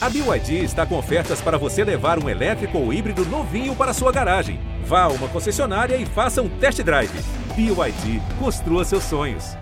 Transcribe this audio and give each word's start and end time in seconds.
A 0.00 0.08
BYD 0.08 0.62
está 0.62 0.86
com 0.86 0.96
ofertas 0.96 1.40
para 1.40 1.58
você 1.58 1.82
levar 1.82 2.22
um 2.22 2.28
elétrico 2.28 2.78
ou 2.78 2.92
híbrido 2.92 3.24
novinho 3.24 3.74
para 3.74 3.92
sua 3.92 4.12
garagem. 4.12 4.60
Vá 4.84 5.02
a 5.02 5.08
uma 5.08 5.26
concessionária 5.26 5.96
e 5.96 6.06
faça 6.06 6.40
um 6.40 6.48
test 6.48 6.80
drive. 6.82 7.10
BYD, 7.56 8.22
construa 8.38 8.84
seus 8.84 9.02
sonhos. 9.02 9.56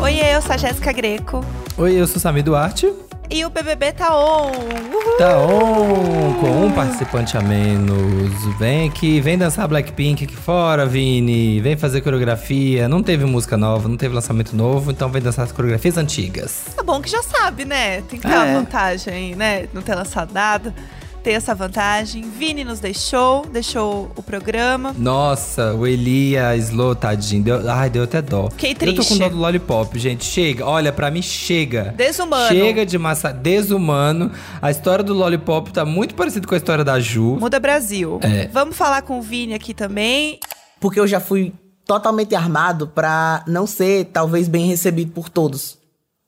Oi, 0.00 0.20
eu 0.20 0.40
sou 0.40 0.52
a 0.52 0.56
Jéssica 0.56 0.90
Greco. 0.90 1.44
Oi, 1.76 2.00
eu 2.00 2.06
sou 2.06 2.18
Sami 2.18 2.42
Duarte. 2.42 2.90
E 3.30 3.44
o 3.44 3.50
BBB 3.50 3.92
tá 3.92 4.16
on! 4.18 4.52
Uhul! 4.52 5.18
Tá 5.18 5.38
on, 5.38 6.34
com 6.40 6.64
um 6.66 6.72
participante 6.72 7.36
a 7.36 7.42
menos. 7.42 8.32
Vem 8.58 8.88
aqui, 8.88 9.20
vem 9.20 9.36
dançar 9.36 9.68
Blackpink 9.68 10.24
aqui 10.24 10.34
fora, 10.34 10.86
Vini. 10.86 11.60
Vem 11.60 11.76
fazer 11.76 12.00
coreografia. 12.00 12.88
Não 12.88 13.02
teve 13.02 13.26
música 13.26 13.56
nova, 13.58 13.86
não 13.86 13.98
teve 13.98 14.14
lançamento 14.14 14.56
novo, 14.56 14.90
então 14.90 15.10
vem 15.10 15.20
dançar 15.20 15.44
as 15.44 15.52
coreografias 15.52 15.98
antigas. 15.98 16.68
Tá 16.74 16.82
bom 16.82 17.02
que 17.02 17.10
já 17.10 17.22
sabe, 17.22 17.66
né? 17.66 18.00
Tem 18.02 18.18
que 18.18 18.26
ter 18.26 18.32
É. 18.32 18.38
uma 18.38 18.60
vantagem, 18.60 19.34
né? 19.34 19.68
Não 19.74 19.82
ter 19.82 19.94
lançado 19.94 20.32
nada. 20.32 20.74
Ter 21.22 21.32
essa 21.32 21.54
vantagem. 21.54 22.22
Vini 22.30 22.64
nos 22.64 22.78
deixou, 22.80 23.44
deixou 23.46 24.10
o 24.16 24.22
programa. 24.22 24.94
Nossa, 24.96 25.74
o 25.74 25.86
Eli 25.86 26.30
e 26.30 26.38
a 26.38 26.56
Slow, 26.56 26.94
tadinho. 26.94 27.42
Deu, 27.42 27.70
ai, 27.70 27.90
deu 27.90 28.04
até 28.04 28.22
dó. 28.22 28.48
Fiquei 28.50 28.70
Eu 28.70 28.74
tô 28.74 28.86
com 28.86 28.92
triste. 28.94 29.18
dó 29.18 29.28
do 29.28 29.36
Lollipop, 29.36 29.98
gente. 29.98 30.24
Chega, 30.24 30.64
olha, 30.64 30.92
pra 30.92 31.10
mim 31.10 31.20
chega. 31.20 31.92
Desumano. 31.96 32.48
Chega 32.48 32.86
de 32.86 32.96
massa. 32.96 33.32
Desumano. 33.32 34.30
A 34.62 34.70
história 34.70 35.04
do 35.04 35.12
Lollipop 35.12 35.72
tá 35.72 35.84
muito 35.84 36.14
parecida 36.14 36.46
com 36.46 36.54
a 36.54 36.58
história 36.58 36.84
da 36.84 37.00
Ju. 37.00 37.36
Muda 37.40 37.58
Brasil. 37.58 38.20
É. 38.22 38.46
Vamos 38.48 38.76
falar 38.76 39.02
com 39.02 39.18
o 39.18 39.22
Vini 39.22 39.54
aqui 39.54 39.74
também. 39.74 40.38
Porque 40.80 41.00
eu 41.00 41.06
já 41.06 41.18
fui 41.20 41.52
totalmente 41.84 42.34
armado 42.34 42.86
pra 42.86 43.42
não 43.46 43.66
ser, 43.66 44.04
talvez, 44.06 44.46
bem 44.46 44.66
recebido 44.66 45.10
por 45.12 45.28
todos. 45.28 45.76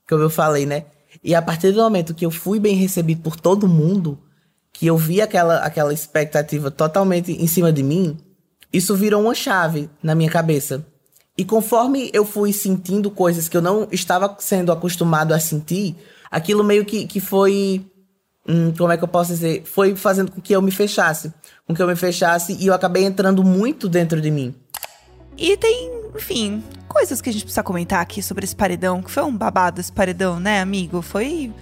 Como 0.08 0.22
eu 0.22 0.30
falei, 0.30 0.66
né? 0.66 0.84
E 1.22 1.34
a 1.34 1.40
partir 1.42 1.70
do 1.72 1.80
momento 1.80 2.14
que 2.14 2.26
eu 2.26 2.30
fui 2.30 2.58
bem 2.58 2.74
recebido 2.74 3.22
por 3.22 3.36
todo 3.36 3.68
mundo, 3.68 4.18
que 4.80 4.86
eu 4.86 4.96
vi 4.96 5.20
aquela, 5.20 5.58
aquela 5.58 5.92
expectativa 5.92 6.70
totalmente 6.70 7.30
em 7.32 7.46
cima 7.46 7.70
de 7.70 7.82
mim, 7.82 8.16
isso 8.72 8.96
virou 8.96 9.20
uma 9.20 9.34
chave 9.34 9.90
na 10.02 10.14
minha 10.14 10.30
cabeça. 10.30 10.82
E 11.36 11.44
conforme 11.44 12.08
eu 12.14 12.24
fui 12.24 12.50
sentindo 12.50 13.10
coisas 13.10 13.46
que 13.46 13.54
eu 13.54 13.60
não 13.60 13.86
estava 13.92 14.34
sendo 14.38 14.72
acostumado 14.72 15.34
a 15.34 15.38
sentir, 15.38 15.96
aquilo 16.30 16.64
meio 16.64 16.86
que, 16.86 17.06
que 17.06 17.20
foi 17.20 17.84
hum, 18.48 18.72
como 18.72 18.90
é 18.90 18.96
que 18.96 19.04
eu 19.04 19.08
posso 19.08 19.34
dizer? 19.34 19.64
Foi 19.66 19.94
fazendo 19.94 20.32
com 20.32 20.40
que 20.40 20.56
eu 20.56 20.62
me 20.62 20.70
fechasse. 20.70 21.30
Com 21.66 21.74
que 21.74 21.82
eu 21.82 21.86
me 21.86 21.94
fechasse 21.94 22.56
e 22.58 22.66
eu 22.66 22.72
acabei 22.72 23.04
entrando 23.04 23.44
muito 23.44 23.86
dentro 23.86 24.18
de 24.18 24.30
mim. 24.30 24.54
E 25.36 25.58
tem, 25.58 25.90
enfim, 26.16 26.64
coisas 26.88 27.20
que 27.20 27.28
a 27.28 27.32
gente 27.34 27.42
precisa 27.42 27.62
comentar 27.62 28.00
aqui 28.00 28.22
sobre 28.22 28.46
esse 28.46 28.56
paredão, 28.56 29.02
que 29.02 29.10
foi 29.10 29.24
um 29.24 29.36
babado 29.36 29.78
esse 29.78 29.92
paredão, 29.92 30.40
né, 30.40 30.58
amigo? 30.58 31.02
Foi 31.02 31.52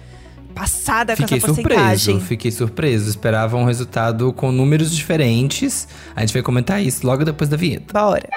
passada 0.53 1.15
com 1.15 1.23
Fiquei 1.23 1.37
essa 1.37 1.47
porcentagem. 1.47 1.97
surpreso, 1.97 2.27
fiquei 2.27 2.51
surpreso. 2.51 3.09
Esperava 3.09 3.55
um 3.57 3.65
resultado 3.65 4.31
com 4.33 4.51
números 4.51 4.95
diferentes. 4.95 5.87
A 6.15 6.21
gente 6.21 6.33
vai 6.33 6.41
comentar 6.41 6.81
isso 6.81 7.05
logo 7.05 7.23
depois 7.23 7.49
da 7.49 7.57
vinheta. 7.57 7.93
Bora. 7.93 8.27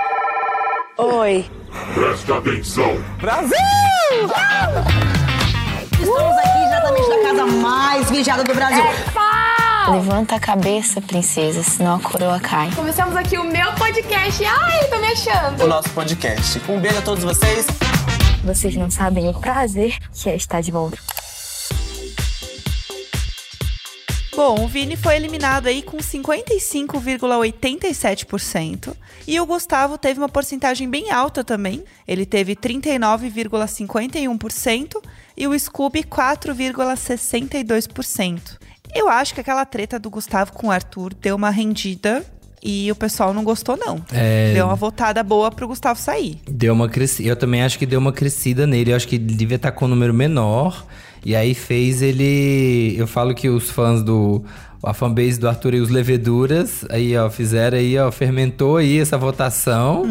Oi. 0.99 1.45
Presta 1.95 2.37
atenção. 2.39 2.93
Estamos 5.93 6.37
aqui 6.39 6.59
diretamente 6.65 7.09
da 7.09 7.23
casa 7.23 7.47
mais 7.47 8.11
vigiada 8.11 8.45
do 8.45 8.55
Brasil. 8.55 8.85
Levanta 9.91 10.37
a 10.37 10.41
cabeça, 10.41 11.01
princesa, 11.01 11.63
senão 11.63 11.97
a 11.97 12.01
coroa 12.01 12.39
cai. 12.39 12.71
Começamos 12.75 13.17
aqui 13.17 13.37
o 13.37 13.45
meu 13.45 13.73
podcast. 13.73 14.45
Ai, 14.45 14.85
tô 14.89 14.99
me 14.99 15.07
achando. 15.09 15.65
o 15.65 15.67
nosso 15.67 15.91
podcast. 15.91 16.61
Um 16.69 16.79
beijo 16.79 16.99
a 16.99 17.03
todos 17.03 17.25
vocês. 17.25 17.67
Vocês 18.45 18.77
não 18.77 18.91
sabem 18.91 19.29
o 19.29 19.35
prazer 19.35 19.99
que 20.13 20.29
é 20.31 20.37
estar 20.37 20.61
de 20.61 20.71
volta. 20.71 20.99
Bom, 24.45 24.65
o 24.65 24.67
Vini 24.67 24.97
foi 24.97 25.15
eliminado 25.15 25.69
aí 25.69 25.83
com 25.83 25.99
55,87% 25.99 28.93
e 29.25 29.39
o 29.39 29.47
Gustavo 29.47 29.97
teve 29.97 30.19
uma 30.19 30.29
porcentagem 30.29 30.91
bem 30.91 31.13
alta 31.13 31.45
também. 31.45 31.85
Ele 32.09 32.27
teve 32.27 32.57
39,51% 32.57 35.01
e 35.37 35.47
o 35.47 35.57
Scooby 35.57 36.03
4,62%. 36.03 38.59
Eu 38.93 39.09
acho 39.09 39.33
que 39.33 39.41
aquela 39.41 39.65
treta 39.65 39.97
do 39.97 40.11
Gustavo 40.11 40.53
com 40.55 40.67
o 40.67 40.73
Arthur 40.73 41.15
deu 41.15 41.37
uma 41.37 41.51
rendida 41.51 42.27
e 42.61 42.91
o 42.91 42.97
pessoal 42.97 43.33
não 43.33 43.45
gostou 43.45 43.77
não. 43.77 44.05
É. 44.13 44.55
Deu 44.55 44.67
uma 44.67 44.75
votada 44.75 45.23
boa 45.23 45.53
pro 45.53 45.69
Gustavo 45.69 46.01
sair. 46.01 46.41
Deu 46.51 46.75
uma 46.75 46.89
crescida. 46.89 47.29
Eu 47.29 47.37
também 47.37 47.63
acho 47.63 47.79
que 47.79 47.87
deu 47.87 48.01
uma 48.01 48.13
crescida 48.13 48.67
nele. 48.67 48.91
Eu 48.91 48.97
acho 48.97 49.07
que 49.07 49.15
ele 49.15 49.37
devia 49.37 49.55
estar 49.55 49.71
com 49.71 49.85
um 49.85 49.89
número 49.89 50.13
menor. 50.13 50.85
E 51.25 51.37
aí 51.37 51.55
fez 51.55 52.03
ele. 52.03 52.95
Eu 52.99 53.07
falo 53.07 53.35
que 53.35 53.49
os 53.49 53.71
fãs 53.71 54.03
do. 54.03 54.45
A 54.85 54.93
fanbase 54.93 55.39
do 55.39 55.49
Arthur 55.49 55.75
e 55.75 55.81
os 55.81 55.91
Leveduras, 55.91 56.85
aí, 56.91 57.17
ó, 57.17 57.31
fizeram 57.31 57.79
aí, 57.79 57.97
ó, 57.97 58.11
fermentou 58.11 58.79
aí 58.79 58.99
essa 58.99 59.17
votação. 59.17 60.05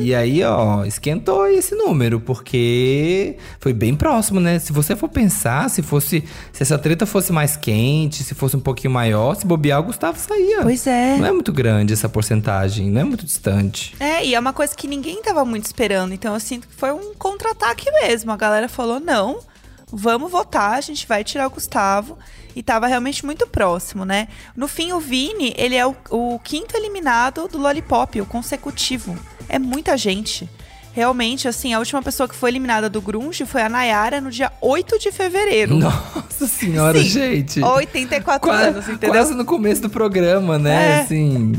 E 0.00 0.12
aí, 0.12 0.42
ó, 0.42 0.84
esquentou 0.84 1.42
aí 1.42 1.56
esse 1.58 1.72
número, 1.76 2.18
porque 2.18 3.36
foi 3.60 3.72
bem 3.72 3.94
próximo, 3.94 4.40
né? 4.40 4.58
Se 4.58 4.72
você 4.72 4.96
for 4.96 5.08
pensar, 5.08 5.70
se 5.70 5.82
fosse. 5.82 6.24
Se 6.52 6.64
essa 6.64 6.76
treta 6.76 7.06
fosse 7.06 7.32
mais 7.32 7.56
quente, 7.56 8.24
se 8.24 8.34
fosse 8.34 8.56
um 8.56 8.60
pouquinho 8.60 8.92
maior, 8.92 9.36
se 9.36 9.46
bobear, 9.46 9.78
o 9.78 9.84
Gustavo 9.84 10.18
saía. 10.18 10.62
Pois 10.62 10.84
é. 10.88 11.16
Não 11.16 11.26
é 11.26 11.30
muito 11.30 11.52
grande 11.52 11.92
essa 11.92 12.08
porcentagem, 12.08 12.90
não 12.90 13.02
é 13.02 13.04
muito 13.04 13.24
distante. 13.24 13.94
É, 14.00 14.26
e 14.26 14.34
é 14.34 14.40
uma 14.40 14.52
coisa 14.52 14.74
que 14.74 14.88
ninguém 14.88 15.22
tava 15.22 15.44
muito 15.44 15.66
esperando. 15.66 16.12
Então 16.12 16.34
eu 16.34 16.40
sinto 16.40 16.66
que 16.66 16.74
foi 16.74 16.90
um 16.90 17.14
contra-ataque 17.14 17.88
mesmo. 18.02 18.32
A 18.32 18.36
galera 18.36 18.68
falou: 18.68 18.98
não, 18.98 19.38
vamos 19.92 20.30
votar, 20.30 20.74
a 20.74 20.80
gente 20.80 21.06
vai 21.06 21.24
tirar 21.24 21.46
o 21.46 21.50
Gustavo. 21.50 22.18
E 22.56 22.62
tava 22.62 22.88
realmente 22.88 23.24
muito 23.24 23.46
próximo, 23.46 24.04
né? 24.04 24.26
No 24.56 24.66
fim, 24.66 24.90
o 24.90 24.98
Vini, 24.98 25.54
ele 25.56 25.76
é 25.76 25.86
o, 25.86 25.94
o 26.10 26.40
quinto 26.40 26.76
eliminado 26.76 27.46
do 27.46 27.56
Lollipop, 27.56 28.20
o 28.20 28.26
consecutivo. 28.26 29.16
É 29.48 29.60
muita 29.60 29.96
gente. 29.96 30.48
Realmente, 30.92 31.46
assim, 31.46 31.72
a 31.72 31.78
última 31.78 32.02
pessoa 32.02 32.28
que 32.28 32.34
foi 32.34 32.50
eliminada 32.50 32.90
do 32.90 33.00
Grunge 33.00 33.46
foi 33.46 33.62
a 33.62 33.68
Nayara 33.68 34.20
no 34.20 34.28
dia 34.32 34.50
8 34.60 34.98
de 34.98 35.12
fevereiro. 35.12 35.76
Nossa 35.78 36.48
senhora, 36.48 36.98
Sim, 36.98 37.04
gente. 37.04 37.62
84 37.62 38.40
Qua- 38.40 38.56
anos, 38.58 38.88
entendeu? 38.88 39.10
Quase 39.10 39.34
no 39.34 39.44
começo 39.44 39.82
do 39.82 39.90
programa, 39.90 40.58
né? 40.58 40.98
É. 40.98 41.00
Assim. 41.02 41.52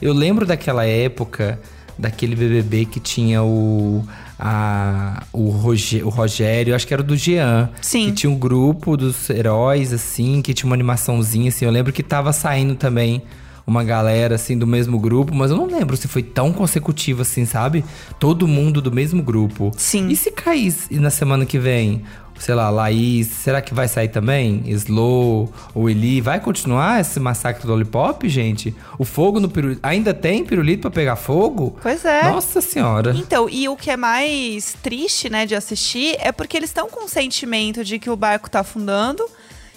Eu 0.00 0.12
lembro 0.12 0.46
daquela 0.46 0.86
época, 0.86 1.58
daquele 1.98 2.36
BBB 2.36 2.84
que 2.84 3.00
tinha 3.00 3.42
o. 3.42 4.06
A, 4.38 5.22
o, 5.32 5.48
Roge- 5.50 6.02
o 6.02 6.08
Rogério, 6.08 6.74
acho 6.74 6.86
que 6.86 6.92
era 6.94 7.02
do 7.02 7.16
Jean. 7.16 7.70
Sim. 7.80 8.06
Que 8.06 8.12
tinha 8.12 8.30
um 8.30 8.36
grupo 8.38 8.96
dos 8.96 9.30
heróis, 9.30 9.92
assim, 9.92 10.42
que 10.42 10.52
tinha 10.52 10.66
uma 10.68 10.74
animaçãozinha, 10.74 11.48
assim. 11.48 11.64
Eu 11.64 11.70
lembro 11.70 11.92
que 11.92 12.02
tava 12.02 12.32
saindo 12.32 12.74
também 12.74 13.22
uma 13.66 13.82
galera, 13.82 14.34
assim, 14.34 14.58
do 14.58 14.66
mesmo 14.66 14.98
grupo, 14.98 15.34
mas 15.34 15.50
eu 15.50 15.56
não 15.56 15.66
lembro 15.66 15.96
se 15.96 16.06
foi 16.06 16.22
tão 16.22 16.52
consecutivo, 16.52 17.22
assim, 17.22 17.46
sabe? 17.46 17.82
Todo 18.18 18.46
mundo 18.46 18.82
do 18.82 18.92
mesmo 18.92 19.22
grupo. 19.22 19.70
Sim. 19.76 20.08
E 20.08 20.16
se 20.16 20.30
cair 20.30 20.74
na 20.90 21.08
semana 21.10 21.46
que 21.46 21.58
vem? 21.58 22.02
Sei 22.38 22.54
lá, 22.54 22.68
Laís, 22.68 23.28
será 23.28 23.62
que 23.62 23.72
vai 23.72 23.86
sair 23.88 24.08
também? 24.08 24.62
Slow, 24.66 25.52
ou 25.74 25.88
Eli, 25.88 26.20
vai 26.20 26.40
continuar 26.40 27.00
esse 27.00 27.18
massacre 27.20 27.62
do 27.62 27.68
Lollipop, 27.70 28.28
gente? 28.28 28.74
O 28.98 29.04
fogo 29.04 29.38
no 29.40 29.48
pirulito. 29.48 29.80
Ainda 29.82 30.12
tem 30.12 30.44
pirulito 30.44 30.82
pra 30.82 30.90
pegar 30.90 31.16
fogo? 31.16 31.76
Pois 31.80 32.04
é. 32.04 32.24
Nossa 32.24 32.60
senhora. 32.60 33.14
Então, 33.16 33.48
e 33.48 33.68
o 33.68 33.76
que 33.76 33.90
é 33.90 33.96
mais 33.96 34.76
triste, 34.82 35.30
né, 35.30 35.46
de 35.46 35.54
assistir 35.54 36.16
é 36.20 36.32
porque 36.32 36.56
eles 36.56 36.70
estão 36.70 36.88
com 36.90 37.04
o 37.04 37.08
sentimento 37.08 37.84
de 37.84 37.98
que 37.98 38.10
o 38.10 38.16
barco 38.16 38.50
tá 38.50 38.60
afundando 38.60 39.24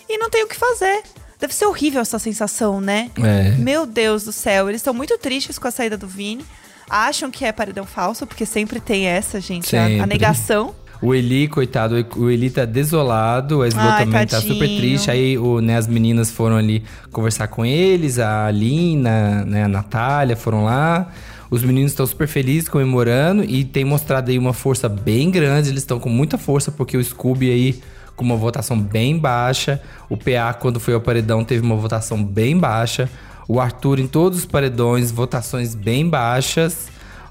e 0.10 0.18
não 0.18 0.30
tem 0.30 0.44
o 0.44 0.48
que 0.48 0.56
fazer. 0.56 1.04
Deve 1.40 1.54
ser 1.54 1.68
horrível 1.68 2.02
essa 2.02 2.18
sensação, 2.18 2.82
né? 2.82 3.12
É. 3.24 3.52
Meu 3.52 3.86
Deus 3.86 4.24
do 4.24 4.32
céu, 4.32 4.68
eles 4.68 4.80
estão 4.82 4.94
muito 4.94 5.16
tristes 5.20 5.60
com 5.60 5.68
a 5.68 5.72
saída 5.72 5.96
do 5.96 6.08
Vini. 6.08 6.44
Acham 6.90 7.30
que 7.30 7.46
é 7.46 7.52
paredão 7.52 7.86
falso, 7.86 8.26
porque 8.26 8.46
sempre 8.46 8.80
tem 8.80 9.06
essa, 9.08 9.40
gente, 9.40 9.76
a- 9.76 10.04
a, 10.04 10.08
negação. 10.08 10.74
O 11.02 11.14
Eli, 11.14 11.48
coitado, 11.48 11.96
o 12.16 12.30
Eli 12.30 12.50
tá 12.50 12.66
desolado, 12.66 13.62
a 13.62 13.66
Ai, 13.66 14.06
também 14.06 14.26
tá 14.26 14.38
tadinho. 14.38 14.54
super 14.54 14.68
triste. 14.68 15.12
Aí 15.12 15.38
o, 15.38 15.62
né, 15.62 15.78
as 15.78 15.88
meninas 15.88 16.32
foram 16.32 16.58
ali 16.58 16.84
conversar 17.12 17.48
com 17.48 17.66
eles, 17.66 18.20
a 18.20 18.46
Alina, 18.46 19.46
né, 19.46 19.64
a 19.64 19.68
Natália 19.68 20.36
foram 20.36 20.64
lá. 20.64 21.10
Os 21.50 21.64
meninos 21.64 21.92
estão 21.92 22.06
super 22.06 22.28
felizes, 22.28 22.68
comemorando 22.68 23.44
e 23.44 23.64
tem 23.64 23.86
mostrado 23.86 24.30
aí 24.32 24.38
uma 24.38 24.54
força 24.54 24.90
bem 24.90 25.32
grande. 25.32 25.70
Eles 25.70 25.84
estão 25.84 26.00
com 26.00 26.10
muita 26.10 26.38
força 26.38 26.72
porque 26.72 26.98
o 26.98 27.04
Scooby 27.04 27.50
aí 27.50 27.80
com 28.16 28.26
uma 28.26 28.36
votação 28.36 28.78
bem 28.78 29.18
baixa. 29.18 29.82
O 30.10 30.18
PA, 30.18 30.54
quando 30.60 30.80
foi 30.80 30.94
ao 30.94 31.00
paredão, 31.00 31.46
teve 31.46 31.62
uma 31.66 31.76
votação 31.76 32.22
bem 32.22 32.58
baixa. 32.58 33.10
O 33.48 33.62
Arthur 33.62 34.00
em 34.00 34.08
todos 34.08 34.40
os 34.40 34.46
paredões, 34.46 35.10
votações 35.10 35.74
bem 35.74 36.10
baixas. 36.10 36.90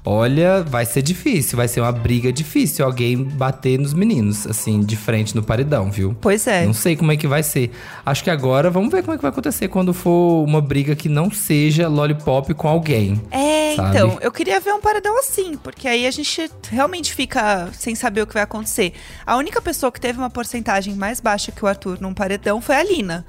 Olha, 0.09 0.63
vai 0.63 0.85
ser 0.85 1.01
difícil, 1.01 1.57
vai 1.57 1.67
ser 1.67 1.81
uma 1.81 1.91
briga 1.91 2.31
difícil 2.31 2.85
alguém 2.85 3.21
bater 3.21 3.77
nos 3.77 3.93
meninos, 3.93 4.47
assim, 4.47 4.79
de 4.79 4.95
frente 4.95 5.35
no 5.35 5.43
paredão, 5.43 5.91
viu? 5.91 6.15
Pois 6.21 6.47
é. 6.47 6.65
Não 6.65 6.71
sei 6.73 6.95
como 6.95 7.11
é 7.11 7.17
que 7.17 7.27
vai 7.27 7.43
ser. 7.43 7.71
Acho 8.05 8.23
que 8.23 8.29
agora 8.29 8.69
vamos 8.69 8.89
ver 8.89 9.01
como 9.01 9.15
é 9.15 9.17
que 9.17 9.21
vai 9.21 9.31
acontecer 9.31 9.67
quando 9.67 9.93
for 9.93 10.45
uma 10.45 10.61
briga 10.61 10.95
que 10.95 11.09
não 11.09 11.29
seja 11.29 11.89
lollipop 11.89 12.53
com 12.53 12.69
alguém. 12.69 13.21
É, 13.31 13.75
sabe? 13.75 13.89
então, 13.89 14.17
eu 14.21 14.31
queria 14.31 14.61
ver 14.61 14.71
um 14.71 14.79
paredão 14.79 15.19
assim, 15.19 15.57
porque 15.57 15.89
aí 15.89 16.07
a 16.07 16.11
gente 16.11 16.49
realmente 16.71 17.13
fica 17.13 17.69
sem 17.73 17.93
saber 17.93 18.21
o 18.21 18.27
que 18.27 18.33
vai 18.33 18.43
acontecer. 18.43 18.93
A 19.25 19.35
única 19.35 19.61
pessoa 19.61 19.91
que 19.91 19.99
teve 19.99 20.17
uma 20.17 20.29
porcentagem 20.29 20.95
mais 20.95 21.19
baixa 21.19 21.51
que 21.51 21.65
o 21.65 21.67
Arthur 21.67 21.97
num 21.99 22.13
paredão 22.13 22.61
foi 22.61 22.77
a 22.77 22.83
Lina. 22.83 23.25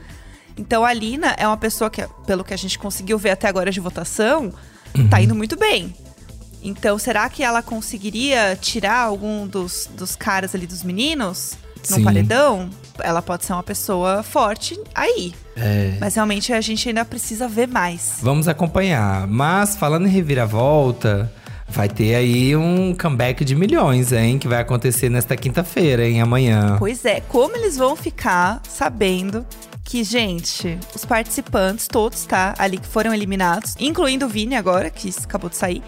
Então 0.57 0.85
a 0.85 0.93
Lina 0.93 1.35
é 1.39 1.45
uma 1.45 1.57
pessoa 1.57 1.91
que, 1.91 2.07
pelo 2.25 2.45
que 2.45 2.55
a 2.55 2.57
gente 2.57 2.79
conseguiu 2.79 3.19
ver 3.19 3.31
até 3.31 3.49
agora 3.49 3.73
de 3.73 3.81
votação, 3.81 4.53
Uhum. 4.97 5.09
tá 5.09 5.21
indo 5.21 5.35
muito 5.35 5.57
bem. 5.57 5.93
Então, 6.63 6.99
será 6.99 7.29
que 7.29 7.43
ela 7.43 7.63
conseguiria 7.63 8.57
tirar 8.61 8.99
algum 8.99 9.47
dos, 9.47 9.89
dos 9.97 10.17
caras 10.17 10.55
ali 10.55 10.67
dos 10.67 10.83
meninos 10.83 11.57
num 11.91 11.97
Sim. 11.97 12.05
paredão? 12.05 12.71
Ela 13.01 13.23
pode 13.23 13.45
ser 13.45 13.53
uma 13.53 13.63
pessoa 13.63 14.23
forte 14.23 14.79
aí. 14.95 15.33
É. 15.57 15.97
Mas 16.01 16.15
realmente 16.15 16.53
a 16.53 16.61
gente 16.61 16.89
ainda 16.89 17.05
precisa 17.05 17.47
ver 17.49 17.69
mais. 17.69 18.19
Vamos 18.23 18.49
acompanhar. 18.49 19.27
Mas 19.27 19.77
falando 19.77 20.07
em 20.07 20.11
reviravolta, 20.11 21.33
vai 21.69 21.89
ter 21.89 22.15
aí 22.15 22.57
um 22.57 22.95
comeback 22.95 23.45
de 23.45 23.55
milhões, 23.55 24.13
hein? 24.13 24.39
Que 24.39 24.49
vai 24.49 24.61
acontecer 24.61 25.09
nesta 25.09 25.37
quinta-feira, 25.37 26.09
hein? 26.09 26.21
Amanhã. 26.21 26.77
Pois 26.79 27.05
é, 27.05 27.21
como 27.21 27.57
eles 27.57 27.77
vão 27.77 27.95
ficar 27.95 28.61
sabendo 28.69 29.47
que, 29.85 30.05
gente, 30.05 30.79
os 30.95 31.05
participantes, 31.05 31.87
todos, 31.89 32.25
tá? 32.25 32.55
Ali 32.59 32.79
que 32.79 32.87
foram 32.87 33.15
eliminados, 33.15 33.75
incluindo 33.79 34.27
o 34.27 34.29
Vini 34.29 34.55
agora, 34.55 34.91
que 34.91 35.11
acabou 35.25 35.49
de 35.49 35.57
sair, 35.57 35.83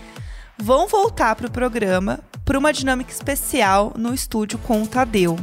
vão 0.60 0.86
voltar 0.86 1.34
pro 1.36 1.50
programa 1.50 2.20
por 2.44 2.56
uma 2.56 2.72
dinâmica 2.72 3.12
especial 3.12 3.92
no 3.96 4.12
estúdio 4.14 4.58
com 4.58 4.82
o 4.82 4.86
Tadeu. 4.86 5.38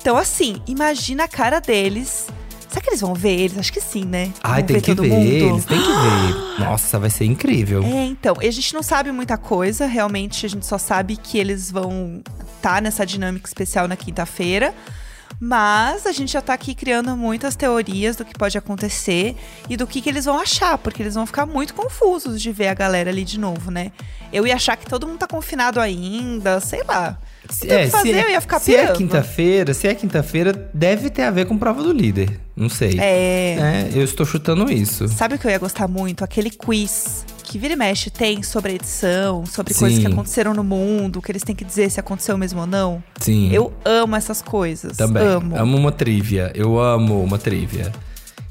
Então, 0.00 0.16
assim, 0.16 0.60
imagina 0.66 1.24
a 1.24 1.28
cara 1.28 1.60
deles. 1.60 2.28
Será 2.68 2.80
que 2.80 2.90
eles 2.90 3.00
vão 3.00 3.14
ver 3.14 3.40
eles? 3.40 3.58
Acho 3.58 3.72
que 3.72 3.80
sim, 3.80 4.04
né? 4.04 4.32
Ai, 4.42 4.60
Vão 4.60 4.66
tem 4.66 4.80
que 4.80 4.94
todo 4.94 5.02
ver, 5.02 5.08
mundo. 5.08 5.24
eles 5.54 5.64
têm 5.64 5.80
que 5.80 5.86
ver. 5.88 6.60
Nossa, 6.60 6.98
vai 6.98 7.10
ser 7.10 7.24
incrível. 7.24 7.82
É, 7.82 8.04
então, 8.04 8.34
a 8.38 8.50
gente 8.50 8.74
não 8.74 8.82
sabe 8.82 9.10
muita 9.10 9.36
coisa, 9.38 9.86
realmente 9.86 10.44
a 10.44 10.48
gente 10.48 10.66
só 10.66 10.76
sabe 10.78 11.16
que 11.16 11.38
eles 11.38 11.70
vão 11.70 12.22
estar 12.56 12.82
nessa 12.82 13.04
dinâmica 13.06 13.48
especial 13.48 13.88
na 13.88 13.96
quinta-feira. 13.96 14.74
Mas 15.40 16.06
a 16.06 16.12
gente 16.12 16.32
já 16.32 16.40
tá 16.40 16.54
aqui 16.54 16.74
criando 16.74 17.16
muitas 17.16 17.54
teorias 17.54 18.16
do 18.16 18.24
que 18.24 18.32
pode 18.32 18.56
acontecer 18.56 19.36
e 19.68 19.76
do 19.76 19.86
que, 19.86 20.00
que 20.00 20.08
eles 20.08 20.24
vão 20.24 20.38
achar, 20.38 20.78
porque 20.78 21.02
eles 21.02 21.14
vão 21.14 21.26
ficar 21.26 21.44
muito 21.44 21.74
confusos 21.74 22.40
de 22.40 22.50
ver 22.52 22.68
a 22.68 22.74
galera 22.74 23.10
ali 23.10 23.24
de 23.24 23.38
novo, 23.38 23.70
né? 23.70 23.92
Eu 24.32 24.46
ia 24.46 24.54
achar 24.54 24.76
que 24.76 24.86
todo 24.86 25.06
mundo 25.06 25.18
tá 25.18 25.26
confinado 25.26 25.78
ainda, 25.80 26.60
sei 26.60 26.82
lá. 26.82 27.18
Se, 27.48 27.66
Tem 27.66 27.82
o 27.82 27.84
que 27.84 27.90
fazer, 27.90 28.24
eu 28.24 28.30
ia 28.30 28.40
ficar 28.40 28.58
se 28.58 28.74
é 28.74 28.92
quinta-feira, 28.92 29.72
se 29.72 29.86
é 29.86 29.94
quinta-feira, 29.94 30.52
deve 30.74 31.10
ter 31.10 31.22
a 31.22 31.30
ver 31.30 31.46
com 31.46 31.56
prova 31.56 31.82
do 31.82 31.92
líder. 31.92 32.40
Não 32.56 32.68
sei. 32.68 32.98
É. 32.98 33.56
É, 33.58 33.90
eu 33.94 34.02
estou 34.02 34.26
chutando 34.26 34.70
isso. 34.70 35.06
Sabe 35.08 35.36
o 35.36 35.38
que 35.38 35.46
eu 35.46 35.50
ia 35.50 35.58
gostar 35.58 35.86
muito? 35.86 36.24
Aquele 36.24 36.50
quiz 36.50 37.24
que 37.56 37.58
vira 37.58 37.72
e 37.72 37.76
mexe 37.76 38.10
tem 38.10 38.42
sobre 38.42 38.72
a 38.72 38.74
edição, 38.74 39.46
sobre 39.46 39.72
coisas 39.72 39.96
Sim. 39.96 40.04
que 40.04 40.12
aconteceram 40.12 40.52
no 40.52 40.62
mundo, 40.62 41.22
que 41.22 41.32
eles 41.32 41.42
têm 41.42 41.56
que 41.56 41.64
dizer 41.64 41.90
se 41.90 41.98
aconteceu 41.98 42.36
mesmo 42.36 42.60
ou 42.60 42.66
não. 42.66 43.02
Sim. 43.18 43.50
Eu 43.50 43.72
amo 43.82 44.14
essas 44.14 44.42
coisas. 44.42 44.94
também. 44.96 45.22
Amo. 45.22 45.56
Amo 45.56 45.76
uma 45.78 45.90
trivia. 45.90 46.52
Eu 46.54 46.78
amo 46.78 47.22
uma 47.22 47.38
trivia. 47.38 47.90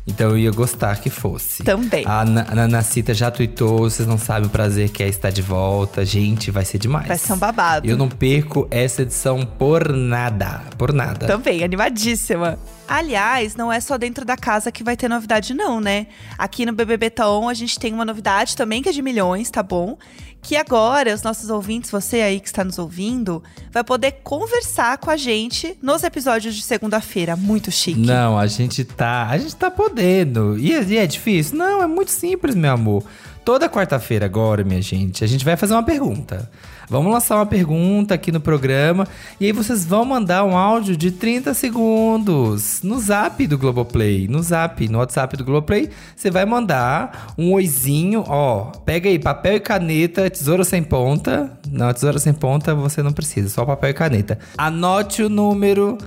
Então 0.08 0.32
eu 0.32 0.38
ia 0.38 0.52
gostar 0.52 1.00
que 1.00 1.10
fosse. 1.10 1.64
Também. 1.64 2.04
A 2.08 2.26
Nanacita 2.26 3.14
já 3.14 3.30
tweetou, 3.30 3.80
vocês 3.90 4.08
não 4.08 4.18
sabem 4.18 4.48
o 4.48 4.50
prazer 4.50 4.90
que 4.90 5.04
é 5.04 5.08
estar 5.08 5.30
de 5.30 5.42
volta. 5.42 6.04
Gente, 6.04 6.50
vai 6.50 6.66
ser 6.66 6.80
demais. 6.80 7.08
Vai 7.08 7.18
ser 7.18 7.34
um 7.34 7.38
babado. 7.38 7.88
Eu 7.88 7.98
não 7.98 8.10
perco 8.10 8.68
essa 8.72 9.04
edição 9.04 9.46
por 9.46 9.92
nada. 9.94 10.62
Por 10.78 10.94
nada. 10.94 11.28
Também, 11.28 11.64
animadíssima. 11.64 12.58
Aliás, 12.88 13.56
não 13.56 13.72
é 13.74 13.80
só 13.80 13.98
dentro 13.98 14.24
da 14.24 14.38
casa 14.38 14.72
que 14.72 14.84
vai 14.84 14.96
ter 14.96 15.10
novidade, 15.10 15.54
não, 15.54 15.82
né? 15.82 16.08
Aqui 16.38 16.66
no 16.66 16.72
BBB 16.74 17.10
Taon 17.10 17.50
a 17.50 17.54
gente 17.54 17.80
tem 17.80 17.92
uma 17.94 18.06
novidade 18.06 18.56
também 18.56 18.82
que 18.84 18.90
é 18.90 18.92
de 18.92 19.02
milhões, 19.02 19.50
tá 19.50 19.64
bom? 19.64 19.98
Que 20.42 20.56
agora 20.56 21.12
os 21.16 21.24
nossos 21.24 21.50
ouvintes, 21.50 21.90
você 21.90 22.22
aí 22.22 22.40
que 22.40 22.46
está 22.48 22.64
nos 22.64 22.78
ouvindo, 22.78 23.42
vai 23.72 23.84
poder 23.84 24.20
conversar 24.24 25.00
com 25.00 25.10
a 25.10 25.18
gente 25.18 25.76
nos 25.82 26.04
episódios 26.04 26.54
de 26.56 26.62
segunda-feira. 26.62 27.36
Muito 27.36 27.72
chique. 27.72 28.00
Não, 28.00 28.38
a 28.38 28.46
gente 28.46 28.84
tá. 28.84 29.28
A 29.28 29.38
gente 29.40 29.56
tá 29.56 29.72
podendo. 29.72 30.56
E, 30.60 30.72
é- 30.72 30.84
e 30.84 30.98
é 30.98 31.08
difícil? 31.08 31.58
Não, 31.58 31.82
é 31.82 31.88
muito 31.88 32.12
simples, 32.12 32.54
meu 32.54 32.72
amor. 32.74 33.04
Toda 33.46 33.70
quarta-feira 33.70 34.26
agora, 34.26 34.64
minha 34.64 34.82
gente, 34.82 35.24
a 35.24 35.28
gente 35.28 35.46
vai 35.46 35.56
fazer 35.56 35.76
uma 35.76 35.84
pergunta. 35.84 36.50
Vamos 36.90 37.14
lançar 37.14 37.36
uma 37.36 37.46
pergunta 37.46 38.16
aqui 38.16 38.32
no 38.32 38.40
programa. 38.40 39.08
E 39.40 39.46
aí 39.46 39.52
vocês 39.52 39.86
vão 39.86 40.04
mandar 40.04 40.44
um 40.44 40.58
áudio 40.58 40.98
de 40.98 41.12
30 41.12 41.54
segundos 41.54 42.82
no 42.82 43.00
zap 43.00 43.46
do 43.46 43.56
Globoplay. 43.56 44.28
No 44.28 44.42
zap, 44.42 44.90
no 44.90 44.98
WhatsApp 44.98 45.38
do 45.38 45.46
Globoplay. 45.46 45.92
Você 46.16 46.32
vai 46.32 46.44
mandar 46.44 47.36
um 47.38 47.54
oizinho, 47.54 48.24
ó. 48.28 48.72
Pega 48.84 49.10
aí 49.10 49.20
papel 49.20 49.58
e 49.58 49.60
caneta, 49.60 50.28
tesoura 50.28 50.64
sem 50.64 50.82
ponta. 50.82 51.56
Não, 51.70 51.94
tesoura 51.94 52.18
sem 52.18 52.34
ponta 52.34 52.74
você 52.74 53.04
não 53.04 53.14
precisa, 53.14 53.50
só 53.50 53.64
papel 53.64 53.92
e 53.92 53.94
caneta. 53.94 54.40
Anote 54.58 55.22
o 55.22 55.30
número. 55.30 56.00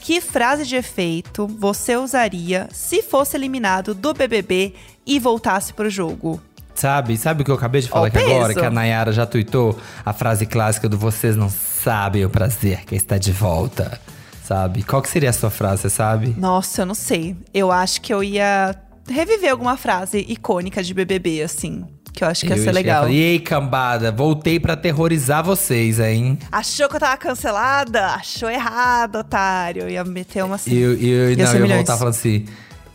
que 0.00 0.20
frase 0.20 0.66
de 0.66 0.76
efeito 0.76 1.46
você 1.46 1.96
usaria 1.96 2.68
se 2.72 3.02
fosse 3.02 3.36
eliminado 3.36 3.94
do 3.94 4.12
BBB 4.12 4.74
e 5.06 5.18
voltasse 5.18 5.72
pro 5.72 5.88
jogo? 5.88 6.40
Sabe? 6.74 7.16
Sabe 7.16 7.42
o 7.42 7.44
que 7.44 7.50
eu 7.50 7.54
acabei 7.54 7.80
de 7.82 7.88
falar 7.88 8.08
aqui 8.08 8.18
agora? 8.18 8.54
Que 8.54 8.64
a 8.64 8.70
Nayara 8.70 9.12
já 9.12 9.26
tuitou 9.26 9.78
a 10.04 10.12
frase 10.12 10.46
clássica 10.46 10.88
do 10.88 10.98
Vocês 10.98 11.36
não 11.36 11.48
sabem 11.48 12.24
o 12.24 12.30
prazer 12.30 12.84
que 12.84 12.94
está 12.94 13.18
de 13.18 13.30
volta. 13.30 14.00
Sabe? 14.44 14.82
Qual 14.82 15.00
que 15.00 15.08
seria 15.08 15.30
a 15.30 15.32
sua 15.32 15.50
frase, 15.50 15.82
você 15.82 15.90
sabe? 15.90 16.34
Nossa, 16.38 16.82
eu 16.82 16.86
não 16.86 16.94
sei. 16.94 17.36
Eu 17.54 17.70
acho 17.70 18.00
que 18.00 18.12
eu 18.12 18.22
ia 18.24 18.74
reviver 19.08 19.50
alguma 19.50 19.76
frase 19.76 20.24
icônica 20.28 20.82
de 20.82 20.92
BBB, 20.92 21.42
assim. 21.42 21.84
Que 22.12 22.24
eu 22.24 22.28
acho 22.28 22.42
que 22.44 22.48
ia 22.48 22.56
Eu 22.56 22.58
ser 22.58 22.64
ia 22.66 22.70
e 22.70 22.74
legal. 22.74 23.00
falar, 23.02 23.12
E 23.12 23.22
aí, 23.24 23.38
cambada, 23.40 24.12
voltei 24.12 24.60
pra 24.60 24.74
aterrorizar 24.74 25.42
vocês, 25.42 25.98
hein? 25.98 26.38
Achou 26.50 26.88
que 26.88 26.96
eu 26.96 27.00
tava 27.00 27.16
cancelada? 27.16 28.06
Achou 28.08 28.50
errado, 28.50 29.16
otário. 29.16 29.82
Eu 29.84 29.90
ia 29.90 30.04
meter 30.04 30.44
uma 30.44 30.56
assim. 30.56 30.74
Eu, 30.74 30.92
eu, 30.98 31.30
Ia 31.30 31.36
não, 31.44 31.46
ser 31.50 31.60
eu 31.60 31.66
ia 31.66 31.76
voltar 31.76 31.96
falando 31.96 32.14
assim. 32.14 32.44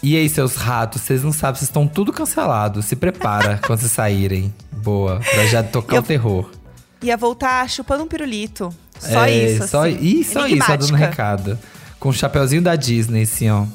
E 0.03 0.15
aí, 0.15 0.29
seus 0.29 0.55
ratos, 0.55 1.01
vocês 1.01 1.23
não 1.23 1.31
sabem, 1.31 1.55
vocês 1.55 1.69
estão 1.69 1.87
tudo 1.87 2.13
cancelados. 2.13 2.85
Se 2.85 2.95
prepara 2.95 3.59
quando 3.65 3.79
vocês 3.79 3.91
saírem. 3.91 4.53
Boa, 4.71 5.19
pra 5.19 5.45
já 5.47 5.63
tocar 5.63 5.99
o 5.99 6.03
terror. 6.03 6.51
Ia 7.01 7.17
voltar 7.17 7.67
chupando 7.69 8.03
um 8.03 8.07
pirulito. 8.07 8.69
Só 8.99 9.25
É, 9.25 9.31
isso, 9.53 9.67
Só, 9.67 9.85
assim. 9.87 9.97
e 10.01 10.23
só 10.23 10.47
isso, 10.47 10.65
só 10.65 10.75
dando 10.77 10.95
recado. 10.95 11.59
Com 11.99 12.09
o 12.09 12.13
chapeuzinho 12.13 12.61
da 12.61 12.75
Disney, 12.75 13.23
assim, 13.23 13.49
ó. 13.49 13.65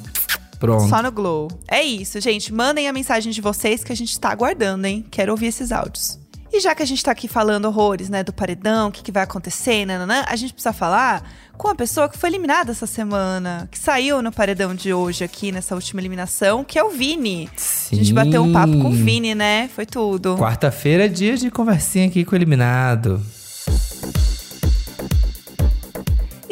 Pronto. 0.59 0.89
Só 0.89 1.03
no 1.03 1.11
Glow. 1.11 1.51
É 1.67 1.83
isso, 1.83 2.21
gente. 2.21 2.53
Mandem 2.53 2.89
a 2.89 2.93
mensagem 2.93 3.33
de 3.33 3.41
vocês 3.41 3.83
que 3.83 3.93
a 3.93 3.97
gente 3.97 4.19
tá 4.21 4.31
aguardando, 4.31 4.87
hein? 4.87 5.05
Quero 5.11 5.33
ouvir 5.33 5.47
esses 5.47 5.73
áudios. 5.73 6.19
E 6.53 6.61
já 6.61 6.75
que 6.75 6.83
a 6.83 6.87
gente 6.87 7.03
tá 7.03 7.11
aqui 7.11 7.27
falando 7.27 7.65
horrores, 7.65 8.11
né, 8.11 8.23
do 8.23 8.31
paredão, 8.33 8.89
o 8.89 8.93
que, 8.93 9.03
que 9.03 9.11
vai 9.11 9.23
acontecer, 9.23 9.87
nananã, 9.87 10.23
a 10.29 10.37
gente 10.37 10.53
precisa 10.53 10.73
falar 10.73 11.27
com 11.57 11.67
a 11.67 11.75
pessoa 11.75 12.11
que 12.11 12.19
foi 12.19 12.29
eliminada 12.29 12.71
essa 12.73 12.87
semana, 12.87 13.67
que 13.73 13.79
saiu 13.79 14.21
no 14.21 14.31
paredão 14.31 14.75
de 14.75 14.93
hoje 14.93 15.25
aqui, 15.25 15.51
nessa 15.51 15.75
última 15.75 16.01
eliminação, 16.01 16.63
que 16.63 16.79
é 16.79 16.85
o 16.85 16.91
Vini. 16.91 17.49
A 17.91 17.95
gente 17.95 18.13
bateu 18.13 18.43
um 18.43 18.53
papo 18.53 18.79
com 18.83 18.91
o 18.91 18.93
Sim. 18.93 19.03
Vini, 19.03 19.35
né? 19.35 19.71
Foi 19.75 19.87
tudo. 19.87 20.37
Quarta-feira 20.37 21.07
é 21.07 21.09
dia 21.09 21.37
de 21.39 21.51
conversinha 21.51 22.07
aqui 22.07 22.23
com 22.23 22.33
o 22.33 22.39
eliminado. 22.39 23.21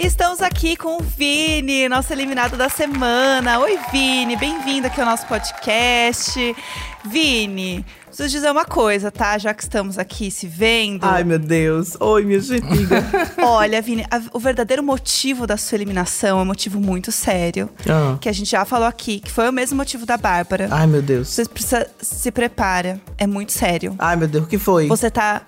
Estamos 0.02 0.40
aqui 0.40 0.76
com 0.76 0.96
o 0.96 1.02
Vini, 1.02 1.86
nosso 1.86 2.10
eliminado 2.10 2.56
da 2.56 2.70
semana. 2.70 3.58
Oi, 3.58 3.78
Vini, 3.92 4.34
bem-vindo 4.34 4.86
aqui 4.86 4.98
ao 4.98 5.06
nosso 5.06 5.26
podcast. 5.26 6.56
Vini, 7.04 7.84
preciso 8.06 8.30
dizer 8.30 8.50
uma 8.50 8.64
coisa, 8.64 9.10
tá? 9.10 9.36
Já 9.36 9.52
que 9.52 9.62
estamos 9.62 9.98
aqui 9.98 10.30
se 10.30 10.46
vendo. 10.46 11.04
Ai, 11.04 11.22
meu 11.22 11.38
Deus. 11.38 11.98
Oi, 12.00 12.24
minha 12.24 12.40
gentiga. 12.40 13.04
Olha, 13.44 13.82
Vini, 13.82 14.06
a- 14.10 14.22
o 14.32 14.38
verdadeiro 14.38 14.82
motivo 14.82 15.46
da 15.46 15.58
sua 15.58 15.76
eliminação 15.76 16.38
é 16.38 16.42
um 16.42 16.46
motivo 16.46 16.80
muito 16.80 17.12
sério. 17.12 17.68
Ah. 17.86 18.16
Que 18.18 18.30
a 18.30 18.32
gente 18.32 18.50
já 18.50 18.64
falou 18.64 18.88
aqui, 18.88 19.20
que 19.20 19.30
foi 19.30 19.50
o 19.50 19.52
mesmo 19.52 19.76
motivo 19.76 20.06
da 20.06 20.16
Bárbara. 20.16 20.68
Ai, 20.70 20.86
meu 20.86 21.02
Deus. 21.02 21.28
Você 21.28 21.44
precisa 21.44 21.86
se 22.00 22.30
prepara. 22.32 22.98
É 23.18 23.26
muito 23.26 23.52
sério. 23.52 23.94
Ai, 23.98 24.16
meu 24.16 24.26
Deus, 24.28 24.44
o 24.44 24.48
que 24.48 24.56
foi? 24.56 24.86
Você 24.88 25.10
tá. 25.10 25.42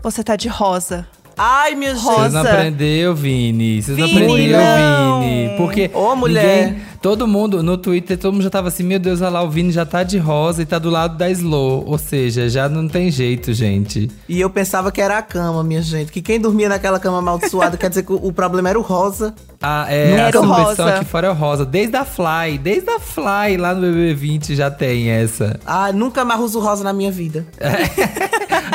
Você 0.00 0.22
tá 0.22 0.36
de 0.36 0.46
rosa. 0.46 1.04
Ai, 1.38 1.74
minha. 1.74 1.94
Rosa. 1.94 2.20
Vocês 2.20 2.32
não 2.34 2.40
aprendeu, 2.42 3.14
Vini. 3.14 3.82
Vocês 3.82 3.96
não 3.96 4.06
aprendeu, 4.06 4.58
não. 4.60 5.20
Vini. 5.20 5.56
Porque 5.56 5.90
Ô, 5.94 6.14
mulher. 6.16 6.66
ninguém- 6.68 6.82
todo 7.00 7.26
mundo 7.28 7.62
no 7.62 7.76
Twitter, 7.78 8.18
todo 8.18 8.32
mundo 8.32 8.42
já 8.42 8.50
tava 8.50 8.68
assim, 8.68 8.82
meu 8.82 8.98
Deus, 8.98 9.20
olha 9.20 9.30
lá, 9.30 9.42
o 9.42 9.48
Vini 9.50 9.70
já 9.72 9.86
tá 9.86 10.02
de 10.02 10.18
rosa 10.18 10.62
e 10.62 10.66
tá 10.66 10.78
do 10.78 10.90
lado 10.90 11.16
da 11.16 11.30
Slow. 11.30 11.84
Ou 11.86 11.96
seja, 11.98 12.48
já 12.48 12.68
não 12.68 12.88
tem 12.88 13.10
jeito, 13.10 13.52
gente. 13.52 14.10
E 14.28 14.40
eu 14.40 14.50
pensava 14.50 14.90
que 14.92 15.00
era 15.00 15.16
a 15.18 15.22
cama, 15.22 15.62
minha 15.64 15.80
gente. 15.82 16.10
Que 16.12 16.20
quem 16.20 16.40
dormia 16.40 16.68
naquela 16.68 16.98
cama 16.98 17.18
amaldiçoada 17.18 17.76
quer 17.76 17.88
dizer 17.88 18.02
que 18.02 18.12
o 18.12 18.32
problema 18.32 18.68
era 18.68 18.78
o 18.78 18.82
rosa. 18.82 19.34
Ah, 19.60 19.86
é, 19.88 20.10
Não 20.10 20.16
a 20.16 20.20
era 20.28 20.40
o 20.40 20.44
suspensão 20.44 20.64
rosa. 20.86 20.96
aqui 20.96 21.04
fora 21.04 21.26
é 21.26 21.30
o 21.30 21.34
rosa. 21.34 21.64
Desde 21.66 21.96
a 21.96 22.04
Fly, 22.04 22.58
desde 22.62 22.90
a 22.90 23.00
Fly 23.00 23.56
lá 23.58 23.74
no 23.74 23.86
BB20 23.88 24.54
já 24.54 24.70
tem 24.70 25.08
essa. 25.10 25.58
Ah, 25.66 25.92
nunca 25.92 26.24
mais 26.24 26.40
uso 26.40 26.60
rosa 26.60 26.84
na 26.84 26.92
minha 26.92 27.10
vida. 27.10 27.44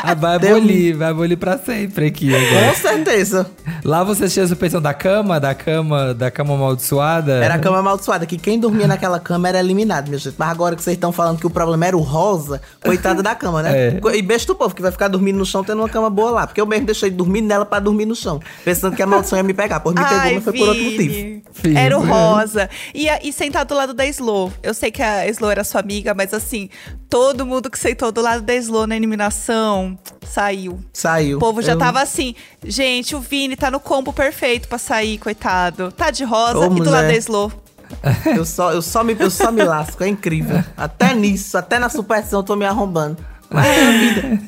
Ah, 0.05 0.13
vai 0.13 0.35
abolir, 0.35 0.93
vai 0.97 1.09
abolir 1.11 1.37
pra 1.37 1.57
sempre 1.57 2.07
aqui 2.07 2.29
Com 2.53 2.59
agora. 2.59 2.75
certeza. 2.75 3.51
Lá 3.83 4.03
você 4.03 4.27
tinha 4.29 4.45
a 4.45 4.47
suspensão 4.47 4.81
da 4.81 4.93
cama, 4.93 5.39
da 5.39 5.53
cama, 5.53 6.13
da 6.13 6.31
cama 6.31 6.53
amaldiçoada. 6.53 7.33
Era 7.43 7.55
a 7.55 7.59
cama 7.59 7.79
amaldiçoada, 7.79 8.25
que 8.25 8.37
quem 8.37 8.59
dormia 8.59 8.87
naquela 8.87 9.19
cama 9.19 9.47
era 9.49 9.59
eliminado, 9.59 10.07
minha 10.07 10.17
gente. 10.19 10.35
Mas 10.37 10.49
agora 10.49 10.75
que 10.75 10.81
vocês 10.83 10.95
estão 10.95 11.11
falando 11.11 11.39
que 11.39 11.47
o 11.47 11.49
problema 11.49 11.85
era 11.85 11.97
o 11.97 12.01
rosa, 12.01 12.61
coitada 12.83 13.21
da 13.21 13.35
cama, 13.35 13.61
né? 13.61 13.73
É. 13.83 13.99
E 14.17 14.21
beijo 14.21 14.45
do 14.47 14.55
povo 14.55 14.73
que 14.75 14.81
vai 14.81 14.91
ficar 14.91 15.07
dormindo 15.07 15.37
no 15.37 15.45
chão 15.45 15.63
tendo 15.63 15.79
uma 15.79 15.89
cama 15.89 16.09
boa 16.09 16.31
lá. 16.31 16.47
Porque 16.47 16.61
eu 16.61 16.65
mesmo 16.65 16.85
deixei 16.85 17.09
de 17.09 17.15
dormir 17.15 17.41
nela 17.41 17.65
pra 17.65 17.79
dormir 17.79 18.05
no 18.05 18.15
chão. 18.15 18.39
Pensando 18.63 18.95
que 18.95 19.01
a 19.01 19.07
maldição 19.07 19.37
ia 19.37 19.43
me 19.43 19.53
pegar. 19.53 19.79
Pois 19.79 19.95
me 19.95 20.01
pegou, 20.03 20.17
Ai, 20.19 20.33
mas 20.35 20.43
foi 20.43 20.53
por 20.53 20.67
outro 20.69 20.83
motivo. 20.83 21.41
Era 21.75 21.97
o 21.97 22.05
rosa. 22.05 22.69
E, 22.93 23.07
e 23.27 23.33
sentar 23.33 23.65
do 23.65 23.73
lado 23.73 23.93
da 23.93 24.05
Slow. 24.05 24.53
Eu 24.61 24.73
sei 24.73 24.91
que 24.91 25.01
a 25.01 25.27
Slow 25.27 25.49
era 25.51 25.63
sua 25.63 25.81
amiga, 25.81 26.13
mas 26.13 26.33
assim, 26.33 26.69
todo 27.09 27.45
mundo 27.45 27.69
que 27.69 27.77
sentou 27.79 28.11
do 28.11 28.21
lado 28.21 28.41
da 28.43 28.53
Slow 28.55 28.85
na 28.87 28.95
eliminação 28.95 29.97
saiu. 30.25 30.79
Saiu. 30.93 31.37
O 31.37 31.39
povo 31.39 31.61
já 31.61 31.73
Eu- 31.73 31.77
tava 31.77 32.01
assim, 32.01 32.35
gente, 32.65 33.15
o 33.15 33.19
Vini 33.19 33.55
tá 33.55 33.69
no 33.71 33.79
combo 33.79 34.11
perfeito 34.13 34.67
pra 34.67 34.77
sair, 34.77 35.17
coitado. 35.17 35.91
Tá 35.91 36.11
de 36.11 36.23
rosa 36.23 36.59
Ô, 36.59 36.65
e 36.65 36.69
do 36.69 36.75
mulher. 36.75 36.91
lado 36.91 37.07
da 37.07 37.15
Slow. 37.15 37.51
Eu 38.35 38.43
só, 38.43 38.71
eu, 38.73 38.81
só 38.81 39.03
me, 39.03 39.15
eu 39.19 39.29
só 39.29 39.51
me 39.51 39.63
lasco, 39.63 40.03
é 40.03 40.07
incrível. 40.07 40.63
Até 40.75 41.13
nisso, 41.13 41.55
até 41.57 41.77
na 41.77 41.89
superstição 41.89 42.39
eu 42.39 42.43
tô 42.43 42.55
me 42.55 42.65
arrombando. 42.65 43.17
Mas 43.51 43.67
é 43.67 43.85
a 43.87 43.91
vida. 43.91 44.39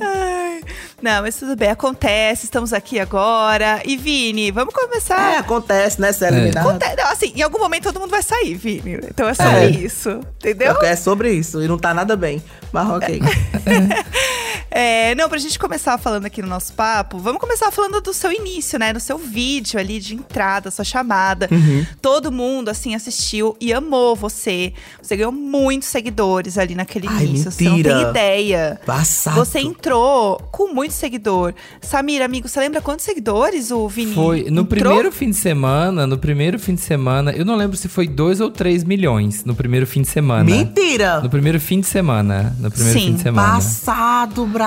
Não, 1.00 1.22
mas 1.22 1.36
tudo 1.36 1.56
bem, 1.56 1.70
acontece, 1.70 2.46
estamos 2.46 2.74
aqui 2.74 3.00
agora. 3.00 3.82
E 3.86 3.96
Vini, 3.98 4.50
vamos 4.50 4.74
É, 4.74 4.80
começar. 4.88 5.38
acontece, 5.38 6.02
né? 6.02 6.12
Ser 6.12 6.34
eliminado. 6.34 6.68
Aconte- 6.68 6.96
não, 6.96 7.12
assim, 7.12 7.34
em 7.36 7.44
algum 7.44 7.60
momento 7.60 7.84
todo 7.84 8.00
mundo 8.00 8.10
vai 8.10 8.24
sair, 8.24 8.56
Vini. 8.56 9.00
Então 9.12 9.30
é 9.30 9.34
sobre 9.36 9.60
É. 9.60 9.70
isso, 9.70 10.10
entendeu? 10.40 10.82
É 10.82 10.96
sobre 10.96 11.32
isso. 11.32 11.62
E 11.62 11.68
não 11.68 11.78
tá 11.78 11.94
nada 11.94 12.16
bem. 12.16 12.42
Mas 12.72 12.90
ok. 12.90 13.22
É, 14.78 15.16
não, 15.16 15.30
pra 15.30 15.38
gente 15.38 15.58
começar 15.58 15.98
falando 15.98 16.26
aqui 16.26 16.42
no 16.42 16.50
nosso 16.50 16.74
papo, 16.74 17.18
vamos 17.18 17.40
começar 17.40 17.72
falando 17.72 18.02
do 18.02 18.14
seu 18.14 18.30
início, 18.30 18.78
né? 18.78 18.92
Do 18.92 19.00
seu 19.00 19.18
vídeo 19.18 19.80
ali 19.80 20.02
de 20.02 20.16
entrada, 20.16 20.70
sua 20.70 20.84
chamada. 20.84 21.48
Uhum. 21.50 21.86
Todo 22.02 22.30
mundo, 22.30 22.68
assim, 22.68 22.94
assistiu 22.94 23.56
e 23.62 23.72
amou 23.72 24.18
você. 24.18 24.74
Você 25.02 25.16
ganhou 25.16 25.32
muitos 25.32 25.88
seguidores 25.88 26.58
ali 26.58 26.76
naquele 26.76 27.08
Ai, 27.08 27.24
início. 27.24 27.50
Você 27.50 27.64
não 27.64 27.72
mentira. 27.78 27.96
tem 27.96 28.10
ideia. 28.10 28.82
Passado. 28.86 29.36
Você 29.36 29.60
entrou 29.60 30.46
com 30.52 30.74
muito 30.74 30.94
seguidor. 30.94 31.54
Samir, 31.80 32.22
amigo, 32.22 32.50
você 32.50 32.60
lembra 32.60 32.82
quantos 32.82 33.06
seguidores 33.06 33.72
o 33.72 33.88
Vini 33.88 34.14
Foi 34.14 34.42
no 34.50 34.64
entrou? 34.64 34.66
primeiro 34.66 35.10
fim 35.10 35.30
de 35.30 35.38
semana, 35.38 36.06
no 36.06 36.18
primeiro 36.18 36.60
fim 36.60 36.76
de 36.76 36.82
semana, 36.82 37.32
eu 37.32 37.46
não 37.46 37.56
lembro 37.56 37.78
se 37.78 37.88
foi 37.88 38.10
2 38.10 38.42
ou 38.42 38.52
3 38.52 38.84
milhões 38.84 39.46
no 39.46 39.56
primeiro 39.56 39.88
fim 39.88 40.02
de 40.02 40.10
semana. 40.10 40.44
Mentira! 40.44 41.22
No 41.22 41.30
primeiro 41.30 41.62
fim 41.62 41.80
de 41.80 41.88
semana. 41.88 42.54
No 42.60 42.70
primeiro 42.70 43.00
Sim, 43.00 43.06
fim 43.06 43.14
de 43.14 43.22
semana. 43.22 43.54
Passado, 43.54 44.46
Brasil. 44.46 44.65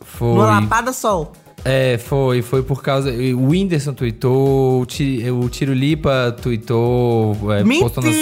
Foi. 0.00 0.28
No 0.34 0.38
Lapada 0.42 0.92
Sol. 0.92 1.32
É, 1.66 1.96
foi, 1.96 2.42
foi 2.42 2.62
por 2.62 2.82
causa. 2.82 3.10
O 3.10 3.48
Whindersson 3.48 3.94
tweetou, 3.94 4.82
o, 4.82 4.84
Ti- 4.86 5.24
o 5.30 5.48
Tiro 5.48 5.72
Lipa 5.72 6.36
tweetou, 6.42 7.34
é, 7.54 7.64
postou 7.80 8.04
nas 8.04 8.14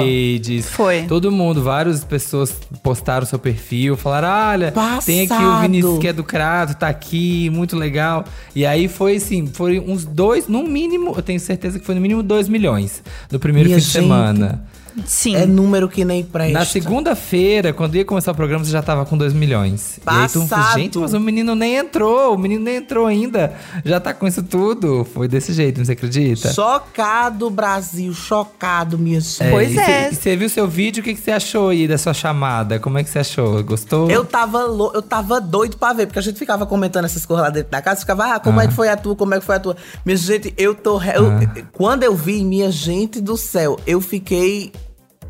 redes. 0.00 0.70
Foi. 0.70 1.02
Todo 1.02 1.30
mundo, 1.30 1.62
várias 1.62 2.02
pessoas 2.04 2.54
postaram 2.82 3.26
seu 3.26 3.38
perfil, 3.38 3.98
falaram: 3.98 4.28
olha, 4.52 4.72
tem 5.04 5.20
aqui 5.22 5.32
o 5.34 5.36
Passado. 5.36 5.60
Vinícius 5.62 5.98
que 5.98 6.08
é 6.08 6.12
do 6.14 6.24
Crato, 6.24 6.74
tá 6.74 6.88
aqui, 6.88 7.50
muito 7.50 7.76
legal. 7.76 8.24
E 8.54 8.64
aí 8.64 8.88
foi 8.88 9.16
assim, 9.16 9.46
foi 9.46 9.78
uns 9.78 10.06
dois, 10.06 10.48
no 10.48 10.62
mínimo, 10.62 11.12
eu 11.14 11.22
tenho 11.22 11.38
certeza 11.38 11.78
que 11.78 11.84
foi 11.84 11.94
no 11.94 12.00
mínimo 12.00 12.22
2 12.22 12.48
milhões 12.48 13.02
no 13.30 13.38
primeiro 13.38 13.68
Minha 13.68 13.78
fim 13.78 13.84
de 13.86 13.92
gente. 13.92 14.02
semana. 14.04 14.64
Sim. 15.04 15.36
É 15.36 15.44
número 15.44 15.88
que 15.88 16.04
nem 16.04 16.24
presta. 16.24 16.52
Na 16.58 16.64
segunda-feira, 16.64 17.72
quando 17.72 17.94
ia 17.96 18.04
começar 18.04 18.32
o 18.32 18.34
programa, 18.34 18.64
você 18.64 18.70
já 18.70 18.82
tava 18.82 19.04
com 19.04 19.16
2 19.16 19.32
milhões. 19.32 19.98
E 19.98 20.00
aí 20.06 20.28
falou, 20.28 20.48
Passado. 20.48 20.78
gente, 20.78 20.98
mas 20.98 21.12
o 21.12 21.20
menino 21.20 21.54
nem 21.54 21.76
entrou, 21.76 22.34
o 22.34 22.38
menino 22.38 22.64
nem 22.64 22.76
entrou 22.76 23.06
ainda. 23.06 23.52
Já 23.84 24.00
tá 24.00 24.14
com 24.14 24.26
isso 24.26 24.42
tudo. 24.42 25.04
Foi 25.12 25.28
desse 25.28 25.52
jeito, 25.52 25.84
você 25.84 25.92
acredita? 25.92 26.52
Chocado, 26.52 27.50
Brasil. 27.50 28.12
Chocado, 28.14 28.98
minha 28.98 29.20
gente. 29.20 29.50
Pois 29.50 29.72
e 29.74 29.78
é. 29.78 30.10
cê- 30.10 30.14
você 30.14 30.36
viu 30.36 30.48
seu 30.48 30.66
vídeo, 30.66 31.00
o 31.00 31.04
que, 31.04 31.14
que 31.14 31.20
você 31.20 31.32
achou 31.32 31.68
aí 31.70 31.86
da 31.86 31.98
sua 31.98 32.14
chamada? 32.14 32.78
Como 32.78 32.98
é 32.98 33.04
que 33.04 33.10
você 33.10 33.18
achou? 33.18 33.62
Gostou? 33.62 34.10
Eu 34.10 34.24
tava, 34.24 34.64
lou- 34.64 34.92
eu 34.94 35.02
tava 35.02 35.40
doido 35.40 35.76
pra 35.76 35.92
ver, 35.92 36.06
porque 36.06 36.18
a 36.18 36.22
gente 36.22 36.38
ficava 36.38 36.64
comentando 36.66 37.04
essas 37.04 37.26
coisas 37.26 37.44
lá 37.44 37.50
dentro 37.50 37.70
da 37.70 37.82
casa, 37.82 38.00
ficava, 38.00 38.34
ah, 38.34 38.40
como 38.40 38.60
Ah. 38.60 38.64
é 38.64 38.68
que 38.68 38.74
foi 38.74 38.88
a 38.88 38.96
tua, 38.96 39.14
como 39.14 39.34
é 39.34 39.38
que 39.38 39.44
foi 39.44 39.56
a 39.56 39.60
tua. 39.60 39.76
Minha 40.04 40.16
gente, 40.16 40.54
eu 40.56 40.74
tô. 40.74 40.96
re- 40.96 41.16
eu- 41.16 41.32
quando 41.72 42.02
eu 42.02 42.14
vi, 42.14 42.42
minha 42.44 42.70
gente 42.70 43.20
do 43.20 43.36
céu, 43.36 43.78
eu 43.86 44.00
fiquei 44.00 44.72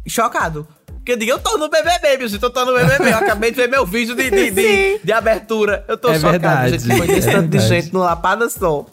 chocado. 0.07 0.67
Porque 0.87 1.13
eu 1.13 1.17
digo, 1.17 1.31
eu 1.31 1.39
tô 1.39 1.57
no 1.57 1.69
BBB, 1.71 2.27
gente, 2.29 2.43
eu 2.43 2.51
tô 2.51 2.65
no 2.65 2.75
BBB. 2.75 3.11
Eu 3.13 3.17
acabei 3.19 3.51
de 3.53 3.57
ver 3.57 3.69
meu 3.69 3.87
vídeo 3.87 4.17
de, 4.17 4.29
de, 4.29 4.51
de, 4.51 5.01
de 5.05 5.13
abertura. 5.13 5.85
Eu 5.87 5.97
tô 5.97 6.09
É 6.09 6.15
chocado, 6.15 6.33
verdade, 6.33 6.79
gente. 6.81 6.97
Foi 6.97 7.07
é 7.17 7.21
tanto 7.21 7.49
de 7.49 7.59
verdade. 7.59 7.69
gente 7.69 7.93
no 7.95 8.01
Lapada 8.01 8.49
Sol. 8.51 8.91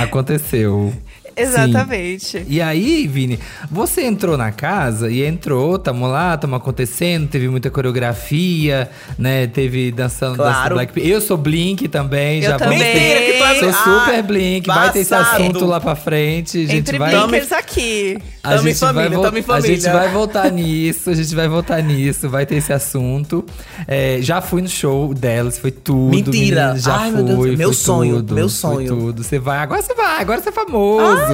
Aconteceu. 0.00 0.92
Exatamente. 1.42 2.44
E 2.48 2.60
aí, 2.60 3.06
Vini, 3.06 3.38
você 3.70 4.02
entrou 4.04 4.36
na 4.36 4.52
casa 4.52 5.10
e 5.10 5.24
entrou, 5.24 5.78
tamo 5.78 6.06
lá, 6.06 6.36
tamo 6.36 6.56
acontecendo, 6.56 7.28
teve 7.28 7.48
muita 7.48 7.70
coreografia, 7.70 8.88
né? 9.18 9.46
Teve 9.46 9.90
dançando 9.92 10.36
dança 10.36 10.50
Claro. 10.50 10.68
do 10.70 10.74
Blackpink. 10.76 11.08
Eu 11.08 11.20
sou 11.20 11.36
Blink 11.36 11.88
também, 11.88 12.42
Eu 12.42 12.50
já 12.50 12.58
também. 12.58 12.78
Mentira 12.78 13.20
que 13.20 13.32
é- 13.32 13.40
Sou 13.60 13.68
Ah, 13.70 13.72
super 14.06 14.22
Blink, 14.22 14.66
vai 14.66 14.90
ter 14.92 15.00
esse 15.00 15.10
passado. 15.10 15.34
assunto 15.42 15.64
lá 15.66 15.80
pra 15.80 15.94
frente. 15.94 16.58
A 16.58 16.60
gente 16.66 16.76
Entre 16.76 16.98
vai. 16.98 17.10
blinkers 17.10 17.52
aqui. 17.52 18.16
A 18.42 18.50
Tamo 18.56 18.60
em 18.68 18.72
gente, 18.72 18.80
vai 18.80 18.94
família, 18.94 19.10
vol- 19.16 19.22
tamo 19.24 19.36
em 19.36 19.40
a 19.40 19.44
família. 19.44 19.76
gente 19.76 19.92
vai 19.92 20.08
voltar 20.08 20.50
nisso, 20.50 21.10
a 21.10 21.14
gente 21.14 21.34
vai 21.34 21.48
voltar 21.48 21.82
nisso, 21.82 22.28
vai 22.28 22.46
ter 22.46 22.56
esse 22.56 22.72
assunto. 22.72 23.44
É, 23.86 24.18
já 24.22 24.40
fui 24.40 24.62
no 24.62 24.68
show 24.68 25.12
delas, 25.12 25.58
foi 25.58 25.70
tudo. 25.70 26.10
Mentira. 26.10 26.30
menina, 26.30 26.78
já 26.78 26.96
Ai, 26.96 27.10
fui, 27.12 27.22
meu 27.22 27.36
Deus, 27.44 27.58
meu 27.58 27.72
sonho, 27.74 28.16
tudo, 28.16 28.34
meu 28.34 28.48
sonho. 28.48 28.88
tudo. 28.88 29.22
Você 29.22 29.38
vai, 29.38 29.58
agora 29.58 29.82
você 29.82 29.94
vai, 29.94 30.20
agora 30.20 30.40
você 30.40 30.48
é 30.48 30.52
famoso. 30.52 31.29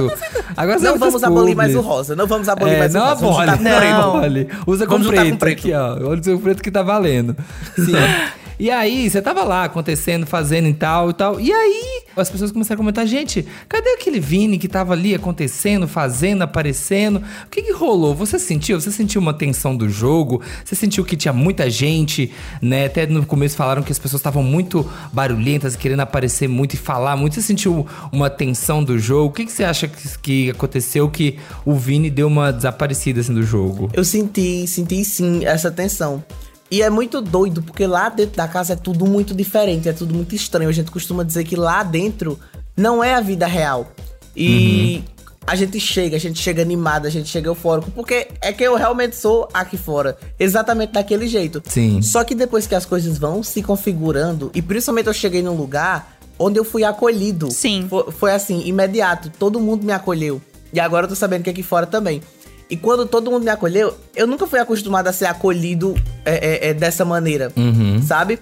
Agora 0.55 0.79
você 0.79 0.85
Não 0.85 0.97
vamos 0.97 1.23
abolir 1.23 1.55
mais 1.55 1.75
o 1.75 1.81
rosa. 1.81 2.15
Não 2.15 2.27
vamos 2.27 2.49
abolir 2.49 2.75
É, 2.75 2.79
mais 2.79 2.93
não 2.93 3.01
o 3.01 3.05
rosa. 3.05 3.21
Vamos 3.21 3.39
abole, 3.39 3.57
com 3.57 3.63
não 3.63 4.17
abole. 4.17 4.49
Usa 4.65 4.85
com 4.85 4.91
Vamos 4.93 5.07
preto, 5.07 5.29
com 5.31 5.37
preto. 5.37 5.59
aqui, 5.59 5.73
ó. 5.73 6.09
Olha 6.09 6.35
o 6.35 6.39
preto 6.39 6.63
que 6.63 6.71
tá 6.71 6.83
valendo. 6.83 7.35
Sim. 7.75 7.93
E 8.59 8.71
aí, 8.71 9.07
você 9.07 9.21
tava 9.21 9.43
lá 9.43 9.65
acontecendo, 9.65 10.25
fazendo 10.25 10.67
e 10.67 10.73
tal 10.73 11.11
e 11.11 11.13
tal. 11.13 11.39
E 11.39 11.51
aí, 11.51 12.03
as 12.15 12.29
pessoas 12.29 12.51
começaram 12.51 12.75
a 12.75 12.83
comentar: 12.83 13.05
gente, 13.05 13.45
cadê 13.69 13.89
aquele 13.91 14.19
Vini 14.19 14.57
que 14.57 14.67
tava 14.67 14.93
ali 14.93 15.13
acontecendo, 15.13 15.87
fazendo, 15.87 16.41
aparecendo? 16.41 17.17
O 17.45 17.49
que 17.51 17.61
que 17.61 17.71
rolou? 17.71 18.15
Você 18.15 18.39
sentiu? 18.39 18.79
Você 18.81 18.91
sentiu 18.91 19.21
uma 19.21 19.33
tensão 19.33 19.75
do 19.75 19.87
jogo? 19.87 20.41
Você 20.65 20.75
sentiu 20.75 21.05
que 21.05 21.15
tinha 21.15 21.33
muita 21.33 21.69
gente, 21.69 22.31
né? 22.59 22.85
Até 22.85 23.05
no 23.05 23.25
começo 23.25 23.55
falaram 23.55 23.83
que 23.83 23.91
as 23.91 23.99
pessoas 23.99 24.19
estavam 24.19 24.41
muito 24.41 24.89
barulhentas, 25.13 25.75
querendo 25.75 25.99
aparecer 25.99 26.47
muito 26.47 26.73
e 26.73 26.77
falar 26.77 27.15
muito. 27.15 27.35
Você 27.35 27.43
sentiu 27.43 27.85
uma 28.11 28.29
tensão 28.29 28.83
do 28.83 28.97
jogo? 28.97 29.29
O 29.29 29.33
que, 29.33 29.45
que 29.45 29.51
você 29.51 29.63
acha 29.63 29.87
que, 29.87 30.17
que 30.19 30.49
aconteceu 30.49 31.07
que 31.09 31.37
o 31.63 31.75
Vini 31.75 32.09
deu 32.09 32.27
uma 32.27 32.51
desaparecida 32.51 33.21
assim 33.21 33.33
do 33.33 33.43
jogo? 33.43 33.89
Eu 33.93 34.03
senti, 34.03 34.65
senti 34.67 35.05
sim 35.05 35.45
essa 35.45 35.69
tensão. 35.69 36.23
E 36.69 36.81
é 36.81 36.89
muito 36.89 37.21
doido, 37.21 37.61
porque 37.61 37.87
lá 37.87 38.09
dentro 38.09 38.35
da 38.35 38.47
casa 38.47 38.73
é 38.73 38.75
tudo 38.75 39.05
muito 39.05 39.33
diferente, 39.33 39.87
é 39.87 39.93
tudo 39.93 40.13
muito 40.13 40.35
estranho. 40.35 40.69
A 40.69 40.73
gente 40.73 40.91
costuma 40.91 41.23
dizer 41.23 41.43
que 41.43 41.55
lá 41.55 41.81
dentro 41.83 42.39
não 42.75 43.03
é 43.03 43.13
a 43.13 43.21
vida 43.21 43.47
real. 43.47 43.91
E 44.35 45.03
a 45.47 45.55
gente 45.55 45.79
chega, 45.79 46.17
a 46.17 46.19
gente 46.19 46.39
chega 46.39 46.61
animado, 46.61 47.05
a 47.05 47.09
gente 47.09 47.29
chega 47.29 47.47
eufórico, 47.47 47.89
porque 47.91 48.27
é 48.41 48.51
que 48.51 48.63
eu 48.63 48.75
realmente 48.75 49.15
sou 49.15 49.47
aqui 49.53 49.77
fora. 49.77 50.17
Exatamente 50.37 50.91
daquele 50.91 51.25
jeito. 51.25 51.63
Sim. 51.65 52.01
Só 52.01 52.23
que 52.25 52.35
depois 52.35 52.67
que 52.67 52.75
as 52.75 52.85
coisas 52.85 53.17
vão 53.17 53.41
se 53.41 53.63
configurando, 53.63 54.51
e 54.53 54.61
principalmente 54.61 55.07
eu 55.07 55.13
cheguei 55.13 55.41
num 55.41 55.55
lugar 55.55 56.17
onde 56.37 56.59
eu 56.59 56.65
fui 56.65 56.83
acolhido. 56.83 57.49
Sim. 57.49 57.87
Foi, 57.89 58.11
foi 58.11 58.33
assim, 58.33 58.61
imediato. 58.65 59.31
Todo 59.39 59.59
mundo 59.59 59.85
me 59.85 59.93
acolheu. 59.93 60.41
E 60.73 60.79
agora 60.79 61.05
eu 61.05 61.09
tô 61.09 61.15
sabendo 61.15 61.43
que 61.43 61.49
aqui 61.49 61.63
fora 61.63 61.85
também. 61.85 62.21
E 62.69 62.75
quando 62.75 63.05
todo 63.05 63.31
mundo 63.31 63.43
me 63.43 63.49
acolheu, 63.49 63.93
eu 64.15 64.27
nunca 64.27 64.45
fui 64.45 64.59
acostumado 64.59 65.07
a 65.07 65.13
ser 65.13 65.25
acolhido 65.25 65.95
é, 66.25 66.67
é, 66.67 66.69
é, 66.69 66.73
dessa 66.73 67.05
maneira, 67.05 67.51
Uhum. 67.55 68.01
sabe? 68.01 68.39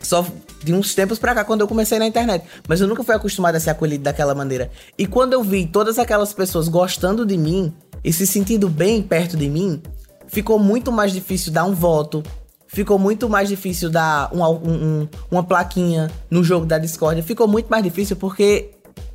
Só 0.00 0.24
de 0.62 0.72
uns 0.72 0.94
tempos 0.94 1.18
pra 1.18 1.34
cá, 1.34 1.44
quando 1.44 1.62
eu 1.62 1.68
comecei 1.68 1.98
na 1.98 2.06
internet. 2.06 2.44
Mas 2.68 2.80
eu 2.80 2.86
nunca 2.86 3.02
fui 3.02 3.14
acostumado 3.14 3.56
a 3.56 3.60
ser 3.60 3.70
acolhido 3.70 4.04
daquela 4.04 4.34
maneira. 4.34 4.70
E 4.98 5.06
quando 5.06 5.32
eu 5.32 5.42
vi 5.42 5.66
todas 5.66 5.98
aquelas 5.98 6.32
pessoas 6.32 6.68
gostando 6.68 7.24
de 7.26 7.36
mim 7.36 7.72
e 8.04 8.12
se 8.12 8.26
sentindo 8.26 8.68
bem 8.68 9.02
perto 9.02 9.36
de 9.36 9.48
mim, 9.48 9.82
ficou 10.28 10.58
muito 10.58 10.92
mais 10.92 11.12
difícil 11.12 11.52
dar 11.52 11.64
um 11.64 11.74
voto. 11.74 12.22
Ficou 12.68 12.98
muito 12.98 13.28
mais 13.28 13.48
difícil 13.48 13.90
dar 13.90 14.30
um- 14.32 14.44
um- 14.44 15.00
um- 15.02 15.08
uma 15.30 15.42
plaquinha 15.42 16.08
no 16.30 16.44
jogo 16.44 16.66
da 16.66 16.78
Discord. 16.78 17.20
Ficou 17.22 17.48
muito 17.48 17.66
mais 17.68 17.82
difícil 17.82 18.14
porque 18.16 18.70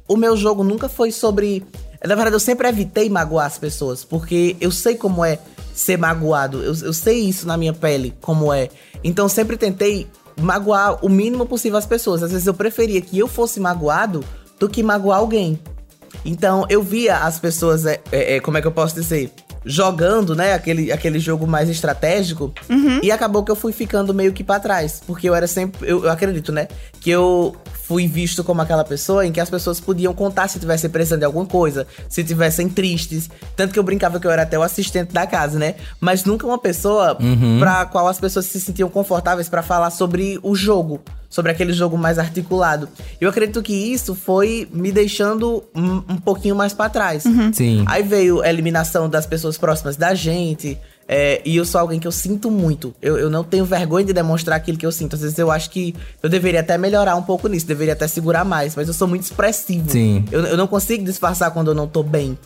o 0.07 0.17
meu 0.17 0.35
jogo 0.35 0.63
nunca 0.63 0.89
foi 0.89 1.09
sobre. 1.11 1.63
Na 2.05 2.15
verdade, 2.15 2.35
eu 2.35 2.39
sempre 2.39 2.67
evitei 2.67 3.09
magoar 3.09 3.47
as 3.47 3.57
pessoas, 3.57 4.03
porque 4.03 4.55
eu 4.59 4.71
sei 4.71 4.95
como 4.95 5.23
é 5.23 5.39
ser 5.73 5.97
magoado. 5.97 6.63
Eu, 6.63 6.73
eu 6.83 6.93
sei 6.93 7.19
isso 7.21 7.47
na 7.47 7.57
minha 7.57 7.73
pele, 7.73 8.13
como 8.21 8.53
é. 8.53 8.69
Então, 9.03 9.25
eu 9.25 9.29
sempre 9.29 9.57
tentei 9.57 10.07
magoar 10.39 11.03
o 11.05 11.09
mínimo 11.09 11.45
possível 11.45 11.77
as 11.77 11.85
pessoas. 11.85 12.23
Às 12.23 12.31
vezes, 12.31 12.47
eu 12.47 12.53
preferia 12.53 13.01
que 13.01 13.17
eu 13.17 13.27
fosse 13.27 13.59
magoado 13.59 14.23
do 14.59 14.69
que 14.69 14.81
magoar 14.81 15.19
alguém. 15.19 15.59
Então, 16.23 16.65
eu 16.69 16.81
via 16.81 17.17
as 17.17 17.39
pessoas, 17.39 17.85
é, 17.85 18.01
é, 18.11 18.35
é, 18.35 18.39
como 18.39 18.57
é 18.57 18.61
que 18.61 18.67
eu 18.67 18.71
posso 18.71 18.95
dizer? 18.95 19.31
Jogando, 19.65 20.35
né, 20.35 20.53
aquele, 20.53 20.91
aquele 20.91 21.19
jogo 21.19 21.47
mais 21.47 21.69
estratégico. 21.69 22.53
E 23.03 23.11
acabou 23.11 23.43
que 23.43 23.51
eu 23.51 23.55
fui 23.55 23.73
ficando 23.73 24.13
meio 24.13 24.31
que 24.31 24.43
pra 24.43 24.59
trás. 24.59 25.01
Porque 25.05 25.27
eu 25.27 25.35
era 25.35 25.47
sempre. 25.47 25.89
Eu, 25.89 26.05
eu 26.05 26.11
acredito, 26.11 26.51
né? 26.51 26.67
Que 26.99 27.09
eu 27.09 27.55
fui 27.87 28.07
visto 28.07 28.43
como 28.43 28.61
aquela 28.61 28.83
pessoa 28.83 29.25
em 29.25 29.31
que 29.31 29.39
as 29.39 29.49
pessoas 29.49 29.79
podiam 29.79 30.13
contar 30.13 30.47
se 30.47 30.59
tivessem 30.59 30.89
precisando 30.89 31.19
de 31.19 31.25
alguma 31.25 31.45
coisa, 31.45 31.85
se 32.09 32.23
tivessem 32.23 32.67
tristes. 32.67 33.29
Tanto 33.55 33.73
que 33.73 33.79
eu 33.79 33.83
brincava 33.83 34.19
que 34.19 34.25
eu 34.25 34.31
era 34.31 34.41
até 34.41 34.57
o 34.57 34.63
assistente 34.63 35.13
da 35.13 35.27
casa, 35.27 35.59
né? 35.59 35.75
Mas 35.99 36.23
nunca 36.25 36.47
uma 36.47 36.57
pessoa 36.57 37.17
pra 37.59 37.85
qual 37.85 38.07
as 38.07 38.19
pessoas 38.19 38.45
se 38.45 38.59
sentiam 38.59 38.89
confortáveis 38.89 39.47
pra 39.47 39.61
falar 39.61 39.91
sobre 39.91 40.39
o 40.41 40.55
jogo. 40.55 40.99
Sobre 41.29 41.51
aquele 41.51 41.73
jogo 41.73 41.97
mais 41.97 42.17
articulado. 42.17 42.87
Eu 43.19 43.29
acredito 43.29 43.61
que 43.61 43.73
isso 43.73 44.15
foi 44.15 44.67
me 44.71 44.91
deixando 44.91 45.63
um, 45.75 45.95
um 46.07 46.17
pouquinho 46.17 46.55
mais 46.55 46.73
pra 46.73 46.87
trás. 46.87 47.23
Sim. 47.53 47.83
Aí 47.87 48.01
veio 48.03 48.41
a 48.41 48.49
eliminação 48.49 49.09
das 49.09 49.25
pessoas 49.25 49.57
próximas 49.57 49.97
da 49.97 50.13
gente. 50.13 50.77
É, 51.07 51.41
e 51.45 51.55
eu 51.55 51.65
sou 51.65 51.79
alguém 51.79 51.99
que 51.99 52.07
eu 52.07 52.11
sinto 52.11 52.49
muito. 52.49 52.95
Eu, 53.01 53.17
eu 53.17 53.29
não 53.29 53.43
tenho 53.43 53.63
vergonha 53.63 54.05
de 54.05 54.13
demonstrar 54.13 54.57
aquilo 54.57 54.77
que 54.77 54.85
eu 54.85 54.91
sinto. 54.91 55.15
Às 55.15 55.21
vezes 55.21 55.37
eu 55.37 55.51
acho 55.51 55.69
que 55.69 55.95
eu 56.21 56.29
deveria 56.29 56.61
até 56.61 56.77
melhorar 56.77 57.15
um 57.15 57.21
pouco 57.21 57.47
nisso, 57.47 57.67
deveria 57.67 57.93
até 57.93 58.07
segurar 58.07 58.43
mais, 58.43 58.75
mas 58.75 58.87
eu 58.87 58.93
sou 58.93 59.07
muito 59.07 59.23
expressivo. 59.23 59.89
Sim. 59.91 60.25
Eu, 60.31 60.41
eu 60.45 60.57
não 60.57 60.67
consigo 60.67 61.03
disfarçar 61.03 61.51
quando 61.51 61.69
eu 61.69 61.75
não 61.75 61.87
tô 61.87 62.01
bem. 62.01 62.37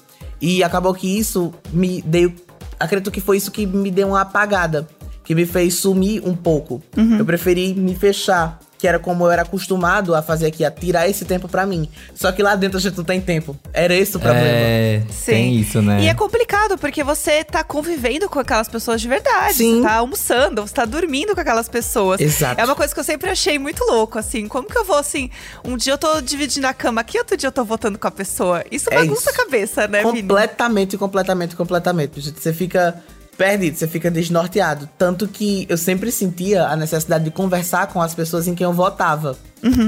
E 0.41 0.63
acabou 0.63 0.93
que 0.93 1.07
isso 1.07 1.53
me 1.71 2.01
deu. 2.01 2.33
Acredito 2.79 3.11
que 3.11 3.21
foi 3.21 3.37
isso 3.37 3.51
que 3.51 3.65
me 3.65 3.91
deu 3.91 4.09
uma 4.09 4.21
apagada. 4.21 4.87
Que 5.23 5.35
me 5.35 5.45
fez 5.45 5.75
sumir 5.75 6.25
um 6.25 6.35
pouco. 6.35 6.81
Eu 7.19 7.25
preferi 7.25 7.73
me 7.73 7.93
fechar. 7.93 8.59
Que 8.79 8.87
era 8.87 8.97
como 8.97 9.25
eu 9.25 9.31
era 9.31 9.41
acostumado 9.41 10.15
a 10.15 10.21
fazer 10.21 10.47
aqui, 10.47 10.63
a 10.63 10.71
tirar 10.71 11.07
esse 11.09 11.25
tempo 11.25 11.49
pra 11.49 11.65
mim. 11.65 11.89
Só 12.15 12.31
que 12.31 12.41
lá 12.41 12.55
dentro 12.55 12.77
a 12.77 12.81
gente 12.81 12.97
não 12.97 13.03
tem 13.03 13.19
tempo. 13.19 13.55
Era 13.73 13.93
esse 13.93 14.15
o 14.15 14.19
problema. 14.21 14.47
É, 14.47 15.01
tem 15.25 15.53
isso, 15.55 15.81
né? 15.81 16.01
E 16.01 16.07
é 16.07 16.13
complicado, 16.13 16.77
porque 16.77 17.03
você 17.03 17.43
tá 17.43 17.61
convivendo 17.61 18.29
com 18.29 18.39
aquelas 18.39 18.69
pessoas 18.69 19.01
de 19.01 19.07
verdade. 19.09 19.55
Sim. 19.55 19.81
Você 19.81 19.87
tá 19.87 19.93
almoçando, 19.95 20.61
você 20.61 20.73
tá 20.73 20.85
dormindo 20.85 21.35
com 21.35 21.41
aquelas 21.41 21.67
pessoas. 21.67 22.21
Exato. 22.21 22.59
É 22.59 22.63
uma 22.63 22.73
coisa 22.75 22.93
que 22.93 22.99
eu 22.99 23.03
sempre 23.03 23.29
achei 23.29 23.59
muito 23.59 23.83
louco, 23.83 24.17
assim. 24.17 24.47
Como 24.47 24.65
que 24.67 24.77
eu 24.77 24.85
vou, 24.85 24.97
assim, 24.97 25.29
um 25.65 25.75
dia 25.75 25.91
eu 25.93 25.97
tô 25.97 26.21
dividindo 26.21 26.65
a 26.65 26.73
cama 26.73 27.01
aqui, 27.01 27.17
outro 27.17 27.35
dia 27.35 27.47
eu 27.47 27.51
tô 27.51 27.65
voltando 27.65 27.99
com 27.99 28.07
a 28.07 28.11
pessoa. 28.11 28.63
Isso 28.71 28.89
É 28.91 28.95
bagunça 28.95 29.29
isso. 29.29 29.41
a 29.41 29.43
cabeça, 29.43 29.87
né, 29.89 30.03
Vini? 30.05 30.21
Completamente, 30.21 30.97
completamente, 30.97 31.55
completamente. 31.55 32.21
Gente, 32.21 32.39
Você 32.39 32.53
fica 32.53 33.03
perdido, 33.39 33.77
você 33.77 33.87
fica 33.87 34.11
desnorteado. 34.11 34.89
Tanto 34.97 35.25
que 35.25 35.65
eu 35.69 35.77
sempre 35.77 36.11
sentia 36.11 36.67
a 36.67 36.75
necessidade 36.75 37.23
de 37.23 37.31
conversar 37.31 37.87
com 37.87 38.01
as 38.01 38.13
pessoas 38.13 38.49
em 38.49 38.53
quem 38.53 38.65
eu 38.65 38.73
votava. 38.73 39.37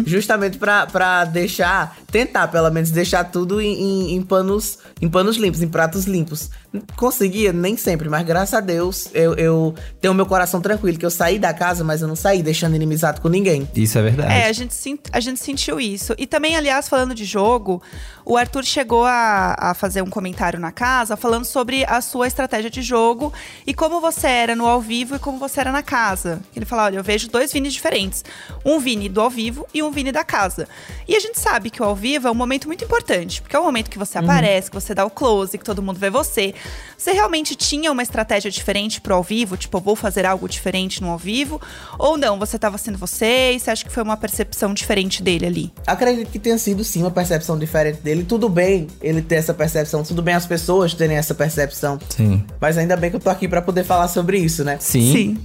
Justamente 0.06 0.58
pra, 0.58 0.86
pra 0.86 1.26
deixar, 1.26 1.98
tentar 2.12 2.48
pelo 2.50 2.70
menos 2.70 2.92
deixar 2.92 3.24
tudo 3.26 3.62
em, 3.62 3.74
em- 3.82 4.16
em 4.16 4.22
panos 4.22 4.80
em 5.02 5.10
panos 5.10 5.38
limpos, 5.38 5.62
em 5.64 5.68
pratos 5.68 6.06
limpos. 6.06 6.50
Conseguia, 6.96 7.52
nem 7.52 7.76
sempre, 7.76 8.08
mas 8.08 8.26
graças 8.26 8.54
a 8.54 8.60
Deus 8.60 9.10
eu, 9.14 9.34
eu 9.36 9.76
tenho 10.00 10.14
meu 10.14 10.26
coração 10.26 10.62
tranquilo, 10.62 10.98
que 10.98 11.06
eu 11.06 11.10
saí 11.10 11.40
da 11.40 11.54
casa, 11.54 11.84
mas 11.84 12.02
eu 12.02 12.08
não 12.08 12.16
saí 12.16 12.42
deixando 12.44 12.76
inimizado 12.76 13.20
com 13.20 13.28
ninguém. 13.28 13.68
Isso 13.76 13.98
é 13.98 14.02
verdade. 14.04 14.32
É, 14.34 14.46
a 14.46 14.54
gente, 14.54 15.00
a 15.12 15.20
gente 15.20 15.40
sentiu 15.40 15.80
isso. 15.80 16.14
E 16.18 16.26
também, 16.28 16.56
aliás, 16.56 16.88
falando 16.88 17.16
de 17.16 17.26
jogo, 17.26 17.82
o 18.24 18.38
Arthur 18.38 18.64
chegou 18.64 19.04
a, 19.06 19.56
a 19.58 19.74
fazer 19.74 20.02
um 20.02 20.10
comentário 20.10 20.60
na 20.60 20.72
casa 20.72 21.18
falando 21.18 21.46
sobre 21.46 21.84
a 21.86 22.00
sua 22.00 22.28
estratégia 22.28 22.70
de 22.70 22.82
jogo 22.82 23.34
e 23.66 23.74
como 23.74 24.00
você 24.00 24.28
era 24.28 24.56
no 24.56 24.66
ao 24.68 24.80
vivo 24.80 25.16
e 25.16 25.20
como 25.20 25.40
você 25.40 25.60
era 25.60 25.72
na 25.72 25.82
casa. 25.84 26.40
Ele 26.56 26.66
falou: 26.66 26.86
olha, 26.86 26.98
eu 26.98 27.04
vejo 27.04 27.28
dois 27.28 27.52
Vinis 27.52 27.74
diferentes. 27.74 28.24
Um 28.64 28.80
Vini 28.80 29.10
do 29.10 29.20
ao 29.20 29.30
vivo 29.30 29.61
e 29.74 29.82
um 29.84 29.92
Vini 29.92 30.12
da 30.12 30.24
casa. 30.24 30.68
E 31.08 31.16
a 31.16 31.20
gente 31.20 31.40
sabe 31.40 31.70
que 31.70 31.82
o 31.82 31.86
ao 31.86 31.96
vivo 31.96 32.28
é 32.28 32.32
um 32.32 32.36
momento 32.36 32.68
muito 32.68 32.84
importante, 32.84 33.42
porque 33.42 33.56
é 33.56 33.60
o 33.60 33.64
momento 33.64 33.90
que 33.90 33.98
você 33.98 34.18
aparece, 34.18 34.70
que 34.70 34.76
você 34.76 34.94
dá 34.94 35.06
o 35.06 35.10
close, 35.10 35.58
que 35.58 35.64
todo 35.64 35.82
mundo 35.82 36.00
vê 36.00 36.10
você. 36.10 36.54
Você 36.98 37.12
realmente 37.12 37.56
tinha 37.56 37.92
uma 37.92 38.04
estratégia 38.04 38.52
diferente 38.52 39.02
pro 39.02 39.16
ao 39.16 39.24
vivo? 39.24 39.58
Tipo, 39.58 39.80
vou 39.80 39.96
fazer 39.96 40.26
algo 40.26 40.48
diferente 40.48 41.02
no 41.02 41.10
ao 41.10 41.18
vivo? 41.18 41.60
Ou 41.98 42.18
não? 42.18 42.38
Você 42.40 42.60
tava 42.60 42.78
sendo 42.78 42.98
você 42.98 43.54
e 43.54 43.60
você 43.60 43.72
acha 43.72 43.84
que 43.84 43.92
foi 43.92 44.04
uma 44.04 44.18
percepção 44.18 44.74
diferente 44.74 45.24
dele 45.24 45.46
ali? 45.46 45.74
Acredito 45.86 46.32
que 46.32 46.40
tenha 46.40 46.58
sido 46.58 46.84
sim 46.84 47.02
uma 47.02 47.12
percepção 47.12 47.58
diferente 47.58 48.02
dele. 48.02 48.24
Tudo 48.24 48.48
bem 48.48 48.88
ele 49.02 49.22
ter 49.22 49.36
essa 49.36 49.54
percepção, 49.54 50.04
tudo 50.04 50.22
bem 50.22 50.36
as 50.36 50.46
pessoas 50.46 50.94
terem 50.94 51.18
essa 51.18 51.34
percepção. 51.34 52.00
Sim. 52.10 52.44
Mas 52.60 52.78
ainda 52.78 52.96
bem 52.96 53.10
que 53.10 53.16
eu 53.16 53.20
tô 53.20 53.30
aqui 53.30 53.48
pra 53.48 53.62
poder 53.62 53.84
falar 53.84 54.08
sobre 54.08 54.38
isso, 54.38 54.64
né? 54.64 54.78
Sim. 54.80 55.38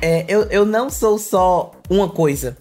É, 0.00 0.24
eu, 0.28 0.44
eu 0.44 0.64
não 0.64 0.88
sou 0.88 1.18
só 1.18 1.72
uma 1.88 2.08
coisa. 2.08 2.56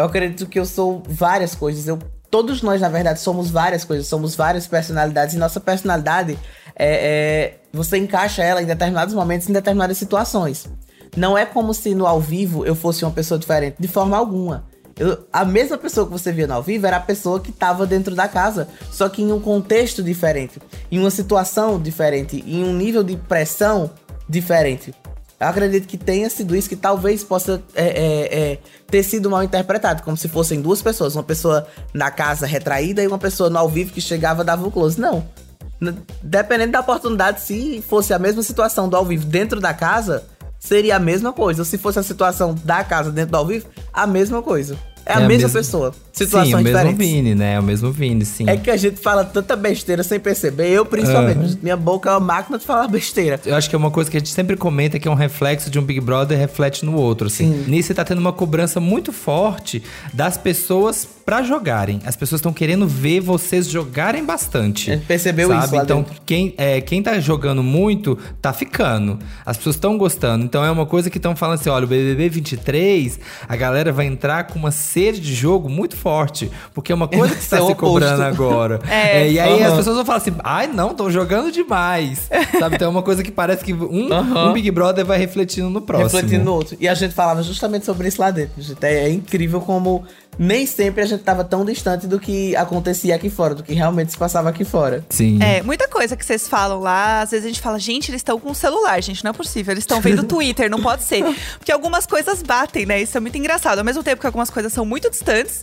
Eu 0.00 0.06
acredito 0.06 0.46
que 0.46 0.58
eu 0.58 0.64
sou 0.64 1.02
várias 1.06 1.54
coisas. 1.54 1.86
Eu, 1.86 1.98
todos 2.30 2.62
nós, 2.62 2.80
na 2.80 2.88
verdade, 2.88 3.20
somos 3.20 3.50
várias 3.50 3.84
coisas, 3.84 4.06
somos 4.06 4.34
várias 4.34 4.66
personalidades. 4.66 5.34
E 5.34 5.38
nossa 5.38 5.60
personalidade 5.60 6.38
é, 6.74 6.86
é- 6.86 7.60
você 7.72 7.98
encaixa 7.98 8.42
ela 8.42 8.62
em 8.62 8.66
determinados 8.66 9.14
momentos, 9.14 9.48
em 9.48 9.52
determinadas 9.52 9.98
situações. 9.98 10.66
Não 11.16 11.36
é 11.36 11.44
como 11.44 11.74
se 11.74 11.94
no 11.94 12.06
ao 12.06 12.20
vivo 12.20 12.64
eu 12.64 12.74
fosse 12.74 13.04
uma 13.04 13.10
pessoa 13.10 13.38
diferente, 13.38 13.76
de 13.78 13.88
forma 13.88 14.16
alguma. 14.16 14.64
Eu- 14.98 15.26
a 15.32 15.44
mesma 15.44 15.76
pessoa 15.76 16.06
que 16.06 16.12
você 16.12 16.32
via 16.32 16.46
no 16.46 16.54
ao 16.54 16.62
vivo 16.62 16.86
era 16.86 16.96
a 16.96 17.00
pessoa 17.00 17.38
que 17.38 17.50
estava 17.50 17.86
dentro 17.86 18.14
da 18.14 18.26
casa, 18.26 18.68
só 18.90 19.08
que 19.08 19.22
em 19.22 19.30
um 19.32 19.40
contexto 19.40 20.02
diferente, 20.02 20.58
em 20.90 20.98
uma 20.98 21.10
situação 21.10 21.78
diferente, 21.80 22.42
em 22.46 22.64
um 22.64 22.72
nível 22.72 23.02
de 23.02 23.16
pressão 23.16 23.90
diferente. 24.28 24.94
Eu 25.40 25.46
acredito 25.46 25.88
que 25.88 25.96
tenha 25.96 26.28
sido 26.28 26.54
isso, 26.54 26.68
que 26.68 26.76
talvez 26.76 27.24
possa 27.24 27.62
é, 27.74 27.86
é, 27.86 28.40
é, 28.52 28.58
ter 28.90 29.02
sido 29.02 29.30
mal 29.30 29.42
interpretado, 29.42 30.02
como 30.02 30.14
se 30.14 30.28
fossem 30.28 30.60
duas 30.60 30.82
pessoas, 30.82 31.16
uma 31.16 31.22
pessoa 31.22 31.66
na 31.94 32.10
casa 32.10 32.46
retraída 32.46 33.02
e 33.02 33.06
uma 33.06 33.18
pessoa 33.18 33.48
no 33.48 33.56
ao 33.56 33.66
vivo 33.66 33.90
que 33.90 34.02
chegava 34.02 34.42
e 34.42 34.44
dava 34.44 34.68
o 34.68 34.70
close. 34.70 35.00
Não. 35.00 35.26
Dependendo 36.22 36.72
da 36.72 36.80
oportunidade, 36.80 37.40
se 37.40 37.82
fosse 37.88 38.12
a 38.12 38.18
mesma 38.18 38.42
situação 38.42 38.86
do 38.86 38.94
ao 38.94 39.04
vivo 39.06 39.24
dentro 39.24 39.60
da 39.60 39.72
casa, 39.72 40.24
seria 40.58 40.96
a 40.96 41.00
mesma 41.00 41.32
coisa. 41.32 41.62
Ou 41.62 41.64
se 41.64 41.78
fosse 41.78 41.98
a 41.98 42.02
situação 42.02 42.54
da 42.62 42.84
casa 42.84 43.10
dentro 43.10 43.30
do 43.30 43.36
ao 43.38 43.46
vivo, 43.46 43.66
a 43.94 44.06
mesma 44.06 44.42
coisa. 44.42 44.76
É 45.10 45.14
a 45.14 45.20
É 45.20 45.24
a 45.24 45.28
mesma 45.28 45.44
mesma- 45.48 45.60
pessoa. 45.60 45.92
Sim, 46.12 46.24
Situações 46.24 46.54
o 46.54 46.58
mesmo. 46.62 46.96
Vini, 46.96 47.34
né? 47.34 47.58
O 47.58 47.62
mesmo 47.62 47.90
Vini, 47.90 48.24
sim. 48.24 48.44
É 48.48 48.56
que 48.56 48.70
a 48.70 48.76
gente 48.76 48.96
fala 49.00 49.24
tanta 49.24 49.56
besteira 49.56 50.02
sem 50.02 50.18
perceber. 50.20 50.68
Eu, 50.70 50.84
principalmente. 50.84 51.58
Minha 51.62 51.76
boca 51.76 52.10
é 52.10 52.12
uma 52.12 52.20
máquina 52.20 52.58
de 52.58 52.64
falar 52.66 52.88
besteira. 52.88 53.40
Eu 53.46 53.54
acho 53.56 53.68
que 53.70 53.74
é 53.74 53.78
uma 53.78 53.90
coisa 53.90 54.10
que 54.10 54.16
a 54.16 54.20
gente 54.20 54.30
sempre 54.30 54.56
comenta 54.56 54.98
que 54.98 55.08
é 55.08 55.10
um 55.10 55.14
reflexo 55.14 55.70
de 55.70 55.78
um 55.78 55.82
Big 55.82 56.00
Brother 56.00 56.36
reflete 56.38 56.84
no 56.84 56.94
outro, 56.96 57.26
assim. 57.28 57.64
Nisso 57.66 57.88
você 57.88 57.94
tá 57.94 58.04
tendo 58.04 58.18
uma 58.18 58.32
cobrança 58.32 58.80
muito 58.80 59.12
forte 59.12 59.82
das 60.12 60.36
pessoas 60.36 61.08
pra 61.24 61.42
jogarem. 61.42 62.00
As 62.04 62.16
pessoas 62.16 62.40
estão 62.40 62.52
querendo 62.52 62.86
ver 62.88 63.20
vocês 63.20 63.68
jogarem 63.68 64.24
bastante. 64.24 64.90
A 64.90 64.94
gente 64.94 65.06
percebeu 65.06 65.48
sabe? 65.48 65.64
isso 65.64 65.76
Então, 65.76 66.02
dentro. 66.02 66.22
quem, 66.26 66.54
é, 66.58 66.80
quem 66.80 67.02
tá 67.02 67.18
jogando 67.20 67.62
muito, 67.62 68.18
tá 68.42 68.52
ficando. 68.52 69.18
As 69.46 69.56
pessoas 69.56 69.76
estão 69.76 69.96
gostando. 69.96 70.44
Então 70.44 70.64
é 70.64 70.70
uma 70.70 70.86
coisa 70.86 71.08
que 71.08 71.18
estão 71.18 71.34
falando 71.36 71.60
assim: 71.60 71.70
olha, 71.70 71.84
o 71.84 71.88
BBB 71.88 72.28
23, 72.28 73.20
a 73.48 73.56
galera 73.56 73.92
vai 73.92 74.06
entrar 74.06 74.44
com 74.48 74.58
uma 74.58 74.70
sede 75.00 75.20
de 75.20 75.34
jogo 75.34 75.68
muito 75.68 75.96
forte. 75.96 76.50
Porque 76.74 76.92
é 76.92 76.94
uma 76.94 77.08
coisa 77.08 77.34
que 77.34 77.40
é 77.40 77.42
está 77.42 77.56
o 77.62 77.66
se 77.66 77.72
oposto. 77.72 77.92
cobrando 77.92 78.22
agora. 78.22 78.80
É. 78.90 79.22
É, 79.22 79.30
e 79.32 79.38
aí 79.40 79.62
as 79.62 79.68
Aham. 79.68 79.76
pessoas 79.76 79.96
vão 79.96 80.04
falar 80.04 80.18
assim: 80.18 80.34
ai, 80.44 80.66
não, 80.66 80.90
estão 80.90 81.10
jogando 81.10 81.50
demais. 81.50 82.28
Sabe? 82.58 82.76
Então 82.76 82.88
é 82.88 82.90
uma 82.90 83.02
coisa 83.02 83.22
que 83.22 83.30
parece 83.30 83.64
que 83.64 83.72
um, 83.72 84.12
Aham. 84.12 84.50
um 84.50 84.52
Big 84.52 84.70
Brother 84.70 85.04
vai 85.04 85.18
refletindo 85.18 85.70
no 85.70 85.80
próximo. 85.80 86.10
refletindo 86.20 86.44
no 86.44 86.52
outro. 86.54 86.76
E 86.80 86.86
a 86.88 86.94
gente 86.94 87.14
falava 87.14 87.42
justamente 87.42 87.84
sobre 87.86 88.08
isso 88.08 88.20
lá 88.20 88.30
dentro. 88.30 88.60
gente. 88.60 88.84
É, 88.84 89.04
é 89.04 89.10
incrível 89.10 89.60
como 89.60 90.04
nem 90.40 90.64
sempre 90.64 91.02
a 91.02 91.06
gente 91.06 91.22
tava 91.22 91.44
tão 91.44 91.66
distante 91.66 92.06
do 92.06 92.18
que 92.18 92.56
acontecia 92.56 93.14
aqui 93.14 93.28
fora, 93.28 93.54
do 93.54 93.62
que 93.62 93.74
realmente 93.74 94.12
se 94.12 94.16
passava 94.16 94.48
aqui 94.48 94.64
fora. 94.64 95.04
Sim. 95.10 95.38
É, 95.42 95.62
muita 95.62 95.86
coisa 95.86 96.16
que 96.16 96.24
vocês 96.24 96.48
falam 96.48 96.80
lá, 96.80 97.20
às 97.20 97.30
vezes 97.30 97.44
a 97.44 97.48
gente 97.48 97.60
fala, 97.60 97.78
gente, 97.78 98.10
eles 98.10 98.20
estão 98.20 98.40
com 98.40 98.50
o 98.50 98.54
celular, 98.54 99.02
gente, 99.02 99.22
não 99.22 99.32
é 99.32 99.34
possível. 99.34 99.72
Eles 99.74 99.82
estão 99.82 100.00
vendo 100.00 100.20
o 100.20 100.24
Twitter, 100.26 100.70
não 100.70 100.80
pode 100.80 101.04
ser. 101.04 101.22
Porque 101.58 101.70
algumas 101.70 102.06
coisas 102.06 102.42
batem, 102.42 102.86
né? 102.86 103.02
Isso 103.02 103.18
é 103.18 103.20
muito 103.20 103.36
engraçado. 103.36 103.80
Ao 103.80 103.84
mesmo 103.84 104.02
tempo 104.02 104.18
que 104.18 104.26
algumas 104.26 104.48
coisas 104.48 104.72
são 104.72 104.86
muito 104.86 105.10
distantes, 105.10 105.62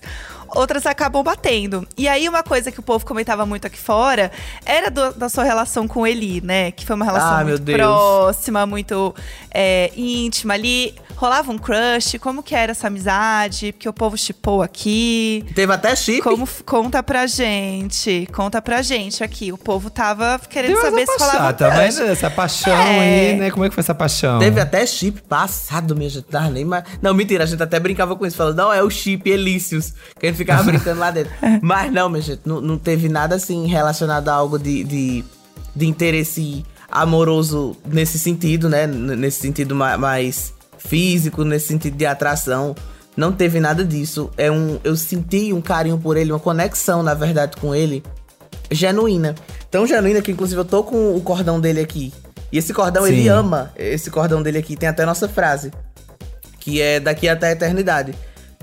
outras 0.55 0.85
acabam 0.85 1.23
batendo. 1.23 1.87
E 1.97 2.07
aí, 2.07 2.27
uma 2.27 2.43
coisa 2.43 2.71
que 2.71 2.79
o 2.79 2.83
povo 2.83 3.05
comentava 3.05 3.45
muito 3.45 3.67
aqui 3.67 3.77
fora 3.77 4.31
era 4.65 4.89
do, 4.89 5.13
da 5.13 5.29
sua 5.29 5.43
relação 5.43 5.87
com 5.87 6.05
Eli, 6.05 6.41
né? 6.41 6.71
Que 6.71 6.85
foi 6.85 6.95
uma 6.95 7.05
relação 7.05 7.35
Ah, 7.37 7.43
muito 7.43 7.71
próxima, 7.71 8.65
muito 8.65 9.13
é, 9.51 9.91
íntima 9.95 10.53
ali. 10.53 10.95
Rolava 11.15 11.51
um 11.51 11.57
crush, 11.57 12.19
como 12.19 12.43
que 12.43 12.53
era 12.53 12.71
essa 12.73 12.87
amizade? 12.87 13.71
Porque 13.71 13.89
o 13.89 13.93
povo 13.93 14.15
chipou 14.15 14.61
aqui. 14.61 15.43
Teve 15.55 15.73
até 15.73 15.95
chip. 15.95 16.21
Como 16.21 16.47
conta 16.63 17.01
pra 17.01 17.25
gente? 17.25 18.27
Conta 18.31 18.61
pra 18.61 18.83
gente 18.83 19.23
aqui. 19.23 19.51
O 19.51 19.57
povo 19.57 19.89
tava 19.89 20.39
querendo 20.47 20.73
Deu 20.73 20.81
saber 20.83 21.07
se 21.07 21.17
rolava 21.19 21.53
crush. 21.53 21.75
mas 21.75 21.99
essa 21.99 22.29
paixão 22.29 22.71
É. 22.71 22.99
aí, 23.31 23.35
né? 23.37 23.49
Como 23.51 23.65
é 23.65 23.69
que 23.69 23.73
foi 23.73 23.81
essa 23.81 23.95
paixão? 23.95 24.37
Teve 24.37 24.59
até 24.59 24.85
chip 24.85 25.21
passado, 25.23 25.95
minha 25.95 26.09
gente. 26.09 26.25
Tava 26.25 26.51
nem 26.51 26.63
mais... 26.63 26.83
Não, 27.01 27.15
mentira, 27.15 27.43
a 27.45 27.47
gente 27.47 27.63
até 27.63 27.79
brincava 27.79 28.15
com 28.15 28.23
isso. 28.23 28.37
Falando, 28.37 28.57
não, 28.57 28.71
é 28.71 28.83
o 28.83 28.89
chip 28.89 29.27
Elícios. 29.27 29.93
Que 30.19 30.27
a 30.27 30.29
gente 30.29 30.36
ficava 30.37 30.63
brincando 30.69 30.99
lá 30.99 31.11
dentro. 31.11 31.33
Mas 31.61 31.91
não, 31.91 32.09
minha 32.09 32.21
gente, 32.21 32.41
não, 32.45 32.61
não 32.61 32.77
teve 32.77 33.09
nada 33.09 33.35
assim 33.35 33.67
relacionado 33.67 34.29
a 34.29 34.33
algo 34.33 34.57
de, 34.57 34.83
de, 34.83 35.23
de 35.75 35.85
interesse 35.87 36.63
amoroso 36.89 37.75
nesse 37.85 38.17
sentido, 38.17 38.69
né? 38.69 38.87
Nesse 38.87 39.41
sentido 39.41 39.75
ma- 39.75 39.97
mais 39.97 40.53
físico, 40.77 41.43
nesse 41.43 41.67
sentido 41.67 41.97
de 41.97 42.05
atração. 42.05 42.75
Não 43.15 43.31
teve 43.31 43.59
nada 43.59 43.83
disso. 43.83 44.29
É 44.37 44.49
um, 44.51 44.79
eu 44.83 44.95
senti 44.95 45.51
um 45.51 45.59
carinho 45.61 45.97
por 45.97 46.15
ele, 46.15 46.31
uma 46.31 46.39
conexão, 46.39 47.01
na 47.01 47.13
verdade, 47.13 47.57
com 47.57 47.73
ele 47.73 48.03
genuína. 48.71 49.35
Tão 49.71 49.85
genuína 49.87 50.21
que, 50.21 50.31
inclusive, 50.31 50.61
eu 50.61 50.65
tô 50.65 50.83
com 50.83 51.15
o 51.15 51.21
cordão 51.21 51.59
dele 51.59 51.81
aqui. 51.81 52.13
E 52.51 52.57
esse 52.57 52.73
cordão, 52.73 53.03
Sim. 53.03 53.09
ele 53.13 53.27
ama 53.27 53.71
esse 53.75 54.09
cordão 54.09 54.41
dele 54.41 54.59
aqui. 54.59 54.75
Tem 54.77 54.87
até 54.87 55.03
a 55.03 55.05
nossa 55.05 55.27
frase, 55.27 55.71
que 56.59 56.81
é 56.81 56.99
daqui 56.99 57.27
até 57.27 57.47
a 57.47 57.51
eternidade. 57.51 58.13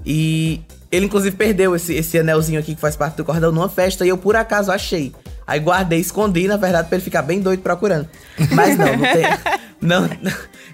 E 0.06 0.62
ele, 0.94 1.06
inclusive, 1.06 1.36
perdeu 1.36 1.74
esse, 1.76 1.94
esse 1.94 2.18
anelzinho 2.18 2.58
aqui 2.60 2.74
que 2.74 2.80
faz 2.80 2.96
parte 2.96 3.16
do 3.16 3.24
cordão 3.24 3.50
numa 3.52 3.68
festa 3.68 4.04
e 4.04 4.08
eu, 4.08 4.16
por 4.18 4.36
acaso, 4.36 4.70
achei. 4.72 5.12
Aí 5.46 5.60
guardei, 5.60 5.98
escondi, 6.00 6.46
na 6.48 6.56
verdade, 6.56 6.88
pra 6.88 6.96
ele 6.96 7.04
ficar 7.04 7.22
bem 7.22 7.40
doido 7.40 7.60
procurando. 7.60 8.08
Mas 8.52 8.78
não, 8.78 8.86
não 8.96 9.02
tem, 9.12 9.24
não, 9.80 10.10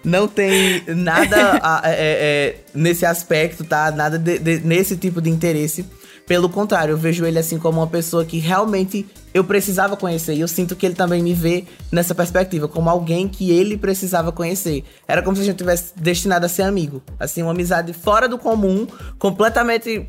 não 0.04 0.28
tem 0.28 0.82
nada 0.94 1.58
a- 1.62 1.82
é, 1.86 1.94
é, 1.98 2.56
nesse 2.74 3.04
aspecto, 3.04 3.64
tá? 3.64 3.90
Nada 3.90 4.18
de- 4.18 4.38
de- 4.38 4.60
nesse 4.60 4.96
tipo 4.96 5.20
de 5.20 5.28
interesse. 5.30 5.84
Pelo 6.30 6.48
contrário, 6.48 6.92
eu 6.92 6.96
vejo 6.96 7.26
ele 7.26 7.40
assim 7.40 7.58
como 7.58 7.80
uma 7.80 7.88
pessoa 7.88 8.24
que 8.24 8.38
realmente 8.38 9.04
eu 9.34 9.42
precisava 9.42 9.96
conhecer. 9.96 10.34
E 10.34 10.40
eu 10.40 10.46
sinto 10.46 10.76
que 10.76 10.86
ele 10.86 10.94
também 10.94 11.20
me 11.24 11.34
vê 11.34 11.64
nessa 11.90 12.14
perspectiva, 12.14 12.68
como 12.68 12.88
alguém 12.88 13.26
que 13.26 13.50
ele 13.50 13.76
precisava 13.76 14.30
conhecer. 14.30 14.84
Era 15.08 15.22
como 15.22 15.34
se 15.34 15.42
a 15.42 15.44
gente 15.44 15.56
tivesse 15.56 15.92
destinado 15.96 16.46
a 16.46 16.48
ser 16.48 16.62
amigo. 16.62 17.02
Assim, 17.18 17.42
uma 17.42 17.50
amizade 17.50 17.92
fora 17.92 18.28
do 18.28 18.38
comum, 18.38 18.86
completamente 19.18 20.08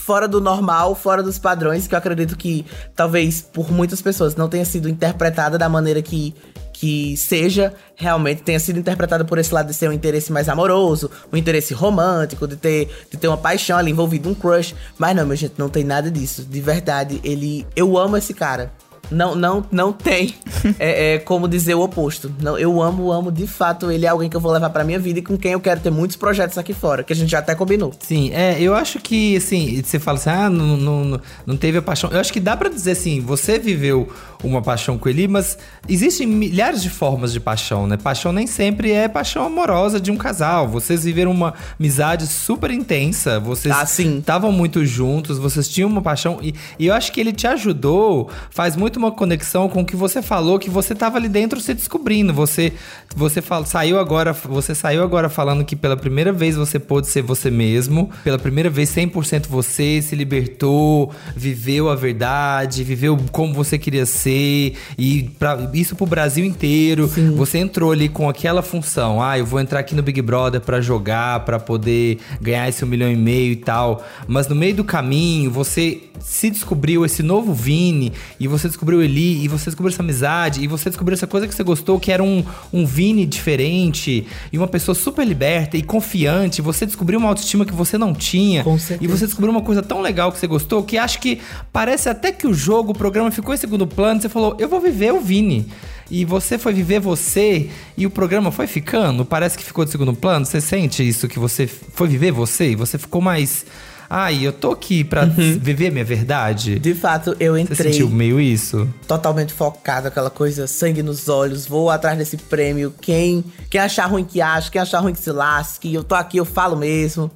fora 0.00 0.26
do 0.26 0.40
normal, 0.40 0.94
fora 0.94 1.22
dos 1.22 1.38
padrões, 1.38 1.86
que 1.86 1.94
eu 1.94 1.98
acredito 1.98 2.36
que 2.36 2.64
talvez 2.94 3.40
por 3.40 3.70
muitas 3.70 4.02
pessoas 4.02 4.34
não 4.34 4.48
tenha 4.48 4.64
sido 4.64 4.88
interpretada 4.88 5.58
da 5.58 5.68
maneira 5.68 6.02
que 6.02 6.34
que 6.72 7.14
seja 7.14 7.74
realmente 7.94 8.40
tenha 8.40 8.58
sido 8.58 8.78
interpretada 8.78 9.22
por 9.22 9.36
esse 9.36 9.52
lado 9.52 9.66
de 9.66 9.74
ser 9.74 9.90
um 9.90 9.92
interesse 9.92 10.32
mais 10.32 10.48
amoroso, 10.48 11.10
um 11.30 11.36
interesse 11.36 11.74
romântico, 11.74 12.48
de 12.48 12.56
ter, 12.56 12.88
de 13.10 13.18
ter 13.18 13.28
uma 13.28 13.36
paixão 13.36 13.76
ali 13.76 13.90
envolvido, 13.90 14.30
um 14.30 14.34
crush. 14.34 14.74
Mas 14.96 15.14
não, 15.14 15.26
minha 15.26 15.36
gente, 15.36 15.56
não 15.58 15.68
tem 15.68 15.84
nada 15.84 16.10
disso. 16.10 16.42
De 16.42 16.58
verdade, 16.58 17.20
ele. 17.22 17.66
Eu 17.76 17.98
amo 17.98 18.16
esse 18.16 18.32
cara. 18.32 18.72
Não, 19.10 19.34
não, 19.34 19.64
não 19.72 19.92
tem 19.92 20.34
é, 20.78 21.14
é, 21.14 21.18
como 21.18 21.48
dizer 21.48 21.74
o 21.74 21.80
oposto. 21.80 22.32
Não, 22.40 22.56
eu 22.58 22.80
amo, 22.80 23.10
amo 23.12 23.30
de 23.32 23.46
fato. 23.46 23.90
Ele 23.90 24.06
é 24.06 24.08
alguém 24.08 24.30
que 24.30 24.36
eu 24.36 24.40
vou 24.40 24.52
levar 24.52 24.70
pra 24.70 24.84
minha 24.84 24.98
vida 24.98 25.18
e 25.18 25.22
com 25.22 25.36
quem 25.36 25.52
eu 25.52 25.60
quero 25.60 25.80
ter 25.80 25.90
muitos 25.90 26.16
projetos 26.16 26.56
aqui 26.58 26.72
fora, 26.72 27.02
que 27.02 27.12
a 27.12 27.16
gente 27.16 27.28
já 27.30 27.40
até 27.40 27.54
combinou. 27.54 27.92
Sim, 28.00 28.30
é, 28.32 28.60
eu 28.60 28.74
acho 28.74 28.98
que, 29.00 29.36
assim, 29.36 29.82
você 29.82 29.98
fala 29.98 30.18
assim, 30.18 30.30
ah, 30.30 30.48
não, 30.50 30.76
não, 30.76 31.04
não- 31.04 31.20
não 31.46 31.56
teve 31.56 31.78
a 31.78 31.82
paixão. 31.82 32.10
Eu 32.10 32.18
acho 32.20 32.32
que 32.32 32.40
dá 32.40 32.56
pra 32.56 32.68
dizer 32.68 32.92
assim, 32.92 33.20
você 33.20 33.58
viveu 33.58 34.08
uma 34.42 34.62
paixão 34.62 34.96
com 34.96 35.08
ele, 35.08 35.28
mas 35.28 35.58
existem 35.88 36.26
milhares 36.26 36.82
de 36.82 36.88
formas 36.88 37.32
de 37.32 37.40
paixão, 37.40 37.86
né? 37.86 37.96
Paixão 37.96 38.32
nem 38.32 38.46
sempre 38.46 38.90
é 38.92 39.06
paixão 39.08 39.44
amorosa 39.44 40.00
de 40.00 40.10
um 40.10 40.16
casal. 40.16 40.66
Vocês 40.68 41.04
viveram 41.04 41.30
uma 41.30 41.52
amizade 41.78 42.26
super 42.26 42.70
intensa, 42.70 43.38
vocês 43.38 43.74
Ah, 43.74 43.82
estavam 43.84 44.50
muito 44.50 44.84
juntos, 44.86 45.36
vocês 45.36 45.68
tinham 45.68 45.90
uma 45.90 46.00
paixão. 46.00 46.38
E, 46.40 46.54
e 46.78 46.86
eu 46.86 46.94
acho 46.94 47.12
que 47.12 47.20
ele 47.20 47.32
te 47.32 47.46
ajudou, 47.46 48.30
faz 48.50 48.76
muito 48.76 48.89
uma 48.98 49.12
conexão 49.12 49.68
com 49.68 49.82
o 49.82 49.84
que 49.84 49.96
você 49.96 50.22
falou, 50.22 50.58
que 50.58 50.70
você 50.70 50.94
tava 50.94 51.18
ali 51.18 51.28
dentro 51.28 51.60
se 51.60 51.74
descobrindo. 51.74 52.32
Você, 52.32 52.72
você 53.14 53.40
fala, 53.40 53.66
saiu 53.66 53.98
agora, 53.98 54.32
você 54.32 54.74
saiu 54.74 55.02
agora 55.02 55.28
falando 55.28 55.64
que 55.64 55.76
pela 55.76 55.96
primeira 55.96 56.32
vez 56.32 56.56
você 56.56 56.78
pôde 56.78 57.06
ser 57.08 57.22
você 57.22 57.50
mesmo, 57.50 58.10
pela 58.24 58.38
primeira 58.38 58.70
vez 58.70 58.90
100% 58.90 59.46
você 59.48 60.02
se 60.02 60.14
libertou, 60.14 61.12
viveu 61.36 61.88
a 61.88 61.94
verdade, 61.94 62.82
viveu 62.84 63.18
como 63.32 63.54
você 63.54 63.78
queria 63.78 64.06
ser, 64.06 64.74
e 64.98 65.30
pra, 65.38 65.70
isso 65.74 65.94
pro 65.94 66.06
Brasil 66.06 66.44
inteiro. 66.44 67.10
Você 67.36 67.58
entrou 67.58 67.92
ali 67.92 68.08
com 68.08 68.28
aquela 68.28 68.62
função, 68.62 69.22
ah, 69.22 69.38
eu 69.38 69.46
vou 69.46 69.60
entrar 69.60 69.80
aqui 69.80 69.94
no 69.94 70.02
Big 70.02 70.20
Brother 70.22 70.60
pra 70.60 70.80
jogar, 70.80 71.40
pra 71.44 71.58
poder 71.58 72.18
ganhar 72.40 72.68
esse 72.68 72.84
um 72.84 72.88
milhão 72.88 73.10
e 73.10 73.16
meio 73.16 73.52
e 73.52 73.56
tal. 73.56 74.04
Mas 74.26 74.48
no 74.48 74.54
meio 74.54 74.74
do 74.74 74.84
caminho, 74.84 75.50
você 75.50 76.00
se 76.20 76.50
descobriu 76.50 77.04
esse 77.04 77.22
novo 77.22 77.52
Vini, 77.52 78.12
e 78.38 78.46
você 78.46 78.68
descobriu 78.68 78.79
o 78.96 79.02
Eli, 79.02 79.44
e 79.44 79.48
você 79.48 79.66
descobriu 79.66 79.92
essa 79.92 80.02
amizade, 80.02 80.62
e 80.62 80.66
você 80.66 80.88
descobriu 80.88 81.14
essa 81.14 81.26
coisa 81.26 81.46
que 81.46 81.54
você 81.54 81.62
gostou, 81.62 81.98
que 82.00 82.10
era 82.10 82.22
um, 82.22 82.44
um 82.72 82.84
Vini 82.86 83.26
diferente, 83.26 84.26
e 84.52 84.58
uma 84.58 84.68
pessoa 84.68 84.94
super 84.94 85.26
liberta 85.26 85.76
e 85.76 85.82
confiante. 85.82 86.62
Você 86.62 86.86
descobriu 86.86 87.18
uma 87.18 87.28
autoestima 87.28 87.64
que 87.64 87.72
você 87.74 87.98
não 87.98 88.14
tinha. 88.14 88.64
Com 88.64 88.76
E 88.76 88.80
certeza. 88.80 89.16
você 89.16 89.26
descobriu 89.26 89.50
uma 89.52 89.62
coisa 89.62 89.82
tão 89.82 90.00
legal 90.00 90.32
que 90.32 90.38
você 90.38 90.46
gostou, 90.46 90.82
que 90.82 90.96
acho 90.98 91.20
que 91.20 91.40
parece 91.72 92.08
até 92.08 92.32
que 92.32 92.46
o 92.46 92.54
jogo, 92.54 92.92
o 92.92 92.94
programa 92.94 93.30
ficou 93.30 93.54
em 93.54 93.58
segundo 93.58 93.86
plano, 93.86 94.20
você 94.20 94.28
falou, 94.28 94.56
eu 94.58 94.68
vou 94.68 94.80
viver 94.80 95.12
o 95.12 95.20
Vini. 95.20 95.66
E 96.10 96.24
você 96.24 96.58
foi 96.58 96.72
viver 96.72 96.98
você 96.98 97.70
e 97.96 98.04
o 98.04 98.10
programa 98.10 98.50
foi 98.50 98.66
ficando, 98.66 99.24
parece 99.24 99.56
que 99.56 99.62
ficou 99.62 99.84
de 99.84 99.92
segundo 99.92 100.12
plano. 100.12 100.44
Você 100.44 100.60
sente 100.60 101.06
isso 101.06 101.28
que 101.28 101.38
você 101.38 101.68
foi 101.68 102.08
viver 102.08 102.32
você 102.32 102.72
e 102.72 102.74
você 102.74 102.98
ficou 102.98 103.20
mais 103.20 103.64
Ai, 104.12 104.44
eu 104.44 104.52
tô 104.52 104.72
aqui 104.72 105.04
pra 105.04 105.24
viver 105.24 105.86
a 105.86 105.90
minha 105.92 106.04
verdade. 106.04 106.80
De 106.80 106.94
fato, 106.96 107.36
eu 107.38 107.52
Você 107.54 107.60
entrei 107.60 107.92
sentiu 107.92 108.08
meio 108.08 108.40
isso? 108.40 108.92
totalmente 109.06 109.52
focado, 109.52 110.08
aquela 110.08 110.28
coisa, 110.28 110.66
sangue 110.66 111.00
nos 111.00 111.28
olhos, 111.28 111.64
vou 111.64 111.90
atrás 111.90 112.18
desse 112.18 112.36
prêmio. 112.36 112.92
Quem, 113.00 113.44
quem 113.70 113.80
achar 113.80 114.06
ruim 114.06 114.24
que 114.24 114.40
acha, 114.40 114.68
quem 114.68 114.80
achar 114.80 114.98
ruim 114.98 115.12
que 115.12 115.20
se 115.20 115.30
lasque, 115.30 115.94
eu 115.94 116.02
tô 116.02 116.16
aqui, 116.16 116.38
eu 116.38 116.44
falo 116.44 116.76
mesmo. 116.76 117.30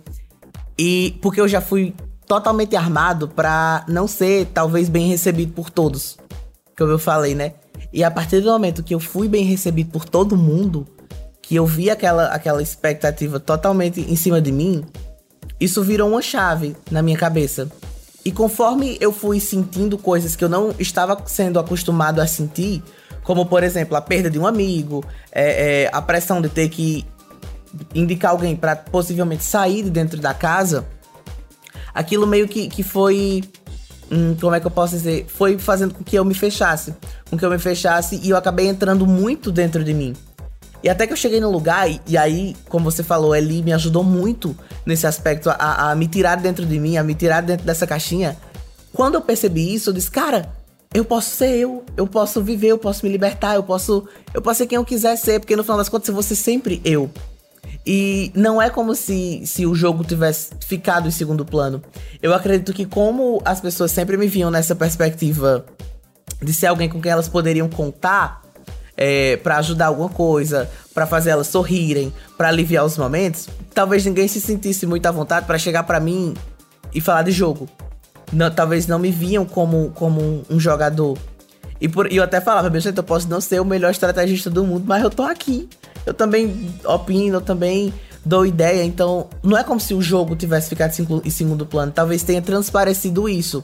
E 0.77 1.17
porque 1.23 1.41
eu 1.41 1.47
já 1.47 1.61
fui 1.61 1.95
totalmente 2.27 2.75
armado 2.75 3.29
pra 3.29 3.85
não 3.87 4.09
ser 4.09 4.47
talvez 4.53 4.89
bem 4.89 5.07
recebido 5.07 5.53
por 5.53 5.71
todos. 5.71 6.19
Como 6.77 6.91
eu 6.91 6.99
falei, 6.99 7.37
né? 7.37 7.53
E 7.93 8.03
a 8.03 8.11
partir 8.11 8.41
do 8.41 8.51
momento 8.51 8.83
que 8.83 8.93
eu 8.93 8.99
fui 8.99 9.29
bem 9.29 9.45
recebido 9.45 9.93
por 9.93 10.05
todo 10.05 10.37
mundo, 10.37 10.89
que 11.41 11.55
eu 11.55 11.65
vi 11.65 11.89
aquela, 11.89 12.27
aquela 12.27 12.61
expectativa 12.61 13.39
totalmente 13.39 14.01
em 14.01 14.17
cima 14.17 14.41
de 14.41 14.51
mim, 14.51 14.85
isso 15.61 15.83
virou 15.83 16.11
uma 16.11 16.23
chave 16.23 16.77
na 16.90 17.03
minha 17.03 17.17
cabeça. 17.17 17.71
E 18.25 18.33
conforme 18.33 18.97
eu 19.01 19.12
fui 19.12 19.38
sentindo 19.38 19.99
coisas 19.99 20.35
que 20.35 20.45
eu 20.45 20.49
não 20.49 20.75
estava 20.79 21.21
sendo 21.27 21.59
acostumado 21.59 22.21
a 22.21 22.27
sentir, 22.27 22.83
como 23.23 23.47
por 23.47 23.62
exemplo 23.62 23.97
a 23.97 24.01
perda 24.01 24.31
de 24.31 24.38
um 24.38 24.47
amigo, 24.47 25.05
é, 25.31 25.85
é, 25.85 25.90
a 25.93 26.01
pressão 26.01 26.40
de 26.40 26.49
ter 26.49 26.69
que 26.69 27.05
indicar 27.95 28.31
alguém 28.31 28.57
para 28.57 28.77
possivelmente 28.77 29.45
sair 29.45 29.83
de 29.83 29.90
dentro 29.90 30.21
da 30.21 30.33
casa, 30.33 30.87
aquilo 31.95 32.27
meio 32.27 32.49
que, 32.49 32.69
que 32.69 32.83
foi. 32.83 33.43
hum, 34.11 34.37
como 34.40 34.55
é 34.55 34.61
que 34.61 34.67
eu 34.67 34.71
posso 34.71 34.95
dizer? 34.95 35.27
Foi 35.29 35.59
fazendo 35.59 35.95
com 35.95 36.03
que 36.03 36.17
eu 36.17 36.25
me 36.25 36.35
fechasse. 36.35 36.95
Com 37.29 37.37
que 37.37 37.45
eu 37.45 37.51
me 37.51 37.59
fechasse 37.59 38.21
e 38.23 38.31
eu 38.31 38.37
acabei 38.37 38.69
entrando 38.69 39.07
muito 39.07 39.53
dentro 39.53 39.85
de 39.85 39.93
mim. 39.93 40.14
E 40.85 40.88
até 40.90 41.07
que 41.07 41.14
eu 41.14 41.16
cheguei 41.16 41.40
no 41.40 41.51
lugar, 41.51 41.90
e, 41.90 41.99
e 42.07 42.14
aí, 42.18 42.55
como 42.68 42.90
você 42.90 43.03
falou, 43.03 43.35
Eli 43.35 43.62
me 43.62 43.73
ajudou 43.73 44.05
muito 44.05 44.55
nesse 44.85 45.07
aspecto, 45.07 45.49
a, 45.49 45.90
a 45.90 45.94
me 45.94 46.07
tirar 46.07 46.37
dentro 46.37 46.66
de 46.66 46.79
mim, 46.79 46.99
a 46.99 47.03
me 47.03 47.14
tirar 47.14 47.40
dentro 47.40 47.64
dessa 47.64 47.87
caixinha. 47.87 48.37
Quando 48.92 49.14
eu 49.14 49.23
percebi 49.23 49.75
isso, 49.75 49.88
eu 49.88 49.94
disse, 49.94 50.11
cara, 50.11 50.53
eu 50.92 51.03
posso 51.03 51.31
ser 51.31 51.57
eu, 51.57 51.83
eu 51.97 52.07
posso 52.07 52.42
viver, 52.42 52.68
eu 52.68 52.77
posso 52.77 53.07
me 53.07 53.11
libertar, 53.11 53.55
eu 53.55 53.62
posso, 53.62 54.07
eu 54.35 54.42
posso 54.42 54.59
ser 54.59 54.66
quem 54.66 54.77
eu 54.77 54.85
quiser 54.85 55.16
ser, 55.16 55.40
porque 55.40 55.57
no 55.57 55.64
final 55.64 55.79
das 55.79 55.88
contas 55.88 56.07
eu 56.09 56.14
vou 56.14 56.23
ser 56.23 56.37
sempre 56.37 56.83
eu. 56.85 57.11
E 57.87 58.31
não 58.35 58.61
é 58.61 58.68
como 58.68 58.94
se, 58.94 59.42
se 59.47 59.64
o 59.64 59.75
jogo 59.75 60.05
tivesse 60.05 60.51
ficado 60.61 61.09
em 61.09 61.11
segundo 61.11 61.47
plano. 61.47 61.83
Eu 62.23 62.35
acredito 62.35 62.75
que 62.75 62.85
como 62.85 63.40
as 63.42 63.59
pessoas 63.59 63.90
sempre 63.90 64.18
me 64.18 64.27
viam 64.27 64.51
nessa 64.51 64.75
perspectiva 64.75 65.64
de 66.42 66.53
ser 66.53 66.66
alguém 66.66 66.90
com 66.90 67.01
quem 67.01 67.11
elas 67.11 67.27
poderiam 67.27 67.70
contar 67.70 68.44
é, 68.97 69.37
para 69.39 69.59
ajudar 69.59 69.87
alguma 69.87 70.09
coisa, 70.09 70.71
pra 70.93 71.07
fazer 71.07 71.31
elas 71.31 71.49
sorrirem, 71.49 72.13
pra 72.37 72.49
aliviar 72.49 72.85
os 72.85 72.97
momentos, 72.97 73.49
talvez 73.75 74.05
ninguém 74.05 74.29
se 74.29 74.41
sentisse 74.41 74.87
muito 74.87 75.07
à 75.07 75.11
vontade 75.11 75.47
pra 75.47 75.59
chegar 75.59 75.83
pra 75.83 75.99
mim 76.01 76.35
e 76.95 77.01
falar 77.01 77.23
de 77.23 77.33
jogo. 77.33 77.69
Não- 78.33 78.51
talvez 78.51 78.87
não 78.87 78.99
me 78.99 79.11
viam 79.11 79.45
como, 79.45 79.91
como 79.95 80.43
um, 80.49 80.59
jogador. 80.59 81.19
E, 81.81 81.89
por, 81.89 82.11
eu 82.13 82.23
até 82.23 82.41
falava, 82.41 82.71
meu 82.71 82.81
gente, 82.81 82.97
eu 82.97 83.05
posso 83.05 83.29
não 83.29 83.41
ser 83.41 83.61
o 83.61 83.65
melhor 83.65 83.91
estrategista 83.91 84.49
do 84.49 84.65
mundo, 84.65 84.85
mas 84.87 85.03
eu 85.03 85.11
tô 85.11 85.23
aqui. 85.23 85.69
Eu 86.07 86.15
também 86.15 86.73
opino, 86.85 87.37
eu 87.37 87.41
também 87.41 87.93
dou 88.25 88.47
ideia, 88.47 88.85
então 88.85 89.29
não 89.43 89.57
é 89.57 89.65
como 89.65 89.79
se 89.81 89.93
o 89.93 90.01
jogo 90.01 90.35
tivesse 90.35 90.69
ficado 90.69 90.93
em 91.25 91.31
segundo 91.31 91.67
plano. 91.67 91.93
Talvez 91.93 92.23
tenha 92.23 92.41
transparecido 92.41 93.29
isso. 93.29 93.63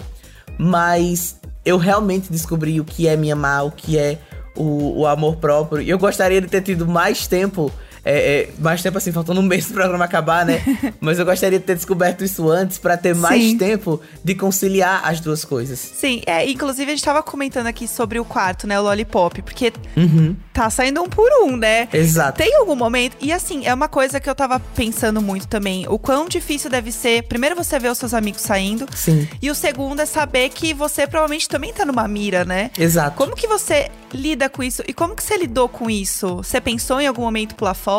Mas 0.59 1.37
eu 1.65 1.79
realmente 1.79 2.31
descobri 2.31 2.81
o 2.81 2.85
que 2.85 3.07
é 3.07 3.17
me 3.17 3.31
amar, 3.31 3.65
o 3.67 3.71
que 3.71 3.97
é 3.97 4.19
o, 4.57 5.01
o 5.01 5.07
amor 5.07 5.37
próprio. 5.37 5.83
E 5.83 5.91
eu 5.91 5.99
gostaria 5.99 6.41
de 6.41 6.49
ter 6.49 6.63
tido 6.63 6.87
mais 6.87 7.27
tempo 7.27 7.71
é, 8.05 8.41
é, 8.41 8.49
mais 8.59 8.83
tempo 8.83 8.99
assim, 8.99 9.13
faltando 9.13 9.41
um 9.41 9.43
mês 9.43 9.67
pro 9.67 9.75
programa 9.75 10.05
acabar, 10.05 10.45
né? 10.45 10.63
Mas 11.01 11.19
eu 11.19 11.25
gostaria 11.25 11.59
de 11.59 11.65
ter 11.65 11.75
descoberto 11.75 12.25
isso 12.25 12.49
antes 12.49 12.79
para 12.79 12.97
ter 12.97 13.15
mais 13.15 13.43
Sim. 13.43 13.59
tempo 13.59 14.01
de 14.25 14.35
conciliar 14.35 15.03
as 15.05 15.21
duas 15.21 15.45
coisas. 15.45 15.79
Sim, 15.79 16.23
é, 16.27 16.49
inclusive 16.49 16.91
a 16.91 16.95
gente 16.95 17.05
tava 17.05 17.23
comentando 17.23 17.67
aqui 17.67 17.87
sobre 17.87 18.19
o 18.19 18.25
quarto, 18.25 18.67
né? 18.67 18.79
O 18.81 18.83
Lollipop, 18.83 19.43
porque 19.43 19.73
uhum. 19.97 20.35
tá 20.53 20.71
saindo 20.71 21.03
um 21.03 21.09
por 21.09 21.31
um, 21.43 21.57
né? 21.57 21.89
Exato. 21.93 22.39
Tem 22.39 22.55
algum 22.57 22.75
momento. 22.75 23.17
E 23.21 23.33
assim, 23.33 23.67
é 23.67 23.75
uma 23.75 23.89
coisa 23.89 24.19
que 24.19 24.29
eu 24.29 24.35
tava 24.35 24.59
pensando 24.75 25.21
muito 25.21 25.47
também. 25.47 25.87
O 25.89 25.99
quão 25.99 26.29
difícil 26.29 26.71
deve 26.71 26.93
ser. 26.93 27.25
Primeiro, 27.25 27.57
você 27.57 27.79
ver 27.79 27.91
os 27.91 27.99
seus 27.99 28.15
amigos 28.15 28.41
saindo. 28.41 28.87
Sim. 28.95 29.29
E 29.41 29.51
o 29.51 29.55
segundo 29.55 30.01
é 30.01 30.07
saber 30.07 30.49
que 30.51 30.73
você 30.73 31.07
provavelmente 31.07 31.49
também 31.49 31.73
tá 31.73 31.85
numa 31.85 32.07
mira, 32.09 32.45
né? 32.45 32.71
Exato. 32.79 33.17
Como 33.17 33.37
que 33.37 33.47
você 33.47 33.91
lida 34.13 34.49
com 34.49 34.63
isso? 34.63 34.83
E 34.89 34.93
como 34.93 35.15
que 35.15 35.23
você 35.23 35.37
lidou 35.37 35.69
com 35.69 35.91
isso? 35.91 36.37
Você 36.37 36.61
pensou 36.61 37.01
em 37.01 37.07
algum 37.07 37.23
momento 37.23 37.55
pular 37.55 37.75
fora 37.75 37.90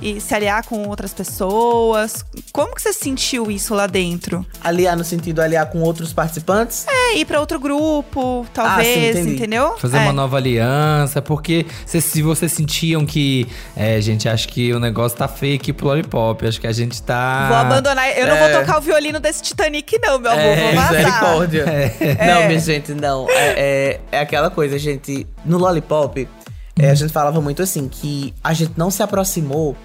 e 0.00 0.20
se 0.20 0.34
aliar 0.34 0.64
com 0.64 0.86
outras 0.88 1.12
pessoas? 1.12 2.24
Como 2.52 2.74
que 2.74 2.82
você 2.82 2.92
sentiu 2.92 3.50
isso 3.50 3.74
lá 3.74 3.86
dentro? 3.86 4.46
Aliar 4.62 4.96
no 4.96 5.04
sentido 5.04 5.40
aliar 5.40 5.66
com 5.66 5.80
outros 5.80 6.12
participantes? 6.12 6.86
É, 6.88 7.16
ir 7.16 7.24
para 7.24 7.40
outro 7.40 7.58
grupo, 7.58 8.46
talvez, 8.52 9.16
ah, 9.16 9.22
sim, 9.22 9.34
entendeu? 9.34 9.76
Fazer 9.78 9.98
é. 9.98 10.00
uma 10.00 10.12
nova 10.12 10.36
aliança, 10.36 11.20
porque 11.20 11.66
se, 11.84 12.00
se 12.00 12.22
vocês 12.22 12.52
sentiam 12.52 13.04
que, 13.04 13.46
é, 13.76 14.00
gente, 14.00 14.28
acho 14.28 14.48
que 14.48 14.72
o 14.72 14.80
negócio 14.80 15.16
tá 15.16 15.28
feio 15.28 15.56
aqui 15.56 15.72
pro 15.72 15.86
Lollipop, 15.88 16.46
acho 16.46 16.60
que 16.60 16.66
a 16.66 16.72
gente 16.72 17.02
tá... 17.02 17.48
Vou 17.48 17.56
abandonar, 17.56 18.08
eu 18.16 18.26
é. 18.26 18.28
não 18.28 18.36
vou 18.36 18.48
é. 18.48 18.60
tocar 18.60 18.78
o 18.78 18.80
violino 18.80 19.20
desse 19.20 19.42
Titanic 19.42 19.98
não, 20.00 20.18
meu 20.18 20.30
amor, 20.30 20.42
é, 20.42 20.64
vou 20.64 20.74
vazar. 20.74 20.92
Misericórdia. 20.92 21.64
É. 22.00 22.26
Não, 22.26 22.46
minha 22.46 22.60
gente, 22.60 22.94
não. 22.94 23.28
É, 23.28 24.00
é 24.10 24.20
aquela 24.20 24.50
coisa, 24.50 24.78
gente, 24.78 25.26
no 25.44 25.58
Lollipop 25.58 26.28
é, 26.78 26.90
a 26.90 26.94
gente 26.94 27.12
falava 27.12 27.40
muito 27.40 27.62
assim, 27.62 27.88
que 27.88 28.34
a 28.42 28.52
gente 28.52 28.72
não 28.76 28.90
se 28.90 29.02
aproximou 29.02 29.76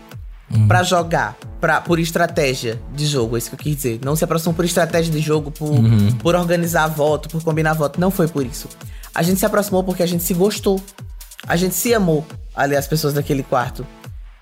uhum. 0.53 0.67
para 0.67 0.84
jogar, 0.84 1.36
pra, 1.60 1.82
por 1.82 1.99
estratégia 1.99 2.79
de 2.93 3.06
jogo, 3.06 3.36
é 3.36 3.39
isso 3.39 3.49
que 3.49 3.56
eu 3.56 3.60
quis 3.60 3.75
dizer. 3.75 3.99
Não 4.03 4.15
se 4.15 4.23
aproximou 4.23 4.53
por 4.53 4.65
estratégia 4.65 5.12
de 5.12 5.19
jogo, 5.19 5.51
por, 5.51 5.69
uhum. 5.69 6.12
por 6.17 6.36
organizar 6.36 6.88
voto, 6.88 7.29
por 7.29 7.43
combinar 7.43 7.73
voto. 7.73 7.99
Não 7.99 8.12
foi 8.12 8.27
por 8.27 8.45
isso. 8.45 8.67
A 9.13 9.21
gente 9.23 9.39
se 9.39 9.45
aproximou 9.45 9.84
porque 9.84 10.03
a 10.03 10.08
gente 10.08 10.23
se 10.23 10.34
gostou. 10.34 10.82
A 11.47 11.56
gente 11.56 11.75
se 11.75 11.93
amou, 11.93 12.25
ali, 12.56 12.75
as 12.75 12.88
pessoas 12.88 13.13
daquele 13.13 13.43
quarto. 13.43 13.86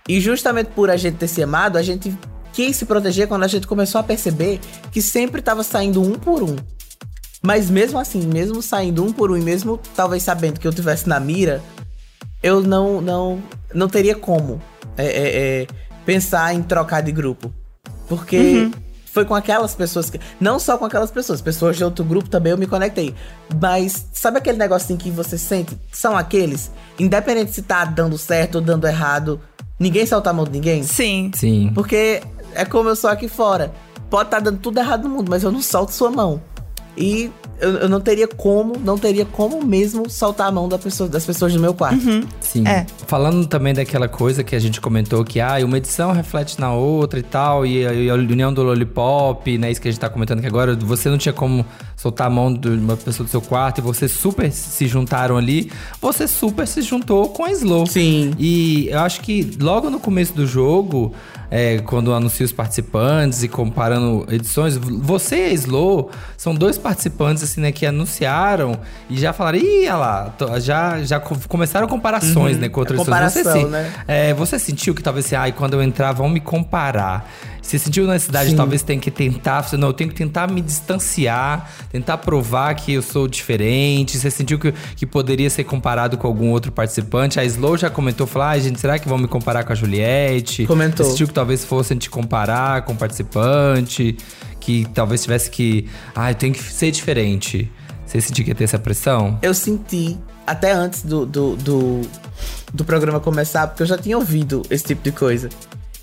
E 0.07 0.19
justamente 0.19 0.67
por 0.67 0.89
a 0.89 0.97
gente 0.97 1.17
ter 1.17 1.27
se 1.27 1.41
amado, 1.41 1.77
a 1.77 1.81
gente 1.81 2.15
quis 2.53 2.75
se 2.75 2.85
proteger 2.85 3.27
quando 3.27 3.43
a 3.43 3.47
gente 3.47 3.65
começou 3.65 3.99
a 3.99 4.03
perceber 4.03 4.59
que 4.91 5.01
sempre 5.01 5.41
tava 5.41 5.63
saindo 5.63 6.01
um 6.01 6.13
por 6.13 6.43
um. 6.43 6.55
Mas 7.41 7.69
mesmo 7.69 7.97
assim, 7.97 8.21
mesmo 8.27 8.61
saindo 8.61 9.03
um 9.03 9.11
por 9.11 9.31
um, 9.31 9.37
e 9.37 9.41
mesmo 9.41 9.79
talvez 9.95 10.21
sabendo 10.21 10.59
que 10.59 10.67
eu 10.67 10.73
tivesse 10.73 11.09
na 11.09 11.19
mira, 11.19 11.61
eu 12.41 12.61
não 12.61 13.01
não 13.01 13.41
não 13.73 13.87
teria 13.87 14.15
como 14.15 14.61
é, 14.97 15.05
é, 15.05 15.61
é, 15.61 15.67
pensar 16.05 16.53
em 16.53 16.61
trocar 16.61 17.01
de 17.01 17.11
grupo. 17.11 17.51
Porque 18.07 18.37
uhum. 18.37 18.71
foi 19.05 19.25
com 19.25 19.33
aquelas 19.33 19.73
pessoas 19.73 20.09
que. 20.09 20.19
Não 20.39 20.59
só 20.59 20.77
com 20.77 20.85
aquelas 20.85 21.11
pessoas, 21.11 21.41
pessoas 21.41 21.77
de 21.77 21.83
outro 21.83 22.03
grupo 22.03 22.29
também 22.29 22.51
eu 22.51 22.57
me 22.57 22.67
conectei. 22.67 23.15
Mas 23.59 24.07
sabe 24.13 24.37
aquele 24.37 24.57
negocinho 24.57 24.99
que 24.99 25.09
você 25.09 25.37
sente? 25.37 25.77
São 25.91 26.15
aqueles, 26.17 26.71
independente 26.99 27.53
se 27.53 27.61
tá 27.61 27.85
dando 27.85 28.17
certo 28.17 28.55
ou 28.55 28.61
dando 28.61 28.87
errado, 28.87 29.39
ninguém 29.79 30.05
solta 30.05 30.29
a 30.29 30.33
mão 30.33 30.45
de 30.45 30.51
ninguém? 30.51 30.83
Sim. 30.83 31.31
Sim. 31.33 31.71
Porque 31.73 32.21
é 32.53 32.65
como 32.65 32.89
eu 32.89 32.95
sou 32.95 33.09
aqui 33.09 33.27
fora. 33.27 33.71
Pode 34.09 34.27
estar 34.27 34.37
tá 34.37 34.43
dando 34.43 34.59
tudo 34.59 34.77
errado 34.77 35.03
no 35.03 35.09
mundo, 35.09 35.29
mas 35.29 35.41
eu 35.41 35.51
não 35.51 35.61
solto 35.61 35.93
sua 35.93 36.11
mão. 36.11 36.41
E 36.97 37.31
eu, 37.59 37.73
eu, 37.73 37.89
não 37.89 38.01
teria 38.01 38.27
como, 38.27 38.77
não 38.83 38.97
teria 38.97 39.23
como 39.23 39.63
mesmo 39.63 40.09
soltar 40.09 40.47
a 40.47 40.51
mão 40.51 40.67
da 40.67 40.79
pessoa, 40.79 41.07
das 41.07 41.23
pessoas 41.23 41.53
do 41.53 41.59
meu 41.59 41.73
quarto. 41.73 42.03
Uhum. 42.03 42.23
Sim. 42.39 42.67
É. 42.67 42.85
Falando 43.05 43.45
também 43.45 43.73
daquela 43.73 44.07
coisa 44.07 44.43
que 44.43 44.55
a 44.55 44.59
gente 44.59 44.81
comentou 44.81 45.23
que 45.23 45.39
ah, 45.39 45.57
uma 45.63 45.77
edição 45.77 46.11
reflete 46.11 46.59
na 46.59 46.73
outra 46.73 47.19
e 47.19 47.23
tal, 47.23 47.65
e, 47.65 47.83
e 47.83 48.09
a 48.09 48.15
união 48.15 48.51
do 48.51 48.63
Lollipop, 48.63 49.57
né? 49.57 49.71
Isso 49.71 49.79
que 49.79 49.87
a 49.87 49.91
gente 49.91 50.01
tá 50.01 50.09
comentando 50.09 50.39
aqui 50.39 50.47
agora, 50.47 50.75
você 50.75 51.07
não 51.07 51.17
tinha 51.17 51.33
como 51.33 51.63
soltar 51.95 52.27
a 52.27 52.29
mão 52.29 52.51
de 52.51 52.67
uma 52.67 52.97
pessoa 52.97 53.25
do 53.25 53.29
seu 53.29 53.41
quarto 53.41 53.77
e 53.77 53.81
vocês 53.81 54.11
super 54.11 54.51
se 54.51 54.87
juntaram 54.87 55.37
ali, 55.37 55.71
você 56.01 56.27
super 56.27 56.67
se 56.67 56.81
juntou 56.81 57.29
com 57.29 57.45
a 57.45 57.51
Slow. 57.51 57.85
Sim. 57.85 58.33
E 58.39 58.87
eu 58.89 58.99
acho 58.99 59.21
que 59.21 59.55
logo 59.59 59.89
no 59.89 59.99
começo 59.99 60.33
do 60.33 60.47
jogo, 60.47 61.13
é, 61.51 61.79
quando 61.79 62.13
anuncia 62.13 62.45
os 62.45 62.53
participantes 62.53 63.43
e 63.43 63.49
comparando 63.49 64.25
edições, 64.29 64.77
você 64.77 65.35
e 65.35 65.45
a 65.49 65.53
Slow 65.53 66.09
são 66.37 66.55
dois 66.55 66.77
participantes 66.77 67.43
assim, 67.43 67.59
né, 67.59 67.73
que 67.73 67.85
anunciaram 67.85 68.79
e 69.09 69.19
já 69.19 69.33
falaram, 69.33 69.57
ih, 69.59 69.81
olha 69.81 69.95
lá, 69.95 70.33
já, 70.59 71.03
já 71.03 71.19
começaram 71.19 71.89
comparações, 71.89 72.55
uhum, 72.55 72.61
né, 72.61 72.69
com 72.69 72.79
outras 72.79 72.97
é 73.05 73.25
edições. 73.25 73.63
Você, 73.63 73.65
né? 73.65 73.93
é, 74.07 74.33
você 74.33 74.57
sentiu 74.57 74.95
que 74.95 75.03
talvez 75.03 75.25
assim, 75.25 75.35
ai, 75.35 75.51
quando 75.51 75.73
eu 75.73 75.83
entrar 75.83 76.13
vão 76.13 76.29
me 76.29 76.39
comparar. 76.39 77.29
Você 77.71 77.79
sentiu 77.79 78.05
na 78.05 78.19
cidade, 78.19 78.53
talvez 78.53 78.83
tem 78.83 78.99
que 78.99 79.09
tentar, 79.09 79.65
não, 79.77 79.87
eu 79.87 79.93
tenho 79.93 80.09
que 80.09 80.15
tentar 80.17 80.51
me 80.51 80.59
distanciar, 80.59 81.71
tentar 81.89 82.17
provar 82.17 82.75
que 82.75 82.91
eu 82.91 83.01
sou 83.01 83.29
diferente. 83.29 84.17
Você 84.17 84.29
sentiu 84.29 84.59
que, 84.59 84.73
que 84.93 85.05
poderia 85.05 85.49
ser 85.49 85.63
comparado 85.63 86.17
com 86.17 86.27
algum 86.27 86.49
outro 86.49 86.69
participante? 86.69 87.39
A 87.39 87.45
Slow 87.45 87.77
já 87.77 87.89
comentou, 87.89 88.27
falou, 88.27 88.49
ah, 88.49 88.59
gente, 88.59 88.77
será 88.77 88.99
que 88.99 89.07
vão 89.07 89.17
me 89.17 89.25
comparar 89.25 89.63
com 89.63 89.71
a 89.71 89.75
Juliette? 89.75 90.65
Comentou. 90.65 91.05
Você 91.05 91.11
sentiu 91.11 91.27
que 91.29 91.33
talvez 91.33 91.63
fossem 91.63 91.97
te 91.97 92.09
comparar 92.09 92.81
com 92.81 92.91
o 92.91 92.95
participante? 92.97 94.17
Que 94.59 94.85
talvez 94.93 95.23
tivesse 95.23 95.49
que, 95.49 95.87
ah, 96.13 96.29
eu 96.29 96.35
tenho 96.35 96.53
que 96.53 96.61
ser 96.61 96.91
diferente. 96.91 97.71
Você 98.05 98.19
sentiu 98.19 98.43
que 98.43 98.51
ia 98.51 98.55
ter 98.55 98.65
essa 98.65 98.79
pressão? 98.79 99.39
Eu 99.41 99.53
senti, 99.53 100.17
até 100.45 100.73
antes 100.73 101.03
do, 101.03 101.25
do, 101.25 101.55
do, 101.55 102.01
do 102.73 102.83
programa 102.83 103.21
começar, 103.21 103.65
porque 103.67 103.83
eu 103.83 103.87
já 103.87 103.97
tinha 103.97 104.17
ouvido 104.17 104.61
esse 104.69 104.83
tipo 104.83 105.01
de 105.01 105.13
coisa 105.13 105.47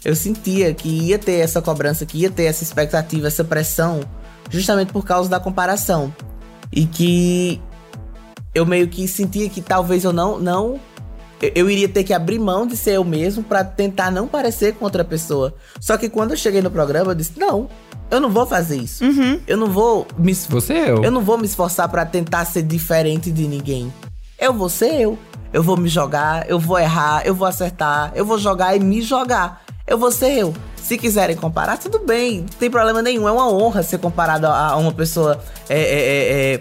eu 0.05 0.15
sentia 0.15 0.73
que 0.75 0.89
ia 0.89 1.19
ter 1.19 1.41
essa 1.41 1.61
cobrança, 1.61 2.07
que 2.07 2.19
ia 2.19 2.31
ter 2.31 2.45
essa 2.45 2.63
expectativa, 2.63 3.27
essa 3.27 3.45
pressão, 3.45 4.01
justamente 4.51 4.93
por 4.93 5.05
causa 5.05 5.29
da 5.29 5.41
comparação. 5.41 6.15
E 6.73 6.87
que 6.87 7.61
eu 8.55 8.65
meio 8.65 8.89
que 8.89 9.07
sentia 9.09 9.49
que 9.49 9.61
talvez 9.61 10.05
eu 10.05 10.13
não 10.13 10.39
não 10.39 10.81
eu 11.41 11.71
iria 11.71 11.89
ter 11.89 12.03
que 12.03 12.13
abrir 12.13 12.39
mão 12.39 12.67
de 12.67 12.77
ser 12.77 12.97
eu 12.97 13.05
mesmo 13.05 13.45
para 13.45 13.63
tentar 13.63 14.11
não 14.11 14.27
parecer 14.27 14.75
com 14.75 14.85
outra 14.85 15.05
pessoa. 15.05 15.55
Só 15.81 15.97
que 15.97 16.09
quando 16.09 16.33
eu 16.33 16.37
cheguei 16.37 16.61
no 16.61 16.71
programa, 16.71 17.13
eu 17.13 17.15
disse: 17.15 17.39
"Não, 17.39 17.69
eu 18.11 18.21
não 18.21 18.31
vou 18.31 18.47
fazer 18.47 18.77
isso. 18.77 19.05
Uhum. 19.05 19.41
Eu 19.47 19.57
não 19.57 19.69
vou 19.69 20.07
me 20.17 20.35
Você 20.35 20.73
é 20.73 20.91
eu. 20.91 21.05
Eu 21.05 21.11
não 21.11 21.21
vou 21.21 21.39
me 21.39 21.47
esforçar 21.47 21.89
para 21.89 22.05
tentar 22.07 22.45
ser 22.45 22.63
diferente 22.63 23.31
de 23.31 23.47
ninguém. 23.47 23.93
Eu 24.39 24.53
vou 24.53 24.69
ser 24.69 25.01
eu. 25.01 25.19
Eu 25.53 25.63
vou 25.63 25.77
me 25.79 25.89
jogar, 25.89 26.49
eu 26.49 26.59
vou 26.59 26.79
errar, 26.79 27.23
eu 27.25 27.35
vou 27.35 27.49
acertar, 27.49 28.13
eu 28.15 28.23
vou 28.23 28.37
jogar 28.37 28.77
e 28.77 28.81
me 28.81 29.01
jogar 29.01 29.63
eu 29.89 29.99
vou 29.99 30.13
ser 30.13 30.39
eu. 30.39 30.55
Se 30.77 30.97
quiserem 30.97 31.37
comparar, 31.37 31.79
tudo 31.79 31.99
bem, 31.99 32.41
não 32.41 32.49
tem 32.49 32.71
problema 32.71 33.03
nenhum. 33.03 33.27
É 33.29 33.33
uma 33.33 33.51
honra 33.51 33.83
ser 33.83 33.99
comparado 33.99 34.47
a, 34.47 34.77
uma 34.77 34.93
pessoa 34.93 35.41
é, 35.69 35.79
é, 35.79 35.83
é, 35.83 36.55
é, 36.55 36.61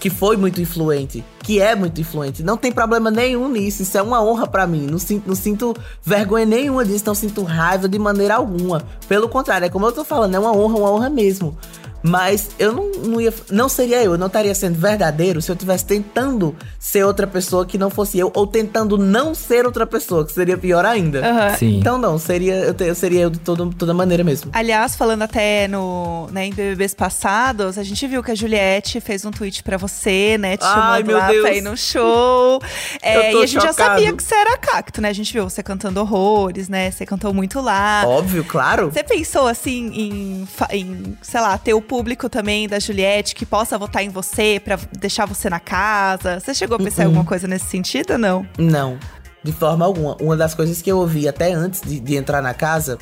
que 0.00 0.10
foi 0.10 0.36
muito 0.36 0.60
influente, 0.60 1.24
que 1.42 1.60
é 1.60 1.74
muito 1.74 2.00
influente. 2.00 2.42
Não 2.42 2.56
tem 2.56 2.72
problema 2.72 3.10
nenhum 3.10 3.48
nisso. 3.48 3.82
Isso 3.82 3.98
é 3.98 4.02
uma 4.02 4.22
honra 4.22 4.46
para 4.46 4.66
mim. 4.66 4.86
Não 4.86 4.98
sinto, 4.98 5.28
não 5.28 5.34
sinto 5.34 5.76
vergonha 6.02 6.46
nenhuma 6.46 6.84
disso, 6.84 7.04
não 7.06 7.14
sinto 7.14 7.42
raiva 7.42 7.88
de 7.88 7.98
maneira 7.98 8.36
alguma. 8.36 8.82
Pelo 9.08 9.28
contrário, 9.28 9.66
é 9.66 9.68
como 9.68 9.86
eu 9.86 9.92
tô 9.92 10.04
falando, 10.04 10.34
é 10.34 10.38
uma 10.38 10.56
honra, 10.56 10.78
uma 10.78 10.90
honra 10.90 11.10
mesmo. 11.10 11.56
Mas 12.02 12.50
eu 12.58 12.72
não, 12.72 12.90
não 12.92 13.20
ia. 13.20 13.32
Não 13.50 13.68
seria 13.68 14.02
eu, 14.02 14.12
eu 14.12 14.18
não 14.18 14.26
estaria 14.26 14.54
sendo 14.54 14.78
verdadeiro 14.78 15.42
se 15.42 15.50
eu 15.50 15.54
estivesse 15.54 15.84
tentando 15.84 16.54
ser 16.78 17.04
outra 17.04 17.26
pessoa 17.26 17.66
que 17.66 17.76
não 17.76 17.90
fosse 17.90 18.18
eu, 18.18 18.30
ou 18.34 18.46
tentando 18.46 18.96
não 18.96 19.34
ser 19.34 19.66
outra 19.66 19.86
pessoa, 19.86 20.24
que 20.24 20.32
seria 20.32 20.56
pior 20.56 20.84
ainda. 20.84 21.20
Uhum. 21.20 21.56
Sim. 21.56 21.78
Então 21.78 21.98
não, 21.98 22.18
seria, 22.18 22.54
eu, 22.54 22.74
eu 22.78 22.94
seria 22.94 23.22
eu 23.22 23.30
de 23.30 23.38
todo, 23.38 23.74
toda 23.74 23.92
maneira 23.92 24.22
mesmo. 24.22 24.50
Aliás, 24.52 24.94
falando 24.94 25.22
até 25.22 25.66
no, 25.68 26.28
né, 26.30 26.46
em 26.46 26.50
BBBs 26.50 26.94
passados, 26.94 27.76
a 27.78 27.82
gente 27.82 28.06
viu 28.06 28.22
que 28.22 28.30
a 28.30 28.34
Juliette 28.34 29.00
fez 29.00 29.24
um 29.24 29.30
tweet 29.30 29.62
pra 29.62 29.76
você, 29.76 30.36
né? 30.38 30.56
Te 30.56 30.64
Ai, 30.64 31.02
chamando 31.02 31.12
lá 31.12 31.28
Deus. 31.28 31.42
pra 31.42 31.54
ir 31.54 31.60
no 31.60 31.76
show. 31.76 32.60
é, 33.02 33.32
e 33.32 33.42
a 33.42 33.46
gente 33.46 33.60
chocado. 33.60 33.66
já 33.66 33.72
sabia 33.72 34.12
que 34.12 34.22
você 34.22 34.34
era 34.34 34.56
cacto, 34.56 35.00
né? 35.00 35.08
A 35.08 35.12
gente 35.12 35.32
viu 35.32 35.48
você 35.48 35.62
cantando 35.62 36.00
horrores, 36.00 36.68
né? 36.68 36.90
Você 36.90 37.04
cantou 37.04 37.34
muito 37.34 37.60
lá. 37.60 38.04
Óbvio, 38.06 38.44
claro. 38.44 38.90
Você 38.92 39.02
pensou 39.02 39.48
assim 39.48 39.90
em, 39.92 40.48
em 40.70 41.16
sei 41.20 41.40
lá, 41.40 41.58
ter 41.58 41.74
o 41.74 41.80
público 41.86 42.28
também 42.28 42.68
da 42.68 42.78
Juliette 42.78 43.34
que 43.34 43.46
possa 43.46 43.78
votar 43.78 44.02
em 44.02 44.08
você 44.08 44.60
para 44.62 44.78
deixar 44.98 45.26
você 45.26 45.48
na 45.48 45.60
casa? 45.60 46.40
Você 46.40 46.54
chegou 46.54 46.76
a 46.76 46.78
pensar 46.78 47.04
em 47.04 47.06
alguma 47.06 47.24
coisa 47.24 47.46
nesse 47.46 47.66
sentido 47.66 48.12
ou 48.12 48.18
não? 48.18 48.46
Não, 48.58 48.98
de 49.42 49.52
forma 49.52 49.84
alguma. 49.84 50.16
Uma 50.20 50.36
das 50.36 50.54
coisas 50.54 50.82
que 50.82 50.90
eu 50.90 50.98
ouvi 50.98 51.28
até 51.28 51.52
antes 51.52 51.80
de, 51.80 52.00
de 52.00 52.16
entrar 52.16 52.42
na 52.42 52.52
casa 52.52 52.98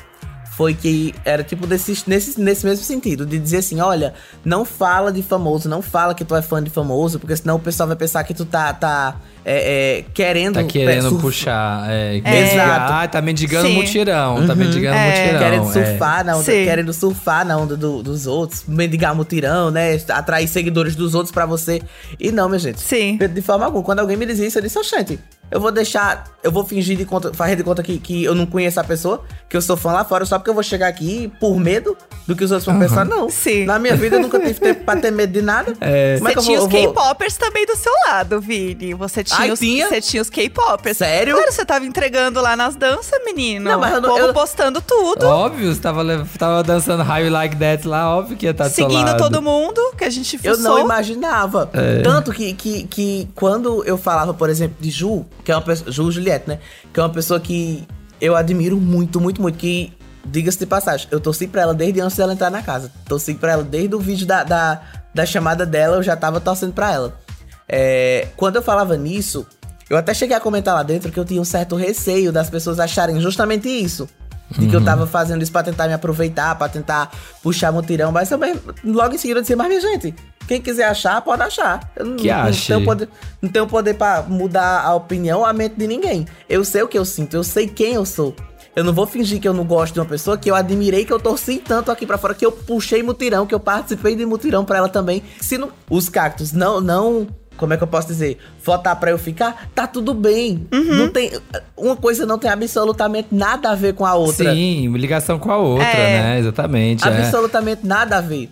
foi 0.55 0.73
que 0.73 1.13
era 1.25 1.43
tipo 1.43 1.67
desse, 1.67 1.97
nesse, 2.07 2.39
nesse 2.39 2.65
mesmo 2.65 2.83
sentido, 2.85 3.25
de 3.25 3.37
dizer 3.37 3.57
assim, 3.57 3.79
olha, 3.81 4.13
não 4.43 4.63
fala 4.63 5.11
de 5.11 5.21
famoso, 5.21 5.67
não 5.67 5.81
fala 5.81 6.13
que 6.15 6.23
tu 6.23 6.35
é 6.35 6.41
fã 6.41 6.63
de 6.63 6.69
famoso, 6.69 7.19
porque 7.19 7.35
senão 7.35 7.55
o 7.57 7.59
pessoal 7.59 7.87
vai 7.87 7.95
pensar 7.97 8.23
que 8.23 8.33
tu 8.33 8.45
tá, 8.45 8.73
tá 8.73 9.15
é, 9.43 9.99
é, 9.99 10.05
querendo... 10.13 10.55
Tá 10.55 10.63
querendo 10.63 11.09
surf- 11.09 11.21
puxar. 11.21 11.89
É, 11.91 12.17
Exato. 12.17 12.93
Ah, 12.93 13.07
tá 13.07 13.21
mendigando 13.21 13.67
Sim. 13.67 13.75
mutirão. 13.75 14.45
Tá 14.47 14.53
Uhum. 14.53 14.59
mendigando 14.59 14.95
É. 14.97 15.21
mutirão. 15.23 15.39
Querendo 15.39 15.69
é. 15.69 15.71
surfar 15.85 16.25
na 16.25 16.35
onda, 16.35 16.43
Sim. 16.45 16.63
querendo 16.63 16.93
surfar 16.93 17.45
na 17.45 17.57
onda 17.57 17.75
do- 17.77 18.01
dos 18.01 18.25
outros, 18.25 18.63
mendigar 18.67 19.13
mutirão, 19.13 19.69
né? 19.69 19.99
Atrair 20.09 20.47
seguidores 20.47 20.95
dos 20.95 21.13
outros 21.13 21.31
pra 21.31 21.45
você. 21.45 21.81
E 22.19 22.31
não, 22.31 22.47
minha 22.49 22.59
gente. 22.59 22.79
Sim. 22.81 23.17
De 23.17 23.41
forma 23.41 23.65
alguma. 23.65 23.83
Quando 23.83 23.99
alguém 23.99 24.17
me 24.17 24.25
diz 24.25 24.39
isso, 24.39 24.57
eu 24.57 24.61
disse, 24.63 24.79
oxente, 24.79 25.19
eu 25.51 25.59
vou 25.59 25.71
deixar. 25.71 26.23
Eu 26.43 26.51
vou 26.51 26.63
fingir 26.63 26.95
de 26.95 27.05
conta, 27.05 27.33
fazer 27.33 27.55
de 27.55 27.63
conta 27.63 27.81
que, 27.81 27.97
que 27.97 28.23
eu 28.23 28.35
não 28.35 28.45
conheço 28.45 28.79
a 28.79 28.83
pessoa, 28.83 29.23
que 29.49 29.57
eu 29.57 29.61
sou 29.61 29.75
fã 29.75 29.91
lá 29.91 30.05
fora, 30.05 30.25
só 30.25 30.37
porque 30.37 30.49
eu 30.51 30.53
vou 30.53 30.61
chegar 30.61 30.87
aqui 30.87 31.31
por 31.39 31.57
medo 31.59 31.97
do 32.27 32.35
que 32.35 32.43
os 32.43 32.51
outros 32.51 32.67
vão 32.67 32.77
pensar. 32.79 33.03
Não. 33.03 33.29
Sim. 33.31 33.65
Na 33.65 33.79
minha 33.79 33.95
vida 33.95 34.17
eu 34.17 34.19
nunca 34.21 34.39
tive 34.39 34.59
tempo 34.59 34.83
pra 34.83 34.95
ter 34.97 35.11
medo 35.11 35.33
de 35.33 35.41
nada. 35.41 35.73
É. 35.81 36.17
Como 36.17 36.29
é 36.29 36.33
Você 36.33 36.39
eu 36.39 36.43
vou. 36.43 36.43
tinha 36.43 36.59
os 36.59 36.63
eu 36.65 36.69
vou- 36.93 36.93
K-popers 36.93 37.37
também 37.37 37.65
do 37.65 37.75
seu 37.75 37.91
lado, 38.07 38.39
Vini. 38.39 38.93
Você 38.93 39.23
tinha, 39.23 39.39
Ai, 39.39 39.51
os, 39.51 39.59
tinha? 39.59 39.87
Você 39.89 40.01
tinha 40.01 40.21
os 40.21 40.29
K-popers. 40.29 40.97
Sério? 40.97 41.35
Claro, 41.35 41.51
você 41.51 41.65
tava 41.65 41.85
entregando 41.85 42.39
lá 42.41 42.55
nas 42.55 42.75
danças, 42.75 43.19
menino. 43.25 43.69
Não, 43.71 43.79
mas 43.79 43.93
eu 43.93 44.01
não- 44.01 44.09
O 44.09 44.13
povo 44.13 44.27
eu- 44.27 44.33
postando 44.33 44.81
tudo. 44.81 45.25
Óbvio, 45.25 45.73
você 45.73 45.81
tava, 45.81 46.03
tava 46.37 46.63
dançando 46.63 47.01
How 47.03 47.17
You 47.19 47.31
Like 47.31 47.55
That 47.55 47.87
lá, 47.87 48.15
óbvio 48.15 48.37
que 48.37 48.45
ia 48.45 48.51
estar 48.51 48.65
seu 48.69 48.85
seguindo 48.85 49.05
lado. 49.07 49.17
todo 49.17 49.41
mundo, 49.41 49.81
que 49.97 50.03
a 50.03 50.09
gente 50.09 50.39
Eu 50.43 50.55
fuçou. 50.55 50.69
não 50.71 50.79
imaginava. 50.79 51.69
É. 51.73 52.01
Tanto 52.01 52.31
que, 52.31 52.53
que, 52.53 52.83
que 52.83 53.27
quando 53.35 53.83
eu 53.85 53.97
falava, 53.97 54.33
por 54.33 54.49
exemplo, 54.49 54.77
de 54.79 54.89
Ju, 54.91 55.25
que 55.43 55.51
é 55.51 55.55
uma 55.55 55.61
pessoa. 55.61 55.91
Ju 55.91 56.11
Juliette, 56.11 56.47
né? 56.47 56.59
Que 56.93 56.99
é 56.99 57.03
uma 57.03 57.09
pessoa 57.09 57.39
que 57.39 57.87
eu 58.19 58.35
admiro 58.35 58.77
muito, 58.77 59.19
muito, 59.19 59.41
muito. 59.41 59.57
Que, 59.57 59.93
diga-se 60.25 60.57
de 60.57 60.65
passagem, 60.65 61.07
eu 61.11 61.19
torci 61.19 61.47
pra 61.47 61.61
ela 61.61 61.73
desde 61.73 62.01
antes 62.01 62.17
dela 62.17 62.33
entrar 62.33 62.49
na 62.49 62.61
casa. 62.61 62.91
Torci 63.07 63.33
pra 63.33 63.53
ela 63.53 63.63
desde 63.63 63.95
o 63.95 63.99
vídeo 63.99 64.25
da, 64.25 64.43
da, 64.43 64.81
da 65.13 65.25
chamada 65.25 65.65
dela, 65.65 65.97
eu 65.97 66.03
já 66.03 66.15
tava 66.15 66.39
torcendo 66.39 66.73
pra 66.73 66.91
ela. 66.91 67.19
É, 67.67 68.27
quando 68.35 68.57
eu 68.57 68.61
falava 68.61 68.95
nisso, 68.95 69.45
eu 69.89 69.97
até 69.97 70.13
cheguei 70.13 70.35
a 70.35 70.39
comentar 70.39 70.73
lá 70.73 70.83
dentro 70.83 71.11
que 71.11 71.19
eu 71.19 71.25
tinha 71.25 71.41
um 71.41 71.45
certo 71.45 71.75
receio 71.75 72.31
das 72.31 72.49
pessoas 72.49 72.79
acharem 72.79 73.19
justamente 73.19 73.67
isso. 73.67 74.07
De 74.51 74.67
que 74.67 74.75
eu 74.75 74.83
tava 74.83 75.07
fazendo 75.07 75.41
isso 75.41 75.51
pra 75.51 75.63
tentar 75.63 75.87
me 75.87 75.93
aproveitar, 75.93 76.55
pra 76.55 76.69
tentar 76.69 77.11
puxar 77.41 77.71
mutirão, 77.71 78.11
mas 78.11 78.29
também 78.29 78.53
logo 78.83 79.15
em 79.15 79.17
seguida 79.17 79.39
eu 79.39 79.41
disse, 79.41 79.55
mas 79.55 79.67
minha 79.67 79.81
gente, 79.81 80.13
quem 80.47 80.61
quiser 80.61 80.85
achar, 80.85 81.21
pode 81.21 81.41
achar. 81.43 81.91
Eu 81.95 82.05
não, 82.05 82.15
Que 82.17 82.27
não 82.29 82.35
ache. 82.43 82.67
tenho 82.67 82.83
poder, 82.85 83.09
não 83.41 83.49
tenho 83.49 83.67
poder 83.67 83.93
pra 83.95 84.21
mudar 84.27 84.81
a 84.81 84.93
opinião, 84.95 85.45
a 85.45 85.51
mente 85.53 85.75
de 85.75 85.87
ninguém. 85.87 86.25
Eu 86.49 86.63
sei 86.63 86.81
o 86.83 86.87
que 86.87 86.97
eu 86.97 87.05
sinto, 87.05 87.35
eu 87.35 87.43
sei 87.43 87.67
quem 87.67 87.93
eu 87.93 88.05
sou. 88.05 88.35
Eu 88.75 88.83
não 88.83 88.91
vou 88.93 89.07
fingir 89.07 89.39
que 89.39 89.47
eu 89.47 89.53
não 89.53 89.63
gosto 89.63 89.93
de 89.93 89.99
uma 90.01 90.05
pessoa 90.05 90.37
que 90.37 90.51
eu 90.51 90.55
admirei, 90.55 91.05
que 91.05 91.13
eu 91.13 91.19
torci 91.19 91.57
tanto 91.65 91.89
aqui 91.91 92.05
pra 92.05 92.17
fora, 92.17 92.33
que 92.33 92.45
eu 92.45 92.51
puxei 92.51 93.01
mutirão, 93.01 93.45
que 93.45 93.55
eu 93.55 93.59
participei 93.59 94.15
de 94.17 94.25
mutirão 94.25 94.65
pra 94.65 94.79
ela 94.79 94.89
também. 94.89 95.23
Se 95.39 95.57
não, 95.57 95.69
os 95.89 96.09
cactos 96.09 96.51
não, 96.51 96.81
não, 96.81 97.25
como 97.55 97.73
é 97.73 97.77
que 97.77 97.83
eu 97.83 97.87
posso 97.87 98.07
dizer? 98.07 98.37
Votar 98.61 98.97
pra 98.99 99.11
eu 99.11 99.17
ficar, 99.17 99.69
tá 99.73 99.87
tudo 99.87 100.13
bem. 100.13 100.67
Não 100.71 101.07
tem, 101.07 101.31
uma 101.77 101.95
coisa 101.95 102.25
não 102.25 102.37
tem 102.37 102.51
absolutamente 102.51 103.29
nada 103.31 103.69
a 103.71 103.75
ver 103.75 103.93
com 103.93 104.05
a 104.05 104.13
outra. 104.15 104.53
Sim, 104.53 104.91
ligação 104.97 105.39
com 105.39 105.51
a 105.53 105.57
outra, 105.57 105.87
É. 105.87 106.21
né? 106.21 106.39
Exatamente. 106.39 107.07
é. 107.07 107.17
Absolutamente 107.17 107.87
nada 107.87 108.17
a 108.17 108.21
ver. 108.21 108.49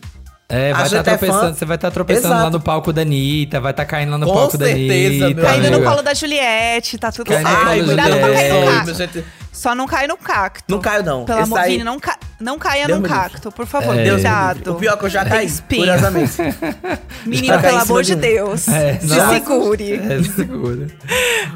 É, 0.54 0.72
vai 0.74 0.84
estar 0.84 0.98
gente 0.98 1.00
é 1.00 1.04
tropeçando, 1.18 1.40
fã. 1.42 1.54
você 1.54 1.66
vai 1.66 1.76
estar 1.76 1.92
tropeçando 1.92 2.28
lá 2.30 2.36
Exato. 2.42 2.52
no 2.52 2.60
palco 2.62 2.94
da 2.94 3.02
Anitta, 3.02 3.60
vai 3.60 3.72
estar 3.72 3.86
caindo 3.86 4.12
lá 4.12 4.18
no 4.18 4.28
Com 4.28 4.34
palco 4.34 4.58
da 4.58 4.66
certeza, 4.68 5.26
Anitta. 5.26 5.42
meu 5.42 5.46
Caindo 5.50 5.66
amigo. 5.68 5.82
no 5.84 5.90
colo 5.90 6.02
da 6.04 6.14
Juliette, 6.14 6.98
tá 6.98 7.12
tudo 7.12 7.28
certo. 7.32 7.44
da 7.44 7.84
Cuidado 7.84 8.18
pra 8.20 8.34
cair 8.34 8.54
no 8.54 8.66
cacto. 8.72 8.94
Gente, 8.94 9.26
Só 9.52 9.76
não 9.76 9.86
cai 9.88 10.08
no 10.08 10.18
cacto. 10.18 10.64
Não 10.68 10.80
caio, 10.80 11.04
não. 11.04 11.26
Pelo 11.26 11.40
amor, 11.44 11.60
aí- 11.60 11.72
Vini, 11.72 11.84
não, 11.84 12.00
ca... 12.00 12.18
não 12.40 12.58
caia 12.60 12.88
Deus 12.88 13.00
no 13.00 13.06
livre. 13.08 13.20
cacto, 13.20 13.52
por 13.52 13.66
favor. 13.68 13.98
É. 13.98 14.04
Deus 14.04 14.16
Cuidado. 14.16 14.72
O 14.74 14.76
pior 14.76 14.94
é 14.94 14.98
que 14.98 15.06
eu 15.06 15.10
já 15.10 15.24
caí, 15.26 15.46
espinho. 15.46 15.82
curiosamente. 15.82 16.34
Menino, 17.26 17.60
pelo 17.60 17.78
amor 17.80 18.04
de 18.04 18.16
de. 18.16 18.22
Deus. 18.22 18.68
É, 18.68 19.00
Se 19.00 19.08
nossa. 19.08 19.30
segure. 19.34 19.94
É, 19.94 20.24
segura. 20.24 20.88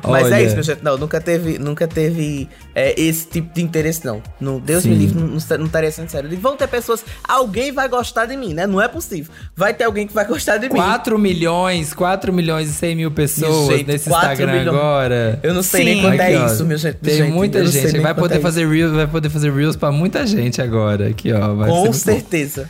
Mas 0.03 0.25
Olha, 0.25 0.36
é 0.36 0.43
isso, 0.43 0.53
meu 0.55 0.63
gente. 0.63 0.83
Não, 0.83 0.97
nunca 0.97 1.19
teve, 1.19 1.57
nunca 1.60 1.88
teve 1.88 2.47
é, 2.77 2.93
esse 2.95 3.25
tipo 3.25 3.51
de 3.51 3.63
interesse, 3.63 4.05
não. 4.05 4.21
não 4.39 4.59
Deus 4.59 4.83
Sim. 4.83 4.89
me 4.89 4.95
livre, 4.97 5.19
não, 5.19 5.25
não, 5.25 5.57
não 5.57 5.65
estaria 5.65 5.91
sendo 5.91 6.09
sério. 6.09 6.29
Vão 6.39 6.55
ter 6.55 6.67
pessoas. 6.67 7.03
Alguém 7.27 7.71
vai 7.71 7.89
gostar 7.89 8.27
de 8.27 8.37
mim, 8.37 8.53
né? 8.53 8.67
Não 8.67 8.79
é 8.79 8.87
possível. 8.87 9.33
Vai 9.55 9.73
ter 9.73 9.85
alguém 9.85 10.05
que 10.05 10.13
vai 10.13 10.23
gostar 10.25 10.57
de 10.57 10.69
mim. 10.69 10.75
4 10.75 11.17
milhões, 11.17 11.91
4 11.91 12.31
milhões 12.31 12.69
e 12.69 12.73
100 12.73 12.95
mil 12.95 13.09
pessoas 13.09 13.83
nesse 13.83 14.07
4 14.07 14.31
Instagram 14.31 14.59
milhões. 14.59 14.77
agora. 14.77 15.39
Eu 15.41 15.55
não 15.55 15.63
sei 15.63 15.79
Sim. 15.79 15.85
nem 15.87 16.01
quanto 16.03 16.21
Aqui, 16.21 16.33
é 16.33 16.39
ó, 16.39 16.45
isso, 16.45 16.65
meu 16.65 16.77
gente. 16.77 16.97
Tem 16.97 17.17
gente, 17.17 17.31
muita 17.31 17.65
gente. 17.65 17.97
Vai 17.97 18.13
poder 18.13 18.37
é 18.37 18.39
fazer 18.39 18.67
reels, 18.69 18.93
vai 18.93 19.07
poder 19.07 19.29
fazer 19.31 19.51
reels 19.51 19.75
pra 19.75 19.91
muita 19.91 20.27
gente 20.27 20.61
agora. 20.61 21.07
Aqui, 21.07 21.33
ó. 21.33 21.39
Com 21.47 21.55
muito 21.55 22.05
bom. 22.05 22.61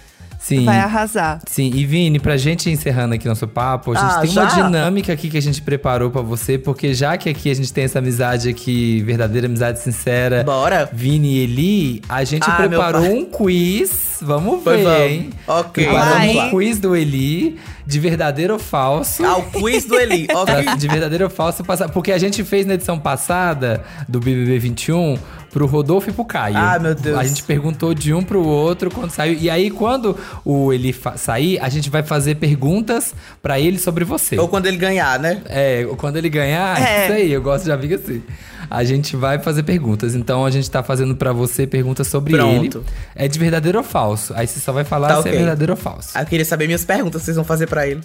Sim. 0.48 0.64
Vai 0.66 0.80
arrasar. 0.80 1.40
Sim, 1.46 1.72
e 1.76 1.86
Vini, 1.86 2.20
pra 2.20 2.38
gente 2.38 2.70
encerrando 2.70 3.14
aqui 3.16 3.28
nosso 3.28 3.48
papo, 3.48 3.92
a 3.92 3.96
gente 3.96 4.14
Ah, 4.16 4.20
tem 4.22 4.30
uma 4.32 4.50
já? 4.50 4.62
dinâmica 4.62 5.12
aqui 5.12 5.30
que 5.30 5.38
a 5.38 5.42
gente 5.42 5.62
preparou 5.62 6.10
pra 6.10 6.22
você, 6.22 6.58
porque 6.58 6.94
já 6.94 7.18
que 7.18 7.28
aqui 7.30 7.52
a 7.52 7.54
gente 7.56 7.74
tem 7.74 7.84
essa 7.84 8.00
amizade 8.00 8.48
aqui, 8.48 9.02
verdadeira 9.06 9.48
amizade 9.48 9.80
sincera, 9.80 10.44
Bora. 10.46 10.90
Vini 10.94 11.36
e 11.36 11.40
Eli, 11.44 12.02
a 12.08 12.24
gente 12.24 12.50
Ah, 12.50 12.54
preparou 12.56 13.04
um 13.04 13.26
quiz, 13.26 14.20
vamos 14.22 14.64
ver, 14.64 14.84
vamos. 14.84 15.02
hein? 15.02 15.30
Ok. 15.48 15.84
Preparamos 15.86 16.36
um 16.36 16.50
quiz 16.52 16.80
do 16.80 16.96
Eli, 16.96 17.58
de 17.88 18.00
verdadeiro 18.00 18.54
ou 18.54 18.60
falso. 18.60 19.26
Ao 19.26 19.42
quiz 19.44 19.86
do 19.86 19.96
Eli. 19.98 20.28
Pra- 20.28 20.42
ok. 20.42 20.76
de 20.76 20.88
verdadeiro 20.88 21.24
ou 21.24 21.30
falso 21.30 21.64
passar. 21.64 21.90
Porque 21.90 22.12
a 22.12 22.18
gente 22.18 22.44
fez 22.44 22.66
na 22.66 22.74
edição 22.74 23.00
passada 23.00 23.84
do 24.08 24.20
BBB 24.20 24.60
21 24.60 25.18
pro 25.52 25.66
Rodolfo 25.66 26.10
e 26.10 26.14
pro 26.14 26.26
Caio. 26.26 26.58
Ah, 26.58 26.78
meu 26.78 26.94
Deus. 26.94 27.18
A 27.18 27.24
gente 27.24 27.42
perguntou 27.44 27.94
de 27.94 28.14
um 28.14 28.22
pro 28.22 28.44
outro 28.46 28.92
quando 28.92 29.10
saiu. 29.12 29.38
E 29.40 29.50
aí, 29.50 29.72
quando 29.72 30.16
o 30.44 30.72
ele 30.74 30.92
fa- 30.92 31.16
sair, 31.18 31.58
a 31.60 31.70
gente 31.70 31.90
vai 31.90 32.04
fazer 32.04 32.36
perguntas 32.36 33.16
pra 33.42 33.58
ele 33.60 33.80
sobre 33.80 34.04
você. 34.04 34.38
Ou 34.38 34.48
quando 34.50 34.66
ele 34.68 34.78
ganhar, 34.78 35.18
né? 35.18 35.42
É, 35.46 35.88
quando 35.98 36.18
ele 36.18 36.30
ganhar, 36.30 36.80
É. 36.82 37.06
isso 37.06 37.14
aí, 37.14 37.32
eu 37.32 37.42
gosto 37.42 37.64
de 37.64 37.72
amiga 37.72 37.96
assim. 37.96 38.22
A 38.70 38.84
gente 38.84 39.16
vai 39.16 39.40
fazer 39.40 39.64
perguntas. 39.64 40.16
Então 40.16 40.46
a 40.46 40.50
gente 40.52 40.70
tá 40.70 40.82
fazendo 40.84 41.16
pra 41.16 41.32
você 41.34 41.66
perguntas 41.68 42.08
sobre 42.08 42.34
Pronto. 42.36 42.78
ele. 42.80 42.86
É 43.16 43.28
de 43.28 43.38
verdadeiro 43.40 43.78
ou 43.78 43.84
falso. 43.84 44.34
Aí 44.36 44.46
você 44.48 44.60
só 44.60 44.72
vai 44.72 44.84
falar 44.84 45.08
Tá 45.10 45.14
se 45.16 45.20
ok. 45.22 45.32
é 45.34 45.36
verdadeiro 45.38 45.74
ou 45.74 45.78
falso. 45.78 46.10
Ah, 46.16 46.22
Eu 46.22 46.26
queria 46.26 46.46
saber 46.46 46.66
minhas 46.68 46.84
perguntas 46.86 47.22
que 47.22 47.26
vocês 47.26 47.36
vão 47.36 47.46
fazer 47.46 47.68
pra 47.68 47.88
ele. 47.88 48.02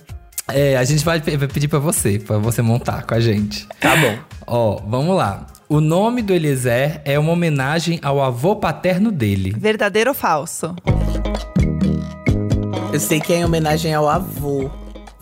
É, 0.48 0.76
a 0.76 0.84
gente 0.84 1.04
vai, 1.04 1.20
pe- 1.20 1.36
vai 1.36 1.46
pedir 1.48 1.68
pra 1.68 1.78
você, 1.78 2.18
pra 2.18 2.36
você 2.38 2.60
montar 2.62 3.04
com 3.06 3.14
a 3.14 3.20
gente. 3.20 3.66
Tá 3.80 3.94
bom. 3.96 4.18
Ó, 4.46 4.80
vamos 4.88 5.16
lá. 5.16 5.46
O 5.68 5.80
nome 5.80 6.20
do 6.20 6.32
Eliezer 6.34 7.00
é 7.04 7.18
uma 7.18 7.32
homenagem 7.32 7.98
ao 8.02 8.20
avô 8.22 8.56
paterno 8.56 9.10
dele. 9.12 9.54
Verdadeiro 9.56 10.10
ou 10.10 10.14
falso? 10.14 10.74
Eu 12.92 13.00
sei 13.00 13.20
que 13.20 13.32
é 13.32 13.36
em 13.38 13.44
homenagem 13.44 13.94
ao 13.94 14.08
avô. 14.08 14.68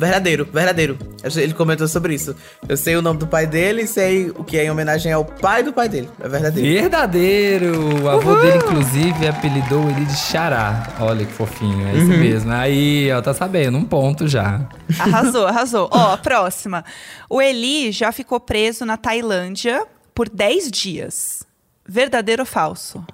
Verdadeiro, 0.01 0.49
verdadeiro. 0.51 0.99
Ele 1.37 1.53
comentou 1.53 1.87
sobre 1.87 2.15
isso. 2.15 2.35
Eu 2.67 2.75
sei 2.75 2.97
o 2.97 3.03
nome 3.03 3.19
do 3.19 3.27
pai 3.27 3.47
dele 3.47 3.83
e 3.83 3.87
sei 3.87 4.31
o 4.31 4.43
que 4.43 4.57
é 4.57 4.65
em 4.65 4.71
homenagem 4.71 5.13
ao 5.13 5.27
pai 5.27 5.63
do 5.63 5.75
pai 5.75 5.91
dele. 5.91 6.09
É 6.19 6.27
verdadeiro. 6.27 6.81
Verdadeiro! 6.81 8.03
O 8.03 8.09
avô 8.09 8.35
dele, 8.37 8.57
inclusive, 8.57 9.29
apelidou 9.29 9.91
ele 9.91 10.07
de 10.07 10.17
Xará. 10.17 10.89
Olha 11.01 11.27
que 11.27 11.33
fofinho, 11.35 11.87
é 11.87 11.99
isso 11.99 12.07
mesmo. 12.07 12.51
Aí, 12.51 13.13
ó, 13.13 13.21
tá 13.21 13.35
sabendo, 13.35 13.77
um 13.77 13.85
ponto 13.85 14.27
já. 14.27 14.67
Arrasou, 14.99 15.45
arrasou. 15.47 15.91
Ó, 15.93 16.17
próxima. 16.17 16.83
O 17.29 17.43
Eli 17.43 17.93
já 17.93 18.11
ficou 18.11 18.41
preso 18.41 18.87
na 18.87 18.97
Tailândia 18.97 19.87
por 20.15 20.31
10 20.31 20.71
dias. 20.71 21.43
Verdadeiro 21.87 22.41
ou 22.41 22.47
falso? 22.47 23.05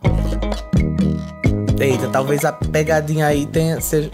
Eita, 1.81 2.09
talvez 2.11 2.45
a 2.45 2.53
pegadinha 2.53 3.27
aí 3.27 3.45
tenha 3.45 3.81
seja 3.81 4.09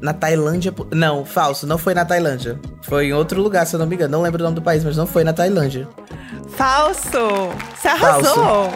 na 0.00 0.12
Tailândia. 0.12 0.72
Não, 0.92 1.24
falso, 1.24 1.66
não 1.66 1.78
foi 1.78 1.94
na 1.94 2.04
Tailândia. 2.04 2.58
Foi 2.82 3.06
em 3.06 3.12
outro 3.12 3.40
lugar, 3.40 3.66
se 3.66 3.74
eu 3.74 3.80
não 3.80 3.86
me 3.86 3.94
engano. 3.94 4.12
Não 4.12 4.22
lembro 4.22 4.40
o 4.40 4.44
nome 4.44 4.56
do 4.56 4.62
país, 4.62 4.84
mas 4.84 4.96
não 4.96 5.06
foi 5.06 5.24
na 5.24 5.32
Tailândia. 5.32 5.88
Falso! 6.56 7.50
Você 7.76 7.88
arrasou! 7.88 8.70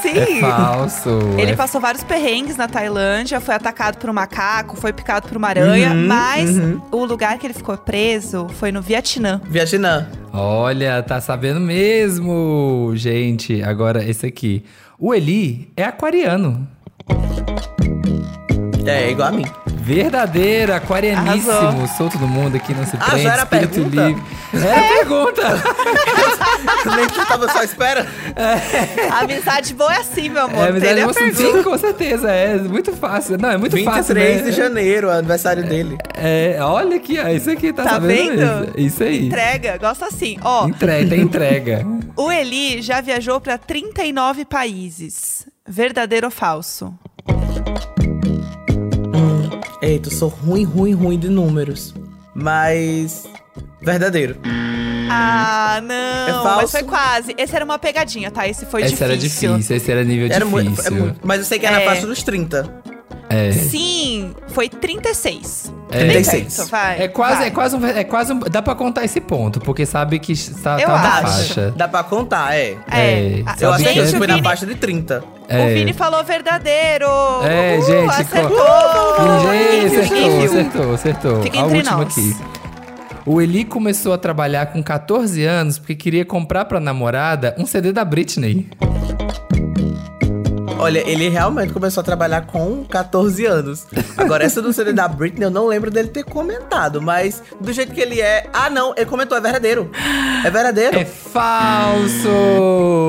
Sim! 0.00 0.16
É 0.16 0.40
falso. 0.40 1.10
Ele 1.36 1.52
é 1.52 1.56
passou 1.56 1.80
vários 1.80 2.04
perrengues 2.04 2.56
na 2.56 2.68
Tailândia, 2.68 3.40
foi 3.40 3.54
atacado 3.54 3.98
por 3.98 4.08
um 4.08 4.12
macaco, 4.12 4.76
foi 4.76 4.92
picado 4.92 5.28
por 5.28 5.36
uma 5.36 5.48
aranha, 5.48 5.90
Uhum, 5.90 6.06
mas 6.06 6.56
uhum. 6.56 6.80
o 6.92 7.04
lugar 7.04 7.36
que 7.38 7.46
ele 7.46 7.54
ficou 7.54 7.76
preso 7.76 8.46
foi 8.54 8.70
no 8.70 8.80
Vietnã. 8.80 9.40
Vietnã. 9.44 10.06
Olha, 10.32 11.02
tá 11.02 11.20
sabendo 11.20 11.58
mesmo, 11.58 12.92
gente. 12.94 13.62
Agora, 13.62 14.04
esse 14.04 14.26
aqui. 14.26 14.64
O 14.98 15.12
Eli 15.12 15.72
é 15.76 15.84
aquariano. 15.84 16.66
É, 18.86 19.10
igual 19.10 19.28
a 19.28 19.32
mim. 19.32 19.44
Verdadeiro, 19.94 20.74
aquarianíssimo. 20.74 21.50
Arrasou. 21.52 21.86
Sou 21.96 22.10
todo 22.10 22.28
mundo 22.28 22.56
aqui, 22.56 22.74
não 22.74 22.84
se 22.84 22.94
Ah, 23.00 23.06
prende. 23.06 23.22
já 23.22 23.32
era 23.32 23.42
espírito 23.44 23.70
pergunta? 23.74 24.06
livre. 24.06 24.22
É, 24.54 24.88
pergunta. 24.98 25.42
Nem 26.96 27.06
que 27.06 27.26
tava 27.26 27.50
só 27.50 27.62
espera. 27.62 28.06
A 29.10 29.20
amizade 29.20 29.72
boa 29.74 29.94
é 29.94 29.98
assim, 29.98 30.28
meu 30.28 30.42
amor. 30.42 30.58
É, 30.58 30.66
não 30.66 30.72
mas 30.72 30.80
tem 30.82 30.90
ele 30.90 30.94
nem 30.94 31.02
a 31.04 31.06
mostrou 31.06 31.30
pergunta. 31.32 31.56
sim, 31.58 31.62
com 31.62 31.78
certeza. 31.78 32.30
É 32.30 32.56
muito 32.58 32.92
fácil. 32.92 33.38
Não, 33.38 33.50
é 33.50 33.56
muito 33.56 33.76
23 33.76 33.96
fácil, 33.96 34.14
né? 34.14 34.42
de 34.42 34.52
janeiro, 34.52 35.10
aniversário 35.10 35.64
dele. 35.64 35.96
É, 36.14 36.58
olha 36.60 36.96
aqui, 36.96 37.18
ó. 37.18 37.28
Isso 37.28 37.50
aqui 37.50 37.72
tá, 37.72 37.84
Tá 37.84 37.90
sabendo 37.92 38.36
vendo? 38.36 38.78
Isso 38.78 39.02
aí. 39.02 39.26
Entrega, 39.26 39.78
gosta 39.78 40.06
assim. 40.06 40.36
Ó, 40.42 40.66
Entrega, 40.68 41.08
tem 41.08 41.20
entrega. 41.22 41.86
o 42.14 42.30
Eli 42.30 42.82
já 42.82 43.00
viajou 43.00 43.40
pra 43.40 43.56
39 43.56 44.44
países. 44.44 45.46
Verdadeiro 45.66 46.26
ou 46.26 46.30
falso? 46.30 46.92
Eita, 49.80 50.08
eu 50.08 50.12
sou 50.12 50.28
ruim, 50.28 50.64
ruim, 50.64 50.92
ruim 50.92 51.18
de 51.18 51.28
números. 51.28 51.94
Mas. 52.34 53.26
Verdadeiro. 53.80 54.36
Ah, 55.10 55.76
É 55.78 55.80
não. 56.32 56.42
falso? 56.42 56.56
mas 56.62 56.70
foi 56.70 56.82
quase. 56.82 57.34
Esse 57.38 57.54
era 57.56 57.64
uma 57.64 57.78
pegadinha, 57.78 58.30
tá? 58.30 58.46
Esse 58.46 58.66
foi 58.66 58.82
esse 58.82 58.90
difícil. 58.90 59.06
era 59.06 59.16
difícil, 59.16 59.76
esse 59.76 59.90
era 59.90 60.04
nível 60.04 60.28
Era 60.30 60.44
muito, 60.44 60.70
difícil. 60.70 60.96
é 60.96 61.00
muito- 61.00 61.20
Mas 61.22 61.38
eu 61.38 61.44
sei 61.46 61.58
que 61.58 61.66
era 61.66 61.76
na 61.76 61.82
É. 61.82 61.84
faixa 61.86 62.06
dos 62.06 62.22
30. 62.22 62.82
É. 63.30 63.52
Sim, 63.52 64.34
foi 64.48 64.68
36. 64.68 65.72
É. 65.90 65.98
Bem 66.00 66.10
36. 66.22 66.56
perto, 66.56 66.70
vai. 66.70 67.02
É 67.02 67.08
quase, 67.08 67.36
vai. 67.38 67.46
é 67.46 67.50
quase 67.50 67.76
um, 67.76 67.86
é 67.86 68.04
quase 68.04 68.32
um, 68.32 68.38
dá 68.40 68.62
pra 68.62 68.74
contar 68.74 69.04
esse 69.04 69.20
ponto, 69.20 69.60
porque 69.60 69.84
sabe 69.84 70.18
que 70.18 70.34
tá, 70.62 70.78
Eu 70.80 70.86
tá 70.86 70.98
na 70.98 71.10
faixa. 71.22 71.72
Dá 71.76 71.88
pra 71.88 72.02
contar, 72.04 72.54
é. 72.56 72.76
É. 72.90 72.96
É, 73.00 73.44
Eu 73.60 73.72
acho 73.72 73.84
que 73.84 73.92
gente, 73.92 74.16
foi 74.16 74.26
na 74.26 74.42
faixa 74.42 74.64
de 74.66 74.74
30. 74.74 75.22
É. 75.48 75.64
o 75.64 75.68
Vini 75.74 75.92
falou 75.92 76.22
verdadeiro. 76.24 77.06
É, 77.42 77.76
Uhul, 77.78 77.86
gente, 77.86 78.10
acertou. 78.20 78.48
co- 78.50 79.52
Gente, 79.52 79.96
acertou, 79.96 80.44
acertou, 80.44 80.94
acertou. 80.94 81.42
Fica 81.42 81.58
A 81.58 81.62
entre 81.64 81.76
última 81.78 81.96
nós. 81.98 82.12
aqui. 82.12 82.36
O 83.26 83.42
Eli 83.42 83.64
começou 83.64 84.14
a 84.14 84.18
trabalhar 84.18 84.66
com 84.72 84.82
14 84.82 85.44
anos 85.44 85.78
porque 85.78 85.94
queria 85.94 86.24
comprar 86.24 86.64
pra 86.64 86.80
namorada 86.80 87.54
um 87.58 87.66
CD 87.66 87.92
da 87.92 88.02
Britney. 88.04 88.66
Olha, 90.78 91.02
ele 91.10 91.28
realmente 91.28 91.72
começou 91.72 92.00
a 92.00 92.04
trabalhar 92.04 92.42
com 92.46 92.84
14 92.84 93.44
anos. 93.46 93.86
Agora, 94.16 94.44
essa 94.44 94.62
do 94.62 94.72
CD 94.72 94.92
da 94.92 95.08
Britney, 95.08 95.44
eu 95.44 95.50
não 95.50 95.66
lembro 95.66 95.90
dele 95.90 96.08
ter 96.08 96.22
comentado, 96.24 97.02
mas 97.02 97.42
do 97.60 97.72
jeito 97.72 97.92
que 97.92 98.00
ele 98.00 98.20
é. 98.20 98.46
Ah, 98.52 98.70
não, 98.70 98.94
ele 98.96 99.06
comentou, 99.06 99.36
é 99.36 99.40
verdadeiro. 99.40 99.90
É 100.44 100.50
verdadeiro. 100.50 100.98
É 100.98 101.04
falso! 101.04 102.28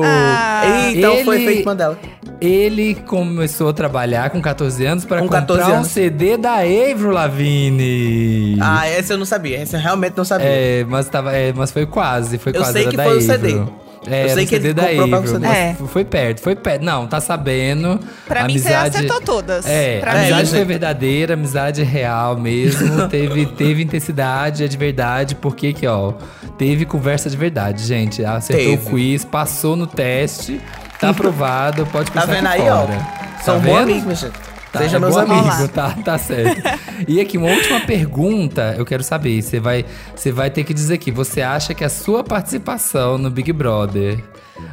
Ah, 0.04 0.90
então 0.94 1.24
foi 1.24 1.36
ele- 1.36 1.46
feito 1.46 1.64
Mandela. 1.66 1.98
Ele 2.40 2.94
começou 2.94 3.68
a 3.68 3.72
trabalhar 3.72 4.30
com 4.30 4.40
14 4.40 4.84
anos 4.86 5.04
para 5.04 5.18
Com 5.18 5.24
comprar 5.24 5.42
14 5.42 5.70
um 5.70 5.74
anos. 5.74 5.88
CD 5.88 6.38
da 6.38 6.54
Avril 6.54 7.10
Lavigne. 7.10 8.56
Ah, 8.60 8.86
essa 8.88 9.12
eu 9.12 9.18
não 9.18 9.26
sabia. 9.26 9.58
Essa 9.58 9.76
eu 9.76 9.80
realmente 9.82 10.14
não 10.16 10.24
sabia. 10.24 10.46
É, 10.48 10.84
mas, 10.88 11.06
tava, 11.08 11.32
é, 11.36 11.52
mas 11.52 11.70
foi 11.70 11.84
quase, 11.84 12.38
foi 12.38 12.52
Eu 12.52 12.60
quase. 12.62 12.72
sei 12.72 12.86
que 12.88 12.96
da 12.96 13.04
foi 13.04 13.12
o 13.12 13.16
Avril. 13.16 13.30
CD. 13.30 13.62
É, 14.06 14.24
Eu 14.24 14.28
sei 14.30 14.46
que 14.46 14.54
ele 14.54 14.72
da 14.72 14.84
comprou 14.86 15.08
pra 15.08 15.18
Avril, 15.18 15.44
É. 15.44 15.74
foi 15.74 16.04
perto, 16.04 16.40
foi 16.40 16.56
perto. 16.56 16.82
Não, 16.82 17.06
tá 17.06 17.20
sabendo. 17.20 18.00
Pra 18.26 18.44
mim, 18.44 18.58
você 18.58 18.68
amizade... 18.68 18.96
acertou 18.96 19.20
todas. 19.20 19.66
É, 19.66 19.98
Pra 20.00 20.12
a 20.12 20.14
amizade 20.20 20.42
mim- 20.44 20.56
foi 20.56 20.64
verdadeira, 20.64 21.34
amizade 21.34 21.82
real 21.82 22.36
mesmo. 22.38 23.08
teve, 23.08 23.46
teve 23.46 23.82
intensidade, 23.82 24.64
é 24.64 24.68
de 24.68 24.76
verdade, 24.76 25.34
porque 25.34 25.72
que, 25.74 25.86
ó, 25.86 26.14
teve 26.56 26.84
conversa 26.86 27.28
de 27.28 27.36
verdade, 27.36 27.84
gente. 27.84 28.24
Acertou 28.24 28.64
Teve. 28.76 28.86
o 28.86 28.90
quiz, 28.90 29.24
passou 29.24 29.76
no 29.76 29.86
teste, 29.86 30.60
tá 30.98 31.10
aprovado, 31.10 31.84
pode 31.86 32.10
Tá 32.10 32.22
pensar 32.22 32.32
vendo 32.34 32.46
aí, 32.46 32.60
ó? 32.68 32.86
fora. 32.86 32.98
São 33.44 33.60
tá 33.60 33.66
bons 33.66 33.78
amigos, 33.78 34.18
gente. 34.20 34.32
Tá, 34.72 34.78
Seja 34.80 34.96
é 34.98 35.00
meus 35.00 35.14
bom 35.14 35.20
amigos. 35.20 35.54
amigo, 35.54 35.68
tá, 35.68 35.90
tá 36.04 36.16
certo. 36.18 36.62
e 37.08 37.20
aqui, 37.20 37.36
uma 37.36 37.48
última 37.48 37.80
pergunta, 37.80 38.74
eu 38.78 38.84
quero 38.84 39.02
saber. 39.02 39.42
Você 39.42 39.58
vai, 39.58 39.84
você 40.14 40.30
vai 40.30 40.48
ter 40.50 40.62
que 40.64 40.72
dizer 40.72 40.94
aqui. 40.94 41.10
Você 41.10 41.42
acha 41.42 41.74
que 41.74 41.84
a 41.84 41.88
sua 41.88 42.22
participação 42.22 43.18
no 43.18 43.30
Big 43.30 43.52
Brother 43.52 44.22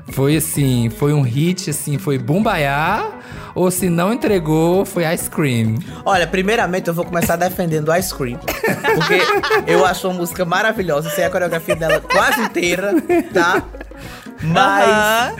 foi 0.09 0.35
assim, 0.37 0.89
foi 0.89 1.13
um 1.13 1.21
hit, 1.21 1.69
assim, 1.69 1.97
foi 1.97 2.17
bumbaiá? 2.17 3.09
Ou 3.55 3.71
se 3.71 3.89
não 3.89 4.13
entregou, 4.13 4.85
foi 4.85 5.11
ice 5.11 5.27
cream? 5.29 5.79
Olha, 6.05 6.27
primeiramente 6.27 6.89
eu 6.89 6.93
vou 6.93 7.03
começar 7.03 7.35
defendendo 7.35 7.91
Ice 7.95 8.13
Cream. 8.13 8.37
Porque 8.37 9.19
eu 9.65 9.83
acho 9.83 10.07
uma 10.07 10.13
música 10.19 10.45
maravilhosa. 10.45 11.09
Sei 11.09 11.25
a 11.25 11.29
coreografia 11.29 11.75
dela 11.75 11.99
quase 11.99 12.39
inteira, 12.41 12.93
tá? 13.33 13.63
Mas. 14.43 15.35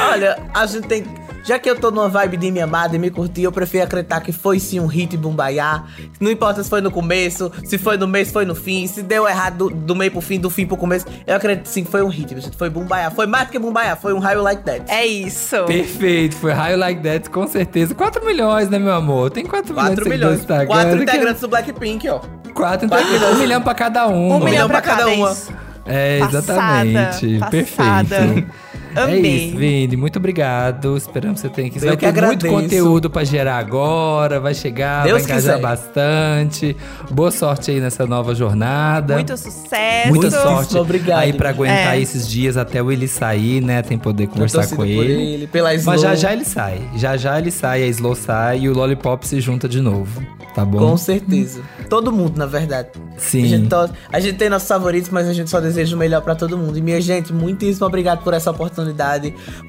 Olha, 0.00 0.38
a 0.54 0.66
gente 0.66 0.86
tem. 0.86 1.04
Já 1.44 1.58
que 1.58 1.68
eu 1.70 1.76
tô 1.76 1.90
numa 1.90 2.08
vibe 2.08 2.36
de 2.36 2.50
me 2.50 2.60
amar, 2.60 2.88
de 2.88 2.98
me 2.98 3.10
curtir, 3.10 3.42
eu 3.42 3.52
prefiro 3.52 3.84
acreditar 3.84 4.20
que 4.20 4.32
foi 4.32 4.58
sim 4.60 4.80
um 4.80 4.86
hit 4.86 5.16
bumbaiá. 5.16 5.84
Não 6.20 6.30
importa 6.30 6.62
se 6.62 6.68
foi 6.68 6.80
no 6.80 6.90
começo, 6.90 7.50
se 7.64 7.78
foi 7.78 7.96
no 7.96 8.06
mês, 8.06 8.28
se 8.28 8.32
foi 8.34 8.44
no 8.44 8.54
fim, 8.54 8.86
se 8.86 9.02
deu 9.02 9.26
errado 9.26 9.68
do, 9.68 9.70
do 9.70 9.96
meio 9.96 10.10
pro 10.10 10.20
fim, 10.20 10.38
do 10.38 10.50
fim 10.50 10.66
pro 10.66 10.76
começo. 10.76 11.06
Eu 11.26 11.36
acredito 11.36 11.66
sim 11.66 11.84
que 11.84 11.90
foi 11.90 12.02
um 12.02 12.08
hit, 12.08 12.28
gente. 12.40 12.56
Foi 12.56 12.68
bumbaiá. 12.68 13.10
Foi 13.10 13.26
mais 13.26 13.46
do 13.46 13.50
que 13.52 13.58
bumbaiá, 13.58 13.96
foi 13.96 14.12
um 14.12 14.18
raio 14.18 14.42
like 14.42 14.62
that. 14.64 14.82
É 14.88 15.06
isso. 15.06 15.64
Perfeito, 15.64 16.36
foi 16.36 16.52
High 16.52 16.76
Like 16.76 17.02
That, 17.02 17.30
com 17.30 17.46
certeza. 17.46 17.94
4 17.94 18.24
milhões, 18.26 18.68
né, 18.68 18.78
meu 18.78 18.92
amor? 18.92 19.30
Tem 19.30 19.44
4 19.46 19.72
milhões 19.74 19.88
4 19.90 20.04
de 20.04 20.10
milhões. 20.10 20.38
seguidores 20.38 20.38
no 20.38 20.42
Instagram. 20.42 20.66
Quatro 20.66 20.90
Daqui 20.98 21.10
a- 21.10 21.14
integrantes 21.14 21.40
do 21.40 21.48
Blackpink, 21.48 22.08
ó. 22.08 22.20
Quatro 22.52 22.86
integrantes. 22.86 23.36
Um 23.36 23.38
milhão 23.38 23.62
pra 23.62 23.74
cada 23.74 24.06
um. 24.08 24.32
Um, 24.34 24.44
milhão 24.44 24.68
pra 24.68 24.80
cada, 24.82 25.06
uma. 25.08 25.30
isso. 25.32 25.52
É, 25.86 26.18
Passada, 26.18 26.38
exatamente. 26.84 27.38
passada. 27.38 27.50
Perfeito. 27.50 28.48
É 28.67 28.67
Amei. 29.04 29.46
isso, 29.48 29.56
Vini. 29.56 29.96
Muito 29.96 30.16
obrigado. 30.18 30.96
Esperamos 30.96 31.40
que 31.40 31.48
você 31.48 31.54
tenha 31.54 31.70
que. 31.70 31.78
Vai 31.78 31.96
que 31.96 31.96
ter 31.98 32.06
muito 32.12 32.18
agradeço. 32.46 32.54
conteúdo 32.62 33.10
pra 33.10 33.24
gerar 33.24 33.58
agora. 33.58 34.40
Vai 34.40 34.54
chegar, 34.54 35.04
Deus 35.04 35.22
vai 35.22 35.30
engajar 35.32 35.56
quiser. 35.56 35.60
bastante. 35.62 36.76
Boa 37.10 37.30
sorte 37.30 37.70
aí 37.70 37.80
nessa 37.80 38.06
nova 38.06 38.34
jornada. 38.34 39.14
Muito 39.14 39.36
sucesso. 39.36 40.08
Muita 40.08 40.30
Muito 40.30 40.32
sorte 40.32 40.76
obrigado. 40.76 41.18
aí 41.20 41.32
pra 41.32 41.50
aguentar 41.50 41.96
É. 41.96 42.00
esses 42.00 42.28
dias 42.28 42.56
até 42.56 42.82
o 42.82 42.90
ele 42.92 43.08
sair, 43.08 43.60
né? 43.60 43.82
Tem 43.82 43.98
poder 43.98 44.26
conversar 44.28 44.66
com 44.74 44.84
ele. 44.84 45.12
ele, 45.34 45.46
pela 45.46 45.74
Slow. 45.74 45.94
Mas 45.94 46.02
já 46.02 46.14
já 46.14 46.32
ele 46.32 46.44
sai. 46.44 46.80
Já 46.96 47.16
já 47.16 47.38
ele 47.38 47.50
sai, 47.50 47.82
a 47.82 47.86
Slow 47.86 48.14
sai 48.14 48.60
e 48.60 48.68
o 48.68 48.72
Lollipop 48.74 49.26
se 49.26 49.40
junta 49.40 49.68
de 49.68 49.80
novo. 49.80 50.22
Tá 50.54 50.64
bom? 50.64 50.78
Com 50.78 50.96
certeza. 50.96 51.60
Todo 51.88 52.10
mundo, 52.10 52.36
na 52.36 52.46
verdade. 52.46 52.88
Sim. 53.16 53.44
A 53.44 53.46
gente, 53.48 53.68
to- 53.68 53.90
a 54.12 54.18
gente 54.20 54.36
tem 54.38 54.48
nossos 54.48 54.66
favoritos, 54.66 55.08
mas 55.10 55.28
a 55.28 55.32
gente 55.32 55.48
só 55.50 55.60
deseja 55.60 55.94
o 55.94 55.98
melhor 55.98 56.20
pra 56.22 56.34
todo 56.34 56.58
mundo. 56.58 56.76
E 56.76 56.80
minha 56.82 57.00
gente, 57.00 57.32
muitíssimo 57.32 57.86
obrigado 57.86 58.24
por 58.24 58.34
essa 58.34 58.50
oportunidade. 58.50 58.87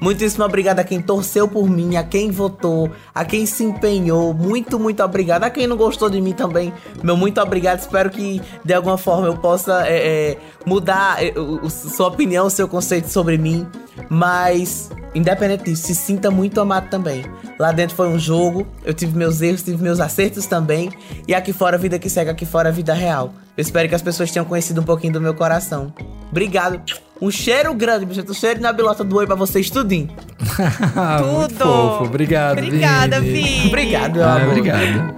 Muitíssimo 0.00 0.44
obrigado 0.44 0.78
a 0.80 0.84
quem 0.84 1.00
torceu 1.00 1.46
por 1.48 1.68
mim, 1.68 1.96
a 1.96 2.02
quem 2.04 2.30
votou, 2.30 2.90
a 3.14 3.24
quem 3.24 3.46
se 3.46 3.64
empenhou. 3.64 4.32
Muito, 4.34 4.78
muito 4.78 5.02
obrigado. 5.02 5.44
A 5.44 5.50
quem 5.50 5.66
não 5.66 5.76
gostou 5.76 6.08
de 6.10 6.20
mim 6.20 6.32
também, 6.32 6.72
meu 7.02 7.16
muito 7.16 7.40
obrigado. 7.40 7.80
Espero 7.80 8.10
que 8.10 8.40
de 8.64 8.74
alguma 8.74 8.98
forma 8.98 9.26
eu 9.26 9.36
possa 9.36 9.86
é, 9.86 10.30
é, 10.32 10.38
mudar 10.66 11.22
é, 11.24 11.32
o- 11.38 11.68
sua 11.70 12.08
opinião, 12.08 12.48
seu 12.50 12.66
conceito 12.68 13.08
sobre 13.08 13.36
mim. 13.38 13.66
Mas, 14.08 14.90
independente 15.14 15.64
disso, 15.64 15.86
se 15.86 15.94
sinta 15.94 16.30
muito 16.30 16.60
amado 16.60 16.88
também. 16.88 17.24
Lá 17.58 17.70
dentro 17.70 17.94
foi 17.94 18.08
um 18.08 18.18
jogo, 18.18 18.66
eu 18.84 18.94
tive 18.94 19.16
meus 19.16 19.42
erros, 19.42 19.62
tive 19.62 19.82
meus 19.82 20.00
acertos 20.00 20.46
também. 20.46 20.90
E 21.28 21.34
aqui 21.34 21.52
fora, 21.52 21.76
a 21.76 21.78
vida 21.78 21.98
que 21.98 22.08
segue, 22.08 22.30
aqui 22.30 22.46
fora, 22.46 22.70
a 22.70 22.72
vida 22.72 22.94
real. 22.94 23.34
Eu 23.56 23.62
espero 23.62 23.88
que 23.88 23.94
as 23.94 24.00
pessoas 24.02 24.30
tenham 24.30 24.46
conhecido 24.46 24.80
um 24.80 24.84
pouquinho 24.84 25.12
do 25.12 25.20
meu 25.20 25.34
coração. 25.34 25.92
Obrigado. 26.30 26.80
Um 27.20 27.30
cheiro 27.30 27.74
grande, 27.74 28.06
bicho. 28.06 28.24
Um 28.28 28.34
cheiro 28.34 28.60
na 28.60 28.72
bilota 28.72 29.04
do 29.04 29.16
oi 29.16 29.26
pra 29.26 29.34
vocês, 29.34 29.68
tudinho. 29.68 30.08
Muito 31.32 31.54
Tudo. 31.54 31.64
fofo. 31.64 32.04
Obrigado, 32.04 32.58
Obrigada, 32.58 33.20
Vini. 33.20 33.42
Vini. 33.42 33.66
Obrigado, 33.68 34.12
meu 34.14 34.24
Ah, 34.24 34.34
amor. 34.36 34.48
obrigado. 34.48 35.14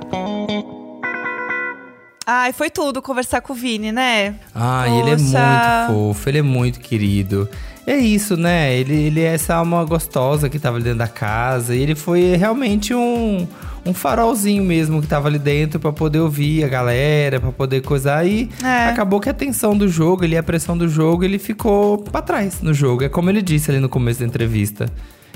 Ai, 2.27 2.53
foi 2.53 2.71
tudo 2.71 3.03
conversar 3.03 3.41
com 3.41 3.53
o 3.53 3.57
Vini, 3.57 3.91
né? 3.93 4.37
Ah, 4.55 4.85
ele 4.89 5.11
é 5.11 5.17
Poxa. 5.17 5.87
muito 5.87 5.93
fofo, 6.15 6.29
ele 6.29 6.39
é 6.39 6.43
muito 6.43 6.81
querido. 6.81 7.49
É 7.87 7.97
isso, 7.97 8.37
né? 8.37 8.73
Ele, 8.77 8.95
ele 8.95 9.21
é 9.21 9.35
essa 9.35 9.57
alma 9.57 9.85
gostosa 9.85 10.49
que 10.49 10.59
tava 10.59 10.77
ali 10.77 10.85
dentro 10.85 11.01
da 11.01 11.09
casa. 11.09 11.75
E 11.75 11.83
ele 11.83 11.97
foi 11.97 12.37
realmente 12.37 12.95
um, 12.95 13.47
um 13.85 13.93
farolzinho 13.93 14.63
mesmo 14.63 15.01
que 15.03 15.09
tava 15.09 15.29
ali 15.29 15.39
dentro 15.39 15.81
pra 15.81 15.93
poder 15.93 16.21
ouvir 16.21 16.65
a 16.65 16.69
galera, 16.69 17.41
pra 17.41 17.51
poder 17.51 17.81
coisar. 17.83 18.25
E 18.27 18.49
É. 18.63 18.87
acabou 18.89 19.19
que 19.21 19.29
a 19.29 19.35
tensão 19.35 19.77
do 19.77 19.89
jogo, 19.89 20.25
ali, 20.25 20.37
a 20.37 20.43
pressão 20.43 20.77
do 20.79 20.89
jogo, 20.89 21.25
ele 21.25 21.39
ficou 21.39 21.99
pra 21.99 22.23
trás 22.23 22.61
no 22.63 22.73
jogo. 22.73 23.03
É 23.05 23.09
como 23.09 23.29
ele 23.31 23.43
disse 23.43 23.71
ali 23.71 23.81
no 23.81 23.89
começo 23.89 24.21
da 24.21 24.27
entrevista. 24.27 24.89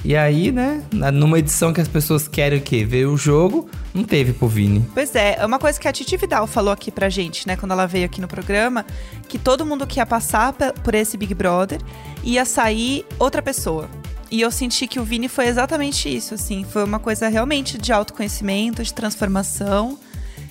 E 0.04 0.14
aí, 0.14 0.52
né, 0.52 0.82
numa 1.12 1.38
edição 1.38 1.72
que 1.72 1.80
as 1.80 1.88
pessoas 1.88 2.28
querem 2.28 2.58
o 2.60 2.62
quê? 2.62 2.84
Ver 2.84 3.06
o 3.06 3.16
jogo, 3.16 3.68
não 3.92 4.04
teve 4.04 4.32
pro 4.32 4.46
Vini. 4.46 4.84
Pois 4.94 5.12
é, 5.16 5.36
é 5.40 5.44
uma 5.44 5.58
coisa 5.58 5.80
que 5.80 5.88
a 5.88 5.92
Titi 5.92 6.16
Vidal 6.16 6.46
falou 6.46 6.72
aqui 6.72 6.92
pra 6.92 7.08
gente, 7.08 7.44
né, 7.48 7.56
quando 7.56 7.72
ela 7.72 7.86
veio 7.86 8.04
aqui 8.04 8.20
no 8.20 8.28
programa, 8.28 8.86
que 9.28 9.36
todo 9.36 9.66
mundo 9.66 9.84
que 9.84 9.98
ia 9.98 10.06
passar 10.06 10.52
por 10.52 10.94
esse 10.94 11.16
Big 11.16 11.34
Brother 11.34 11.80
ia 12.22 12.44
sair 12.44 13.04
outra 13.18 13.42
pessoa. 13.42 13.88
E 14.30 14.40
eu 14.40 14.50
senti 14.50 14.86
que 14.86 14.98
o 14.98 15.04
Vini 15.04 15.28
foi 15.28 15.46
exatamente 15.46 16.14
isso, 16.14 16.34
assim, 16.34 16.64
foi 16.68 16.84
uma 16.84 16.98
coisa 16.98 17.28
realmente 17.28 17.78
de 17.78 17.92
autoconhecimento, 17.92 18.82
de 18.82 18.92
transformação. 18.92 19.98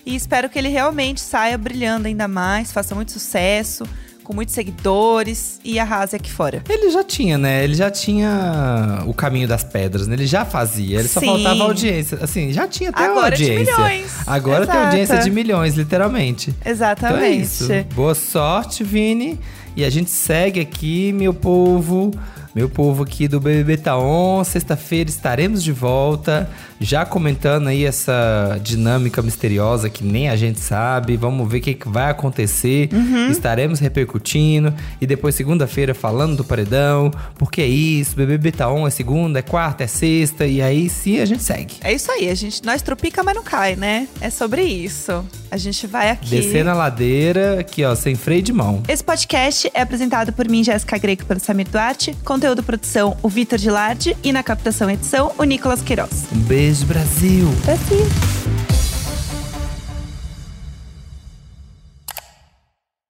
E 0.05 0.15
espero 0.15 0.49
que 0.49 0.57
ele 0.57 0.69
realmente 0.69 1.19
saia 1.19 1.57
brilhando 1.57 2.07
ainda 2.07 2.27
mais, 2.27 2.71
faça 2.71 2.93
muito 2.95 3.11
sucesso, 3.11 3.85
com 4.23 4.33
muitos 4.33 4.55
seguidores 4.55 5.59
e 5.63 5.77
arrase 5.79 6.15
aqui 6.15 6.31
fora. 6.31 6.63
Ele 6.67 6.89
já 6.89 7.03
tinha, 7.03 7.37
né? 7.37 7.63
Ele 7.63 7.75
já 7.75 7.91
tinha 7.91 9.03
o 9.05 9.13
caminho 9.13 9.47
das 9.47 9.63
pedras, 9.63 10.07
né? 10.07 10.15
Ele 10.15 10.25
já 10.25 10.43
fazia. 10.43 10.99
Ele 10.99 11.07
só 11.07 11.19
Sim. 11.19 11.27
faltava 11.27 11.63
audiência. 11.63 12.17
Assim, 12.21 12.51
já 12.51 12.67
tinha 12.67 12.89
até 12.89 13.05
Agora 13.05 13.35
de 13.35 13.43
audiência. 13.43 13.75
milhões. 13.77 14.11
Agora 14.25 14.65
tem 14.65 14.75
Exato. 14.75 14.85
audiência 14.87 15.17
de 15.19 15.31
milhões, 15.31 15.75
literalmente. 15.75 16.49
Então 16.49 16.67
é 16.67 16.71
Exatamente. 16.71 17.41
isso. 17.43 17.67
Boa 17.93 18.15
sorte, 18.15 18.83
Vini. 18.83 19.39
E 19.75 19.83
a 19.83 19.89
gente 19.89 20.09
segue 20.09 20.59
aqui, 20.59 21.11
meu 21.13 21.33
povo, 21.33 22.11
Meu 22.55 22.69
povo 22.69 23.03
aqui 23.03 23.27
do 23.27 23.37
BBB 23.37 23.75
Tá 23.75 23.97
On, 23.97 24.41
sexta-feira 24.41 25.09
estaremos 25.09 25.61
de 25.61 25.73
volta, 25.73 26.49
já 26.79 27.05
comentando 27.05 27.67
aí 27.67 27.83
essa 27.83 28.57
dinâmica 28.63 29.21
misteriosa 29.21 29.89
que 29.89 30.05
nem 30.05 30.29
a 30.29 30.37
gente 30.37 30.61
sabe. 30.61 31.17
Vamos 31.17 31.51
ver 31.51 31.57
o 31.57 31.61
que, 31.61 31.73
que 31.73 31.89
vai 31.89 32.09
acontecer. 32.09 32.87
Estaremos 33.29 33.81
repercutindo 33.81 34.73
e 35.01 35.05
depois 35.05 35.35
segunda-feira 35.35 35.93
falando 35.93 36.37
do 36.37 36.45
paredão, 36.45 37.11
porque 37.37 37.61
é 37.61 37.67
isso, 37.67 38.15
BBB 38.15 38.53
Tá 38.53 38.71
On 38.71 38.87
é 38.87 38.89
segunda, 38.89 39.39
é 39.39 39.41
quarta, 39.41 39.83
é 39.83 39.87
sexta 39.87 40.45
e 40.45 40.61
aí 40.61 40.87
sim 40.87 41.19
a 41.19 41.25
gente 41.25 41.43
segue. 41.43 41.75
É 41.83 41.91
isso 41.91 42.09
aí, 42.09 42.29
a 42.29 42.35
gente, 42.35 42.63
nós 42.63 42.81
tropica, 42.81 43.21
mas 43.21 43.35
não 43.35 43.43
cai, 43.43 43.75
né? 43.75 44.07
É 44.21 44.29
sobre 44.29 44.63
isso. 44.63 45.25
A 45.51 45.57
gente 45.57 45.87
vai 45.87 46.09
aqui. 46.09 46.29
Descer 46.29 46.63
na 46.63 46.73
ladeira, 46.73 47.59
aqui 47.59 47.83
ó, 47.83 47.95
sem 47.95 48.15
freio 48.15 48.41
de 48.41 48.53
mão. 48.53 48.81
Esse 48.87 49.03
podcast 49.03 49.69
é 49.73 49.81
apresentado 49.81 50.31
por 50.31 50.47
mim, 50.47 50.63
Jéssica 50.63 50.97
Greco, 50.97 51.25
pelo 51.25 51.39
Samir 51.39 51.67
Duarte. 51.69 52.15
Conteúdo 52.45 52.61
produção, 52.61 53.17
o 53.23 53.27
Vitor 53.27 53.57
Gilardi. 53.57 54.15
E 54.23 54.31
na 54.31 54.43
captação 54.43 54.87
e 54.87 54.93
edição, 54.93 55.31
o 55.35 55.43
Nicolas 55.43 55.81
Queiroz. 55.81 56.27
Um 56.31 56.41
beijo, 56.41 56.85
Brasil! 56.85 57.47
Brasil! 57.65 58.64